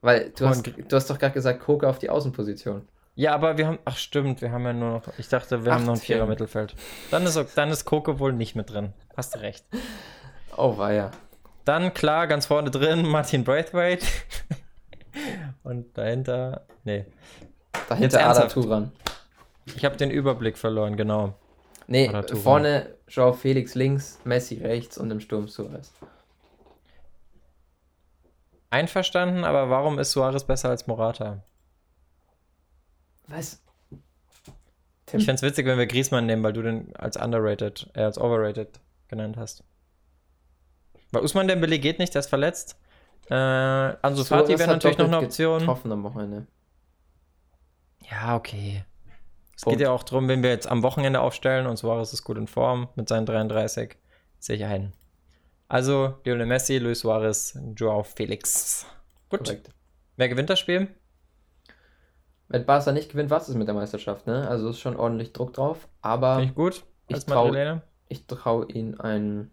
Weil 0.00 0.30
du 0.36 0.46
hast, 0.46 0.66
du 0.66 0.96
hast 0.96 1.10
doch 1.10 1.18
gerade 1.18 1.34
gesagt, 1.34 1.60
Koke 1.60 1.88
auf 1.88 1.98
die 1.98 2.10
Außenposition. 2.10 2.86
Ja, 3.16 3.34
aber 3.34 3.56
wir 3.56 3.66
haben. 3.66 3.78
Ach, 3.86 3.96
stimmt, 3.96 4.42
wir 4.42 4.52
haben 4.52 4.64
ja 4.64 4.74
nur 4.74 4.90
noch. 4.90 5.02
Ich 5.18 5.28
dachte, 5.28 5.64
wir 5.64 5.72
Ach, 5.72 5.76
haben 5.76 5.86
noch 5.86 5.94
ein 5.94 6.00
Vierer 6.00 6.20
Tim. 6.20 6.28
Mittelfeld. 6.28 6.74
Dann 7.10 7.24
ist, 7.24 7.38
dann 7.56 7.70
ist 7.70 7.86
Koke 7.86 8.18
wohl 8.20 8.32
nicht 8.34 8.54
mit 8.54 8.70
drin. 8.70 8.92
Hast 9.16 9.34
du 9.34 9.40
recht. 9.40 9.64
Oh, 10.56 10.76
war 10.76 10.92
ja. 10.92 11.10
Dann 11.64 11.94
klar, 11.94 12.26
ganz 12.26 12.46
vorne 12.46 12.70
drin, 12.70 13.06
Martin 13.08 13.42
Braithwaite. 13.42 14.06
Und 15.62 15.96
dahinter. 15.96 16.66
Nee. 16.84 17.06
Jetzt 17.74 17.90
Dahinter 17.90 18.20
ernsthaft? 18.20 18.52
Turan. 18.52 18.92
Ich 19.74 19.84
habe 19.84 19.96
den 19.96 20.10
Überblick 20.10 20.58
verloren, 20.58 20.96
genau. 20.96 21.34
Nee, 21.88 22.10
vorne 22.34 22.94
Joao 23.08 23.32
Felix 23.32 23.74
links, 23.74 24.18
Messi 24.24 24.56
rechts 24.56 24.98
und 24.98 25.10
im 25.10 25.20
Sturm 25.20 25.48
Suarez. 25.48 25.92
Einverstanden, 28.70 29.44
aber 29.44 29.70
warum 29.70 29.98
ist 29.98 30.10
Suarez 30.10 30.44
besser 30.44 30.68
als 30.68 30.86
Morata? 30.86 31.42
Was? 33.28 33.62
Tim. 35.06 35.20
Ich 35.20 35.26
fände 35.26 35.36
es 35.36 35.42
witzig, 35.42 35.66
wenn 35.66 35.78
wir 35.78 35.86
Griezmann 35.86 36.26
nehmen, 36.26 36.42
weil 36.42 36.52
du 36.52 36.62
den 36.62 36.94
als 36.96 37.16
underrated, 37.16 37.88
äh, 37.94 38.02
als 38.02 38.18
overrated 38.18 38.80
genannt 39.08 39.36
hast. 39.36 39.62
Weil 41.12 41.22
Usman 41.22 41.46
Dembele 41.46 41.78
geht 41.78 41.98
nicht, 41.98 42.14
der 42.14 42.20
ist 42.20 42.28
verletzt. 42.28 42.76
Äh, 43.30 43.34
Ansu 43.34 44.24
Fati 44.24 44.46
Suarez 44.46 44.58
wäre 44.58 44.70
natürlich 44.70 44.98
noch 44.98 45.06
eine 45.06 45.18
Option. 45.18 45.60
Getroffen 45.60 45.92
am 45.92 46.02
Wochenende. 46.02 46.46
Ja, 48.10 48.36
okay. 48.36 48.84
Es 49.54 49.62
Punkt. 49.62 49.78
geht 49.78 49.84
ja 49.84 49.92
auch 49.92 50.02
darum, 50.02 50.28
wenn 50.28 50.42
wir 50.42 50.50
jetzt 50.50 50.68
am 50.68 50.82
Wochenende 50.82 51.20
aufstellen 51.20 51.66
und 51.66 51.76
Suarez 51.76 52.12
ist 52.12 52.24
gut 52.24 52.36
in 52.36 52.46
Form 52.46 52.88
mit 52.94 53.08
seinen 53.08 53.26
33, 53.26 53.96
sehe 54.38 54.56
ich 54.56 54.64
ein. 54.64 54.92
Also 55.68 56.14
Lionel 56.24 56.46
Messi, 56.46 56.78
Luis 56.78 57.00
Suarez, 57.00 57.58
Joao 57.74 58.02
Felix. 58.02 58.86
Gut. 59.28 59.44
Korrekt. 59.44 59.70
Wer 60.16 60.28
gewinnt 60.28 60.50
das 60.50 60.60
Spiel? 60.60 60.88
Wenn 62.48 62.64
Barca 62.64 62.92
nicht 62.92 63.10
gewinnt, 63.10 63.30
was 63.30 63.48
ist 63.48 63.56
mit 63.56 63.66
der 63.66 63.74
Meisterschaft, 63.74 64.26
ne? 64.26 64.46
Also 64.48 64.68
ist 64.70 64.78
schon 64.78 64.96
ordentlich 64.96 65.32
Druck 65.32 65.52
drauf, 65.54 65.88
aber 66.00 66.36
Finde 66.36 66.48
ich 66.50 66.54
gut. 66.54 66.84
ich 67.08 67.16
Als 67.16 67.26
trau- 67.26 67.80
traue 68.28 68.66
ihnen 68.72 69.00
ein 69.00 69.50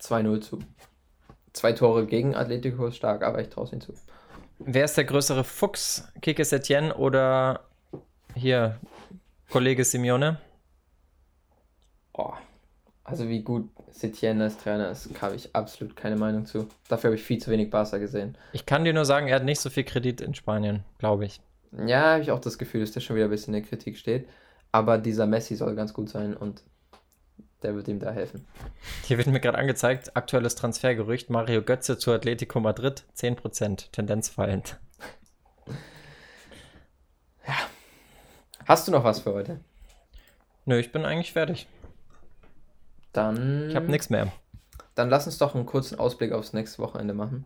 2-0 0.00 0.40
zu. 0.40 0.58
Zwei 1.52 1.72
Tore 1.72 2.06
gegen 2.06 2.34
Atletico 2.34 2.86
ist 2.86 2.96
stark, 2.96 3.22
aber 3.22 3.40
ich 3.40 3.48
traue 3.48 3.64
es 3.64 3.72
ihnen 3.72 3.80
zu. 3.80 3.92
Wer 4.60 4.84
ist 4.84 4.96
der 4.96 5.04
größere 5.04 5.44
Fuchs? 5.44 6.08
Kike 6.22 6.44
Setien 6.44 6.90
oder 6.92 7.60
hier 8.34 8.78
Kollege 9.50 9.84
Simeone? 9.84 10.38
Oh. 12.14 12.32
Also 13.04 13.28
wie 13.28 13.42
gut 13.42 13.70
Setien 13.90 14.40
als 14.42 14.58
Trainer 14.58 14.90
ist, 14.90 15.08
habe 15.22 15.34
ich 15.34 15.54
absolut 15.56 15.96
keine 15.96 16.16
Meinung 16.16 16.44
zu. 16.44 16.68
Dafür 16.88 17.08
habe 17.08 17.16
ich 17.16 17.22
viel 17.24 17.38
zu 17.38 17.50
wenig 17.50 17.70
Barca 17.70 17.96
gesehen. 17.98 18.36
Ich 18.52 18.66
kann 18.66 18.84
dir 18.84 18.92
nur 18.92 19.06
sagen, 19.06 19.28
er 19.28 19.36
hat 19.36 19.44
nicht 19.44 19.60
so 19.60 19.70
viel 19.70 19.84
Kredit 19.84 20.20
in 20.20 20.34
Spanien, 20.34 20.84
glaube 20.98 21.24
ich. 21.24 21.40
Ja, 21.72 22.12
habe 22.12 22.22
ich 22.22 22.30
auch 22.30 22.40
das 22.40 22.58
Gefühl, 22.58 22.80
dass 22.80 22.92
der 22.92 23.00
schon 23.00 23.16
wieder 23.16 23.26
ein 23.26 23.30
bisschen 23.30 23.54
in 23.54 23.62
der 23.62 23.68
Kritik 23.68 23.96
steht. 23.98 24.28
Aber 24.72 24.98
dieser 24.98 25.26
Messi 25.26 25.56
soll 25.56 25.74
ganz 25.74 25.92
gut 25.92 26.08
sein 26.08 26.36
und 26.36 26.62
Der 27.62 27.74
wird 27.74 27.88
ihm 27.88 27.98
da 27.98 28.12
helfen. 28.12 28.46
Hier 29.04 29.18
wird 29.18 29.26
mir 29.26 29.40
gerade 29.40 29.58
angezeigt, 29.58 30.16
aktuelles 30.16 30.54
Transfergerücht, 30.54 31.28
Mario 31.28 31.62
Götze 31.62 31.98
zu 31.98 32.12
Atletico 32.12 32.60
Madrid, 32.60 33.04
10%, 33.16 33.90
Tendenz 33.90 34.28
fallend. 34.28 34.78
Hast 38.64 38.86
du 38.86 38.92
noch 38.92 39.02
was 39.02 39.20
für 39.20 39.32
heute? 39.32 39.58
Nö, 40.66 40.78
ich 40.78 40.92
bin 40.92 41.04
eigentlich 41.04 41.32
fertig. 41.32 41.66
Dann. 43.12 43.70
Ich 43.70 43.76
habe 43.76 43.90
nichts 43.90 44.10
mehr. 44.10 44.30
Dann 44.94 45.08
lass 45.08 45.26
uns 45.26 45.38
doch 45.38 45.54
einen 45.54 45.66
kurzen 45.66 45.98
Ausblick 45.98 46.32
aufs 46.32 46.52
nächste 46.52 46.80
Wochenende 46.80 47.14
machen. 47.14 47.44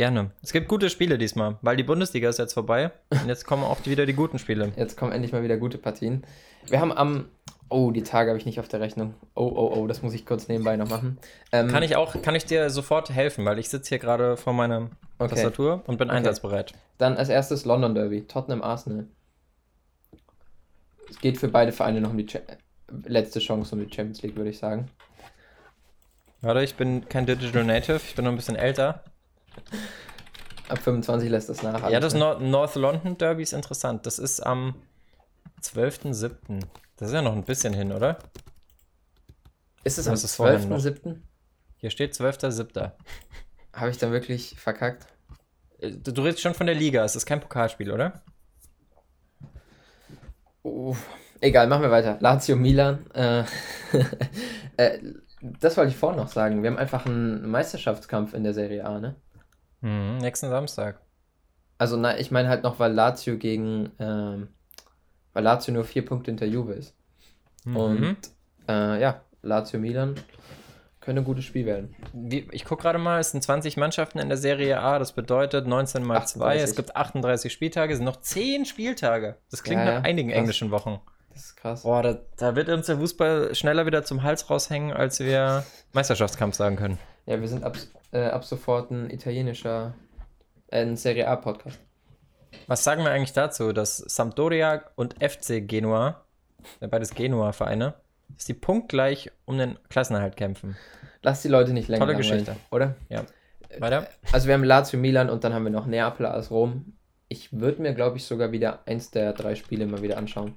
Gerne. 0.00 0.30
Es 0.42 0.52
gibt 0.52 0.66
gute 0.66 0.88
Spiele 0.88 1.18
diesmal, 1.18 1.58
weil 1.60 1.76
die 1.76 1.82
Bundesliga 1.82 2.30
ist 2.30 2.38
jetzt 2.38 2.54
vorbei. 2.54 2.90
Und 3.10 3.28
jetzt 3.28 3.44
kommen 3.46 3.64
auch 3.64 3.84
wieder 3.84 4.06
die 4.06 4.14
guten 4.14 4.38
Spiele. 4.38 4.72
Jetzt 4.76 4.96
kommen 4.96 5.12
endlich 5.12 5.30
mal 5.34 5.42
wieder 5.42 5.58
gute 5.58 5.76
Partien. 5.76 6.24
Wir 6.68 6.80
haben 6.80 6.90
am. 6.90 7.26
Oh, 7.68 7.90
die 7.90 8.02
Tage 8.02 8.30
habe 8.30 8.38
ich 8.38 8.46
nicht 8.46 8.58
auf 8.60 8.68
der 8.68 8.80
Rechnung. 8.80 9.12
Oh, 9.34 9.52
oh, 9.54 9.74
oh, 9.76 9.86
das 9.86 10.00
muss 10.00 10.14
ich 10.14 10.24
kurz 10.24 10.48
nebenbei 10.48 10.78
noch 10.78 10.88
machen. 10.88 11.18
Ähm, 11.52 11.68
Kann 11.68 11.82
ich 11.82 11.96
auch, 11.96 12.22
kann 12.22 12.34
ich 12.34 12.46
dir 12.46 12.70
sofort 12.70 13.10
helfen, 13.10 13.44
weil 13.44 13.58
ich 13.58 13.68
sitze 13.68 13.90
hier 13.90 13.98
gerade 13.98 14.38
vor 14.38 14.54
meiner 14.54 14.88
Okay. 15.18 15.34
Tastatur 15.34 15.82
und 15.86 15.98
bin 15.98 16.08
Okay. 16.08 16.16
einsatzbereit. 16.16 16.72
Dann 16.96 17.18
als 17.18 17.28
erstes 17.28 17.66
London 17.66 17.94
Derby, 17.94 18.26
Tottenham 18.26 18.62
Arsenal. 18.62 19.06
Es 21.10 21.18
geht 21.20 21.36
für 21.36 21.48
beide 21.48 21.72
Vereine 21.72 22.00
noch 22.00 22.12
um 22.12 22.16
die 22.16 22.24
Cha 22.24 22.38
letzte 23.04 23.38
Chance 23.38 23.74
um 23.74 23.86
die 23.86 23.94
Champions 23.94 24.22
League, 24.22 24.36
würde 24.36 24.48
ich 24.48 24.56
sagen. 24.56 24.88
Warte, 26.40 26.62
ich 26.64 26.74
bin 26.76 27.06
kein 27.06 27.26
Digital 27.26 27.64
Native, 27.64 28.00
ich 28.02 28.14
bin 28.14 28.24
noch 28.24 28.32
ein 28.32 28.36
bisschen 28.36 28.56
älter. 28.56 29.04
Ab 30.68 30.78
25 30.78 31.28
lässt 31.30 31.48
das 31.48 31.62
nach. 31.62 31.90
ja, 31.90 31.98
das 32.00 32.14
ne? 32.14 32.20
Nor 32.20 32.40
North 32.40 32.74
London 32.76 33.18
Derby 33.18 33.42
ist 33.42 33.52
interessant. 33.52 34.06
Das 34.06 34.18
ist 34.18 34.40
am 34.40 34.74
12.07. 35.62 36.60
Das 36.96 37.08
ist 37.08 37.14
ja 37.14 37.22
noch 37.22 37.32
ein 37.32 37.44
bisschen 37.44 37.74
hin, 37.74 37.92
oder? 37.92 38.18
Ist 39.82 39.98
es 39.98 40.06
am 40.06 40.12
das 40.14 40.24
ist 40.24 40.36
vorhin 40.36 40.68
noch. 40.68 40.78
12.07.? 40.78 41.16
Hier 41.78 41.90
steht 41.90 42.14
12.07. 42.14 42.92
Habe 43.72 43.90
ich 43.90 43.98
dann 43.98 44.12
wirklich 44.12 44.54
verkackt? 44.58 45.06
Äh, 45.78 45.92
Du, 45.92 46.12
du 46.12 46.22
redest 46.22 46.42
schon 46.42 46.54
von 46.54 46.66
der 46.66 46.74
Liga, 46.74 47.04
es 47.04 47.16
ist 47.16 47.26
kein 47.26 47.40
Pokalspiel, 47.40 47.90
oder? 47.90 48.22
Uh, 50.62 50.94
egal, 51.40 51.66
machen 51.68 51.82
wir 51.82 51.90
weiter. 51.90 52.18
Lazio 52.20 52.54
Milan. 52.56 53.10
Äh, 53.14 53.44
äh, 54.76 54.98
das 55.40 55.76
wollte 55.78 55.90
ich 55.90 55.96
vorhin 55.96 56.20
noch 56.20 56.28
sagen. 56.28 56.62
Wir 56.62 56.70
haben 56.70 56.78
einfach 56.78 57.06
einen 57.06 57.48
Meisterschaftskampf 57.50 58.34
in 58.34 58.44
der 58.44 58.52
Serie 58.52 58.84
A, 58.84 59.00
ne? 59.00 59.16
Mhm, 59.80 60.18
nächsten 60.18 60.48
Samstag. 60.50 61.00
Also, 61.78 61.96
na, 61.96 62.18
ich 62.18 62.30
meine 62.30 62.48
halt 62.48 62.62
noch, 62.62 62.78
weil 62.78 62.92
Lazio 62.92 63.36
gegen, 63.38 63.90
ähm, 63.98 64.48
weil 65.32 65.42
Lazio 65.44 65.72
nur 65.72 65.84
vier 65.84 66.04
Punkte 66.04 66.30
hinter 66.30 66.46
Juve 66.46 66.72
ist. 66.74 66.94
Mhm. 67.64 67.76
Und 67.76 68.16
äh, 68.68 69.00
ja, 69.00 69.22
Lazio 69.42 69.78
Milan 69.80 70.14
könnte 71.00 71.22
ein 71.22 71.24
gutes 71.24 71.44
Spiel 71.46 71.64
werden. 71.64 71.94
Wie, 72.12 72.46
ich 72.52 72.66
gucke 72.66 72.82
gerade 72.82 72.98
mal, 72.98 73.20
es 73.20 73.30
sind 73.30 73.42
20 73.42 73.78
Mannschaften 73.78 74.18
in 74.18 74.28
der 74.28 74.36
Serie 74.36 74.80
A, 74.80 74.98
das 74.98 75.12
bedeutet 75.12 75.66
19 75.66 76.04
mal 76.04 76.26
2, 76.26 76.44
38. 76.44 76.62
es 76.62 76.76
gibt 76.76 76.94
38 76.96 77.50
Spieltage, 77.52 77.92
es 77.94 77.98
sind 77.98 78.04
noch 78.04 78.20
10 78.20 78.66
Spieltage. 78.66 79.36
Das 79.50 79.62
klingt 79.62 79.80
Ja, 79.80 79.86
nach 79.86 79.92
ja, 79.94 80.00
einigen 80.02 80.28
krass. 80.28 80.38
englischen 80.38 80.70
Wochen. 80.70 81.00
Das 81.32 81.46
ist 81.46 81.56
krass. 81.56 81.82
Boah, 81.84 82.02
da, 82.02 82.18
da 82.36 82.54
wird 82.54 82.68
uns 82.68 82.86
der 82.86 82.98
Fußball 82.98 83.54
schneller 83.54 83.86
wieder 83.86 84.04
zum 84.04 84.22
Hals 84.22 84.50
raushängen, 84.50 84.92
als 84.92 85.20
wir 85.20 85.64
Meisterschaftskampf 85.94 86.56
sagen 86.56 86.76
können. 86.76 86.98
Ja, 87.26 87.40
wir 87.40 87.48
sind 87.48 87.64
ab, 87.64 87.76
äh, 88.12 88.24
ab 88.26 88.44
sofort 88.44 88.90
ein 88.90 89.10
italienischer, 89.10 89.94
äh, 90.68 90.82
ein 90.82 90.96
Serie 90.96 91.28
A 91.28 91.36
Podcast. 91.36 91.78
Was 92.66 92.84
sagen 92.84 93.04
wir 93.04 93.10
eigentlich 93.10 93.32
dazu, 93.32 93.72
dass 93.72 93.98
Sampdoria 93.98 94.82
und 94.96 95.14
FC 95.22 95.60
Genua, 95.60 96.24
äh, 96.80 96.88
beides 96.88 97.14
Genua-Vereine, 97.14 97.94
dass 98.28 98.46
die 98.46 98.54
punktgleich 98.54 99.30
um 99.44 99.58
den 99.58 99.78
Klassenerhalt 99.88 100.36
kämpfen? 100.36 100.76
Lass 101.22 101.42
die 101.42 101.48
Leute 101.48 101.72
nicht 101.72 101.88
länger 101.88 102.06
Tolle 102.06 102.16
Geschichte. 102.16 102.56
oder? 102.70 102.94
Ja. 103.08 103.24
Weiter? 103.78 104.08
Also 104.32 104.48
wir 104.48 104.54
haben 104.54 104.64
Lazio 104.64 104.98
Milan 104.98 105.30
und 105.30 105.44
dann 105.44 105.54
haben 105.54 105.64
wir 105.64 105.70
noch 105.70 105.86
Neapel 105.86 106.26
als 106.26 106.50
Rom. 106.50 106.94
Ich 107.28 107.52
würde 107.52 107.82
mir, 107.82 107.94
glaube 107.94 108.16
ich, 108.16 108.24
sogar 108.24 108.50
wieder 108.50 108.80
eins 108.86 109.10
der 109.10 109.32
drei 109.32 109.54
Spiele 109.54 109.86
mal 109.86 110.02
wieder 110.02 110.16
anschauen. 110.16 110.56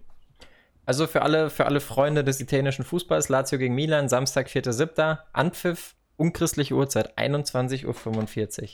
Also 0.86 1.08
für 1.08 1.22
alle, 1.22 1.50
für 1.50 1.66
alle 1.66 1.80
Freunde 1.80 2.24
des 2.24 2.42
italienischen 2.42 2.84
Fußballs, 2.84 3.30
Lazio 3.30 3.60
gegen 3.60 3.76
Milan, 3.76 4.10
Samstag, 4.10 4.48
4.7., 4.48 5.20
Anpfiff, 5.32 5.96
unchristliche 6.18 6.76
Uhrzeit, 6.76 7.18
21.45 7.18 8.62
Uhr. 8.64 8.70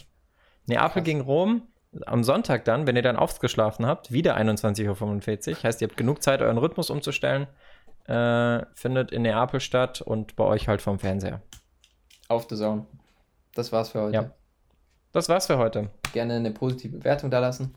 Neapel 0.65 0.89
Krass. 0.89 1.04
gegen 1.04 1.21
Rom, 1.21 1.63
am 2.06 2.23
Sonntag 2.23 2.65
dann, 2.65 2.86
wenn 2.86 2.95
ihr 2.95 3.02
dann 3.02 3.15
ausgeschlafen 3.15 3.86
habt, 3.86 4.12
wieder 4.12 4.38
21.45 4.38 5.49
Uhr. 5.49 5.63
Heißt, 5.63 5.82
ihr 5.82 5.88
habt 5.88 5.97
genug 5.97 6.21
Zeit, 6.21 6.41
euren 6.41 6.58
Rhythmus 6.58 6.89
umzustellen. 6.89 7.47
Äh, 8.06 8.65
findet 8.73 9.12
in 9.12 9.21
Neapel 9.23 9.60
statt 9.60 10.02
und 10.02 10.36
bei 10.36 10.43
euch 10.43 10.67
halt 10.67 10.82
vom 10.82 10.99
Fernseher. 10.99 11.41
Auf 12.28 12.47
the 12.49 12.56
Zone. 12.56 12.86
Das 13.54 13.71
war's 13.71 13.89
für 13.89 14.02
heute. 14.02 14.15
Ja. 14.15 14.32
Das 15.12 15.30
war's 15.30 15.47
für 15.47 15.58
heute. 15.58 15.89
Gerne 16.13 16.36
eine 16.36 16.52
positive 16.52 16.97
Bewertung 16.97 17.32
da 17.32 17.39
lassen. 17.39 17.75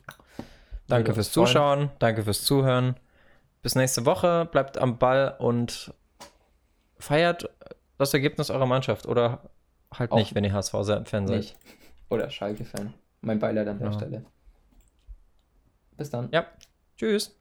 Danke 0.87 1.09
Würde 1.09 1.15
fürs. 1.15 1.31
Zuschauen, 1.31 1.91
danke 1.99 2.23
fürs 2.23 2.43
Zuhören. 2.43 2.95
Bis 3.61 3.75
nächste 3.75 4.05
Woche, 4.05 4.47
bleibt 4.51 4.77
am 4.77 4.97
Ball 4.97 5.35
und 5.39 5.93
feiert 6.99 7.49
das 8.03 8.13
Ergebnis 8.13 8.49
eurer 8.49 8.65
Mannschaft 8.65 9.05
oder 9.07 9.49
halt 9.93 10.11
Auch 10.11 10.17
nicht, 10.17 10.35
wenn 10.35 10.43
ihr 10.43 10.53
HSV-Fan 10.53 11.27
seid. 11.27 11.55
Oder 12.09 12.29
Schalke-Fan. 12.29 12.93
Mein 13.21 13.39
Beileid 13.39 13.67
an 13.67 13.79
der 13.79 13.87
Ja. 13.87 13.93
Stelle. 13.93 14.25
Bis 15.97 16.09
dann. 16.09 16.29
Ja, 16.31 16.45
tschüss. 16.97 17.39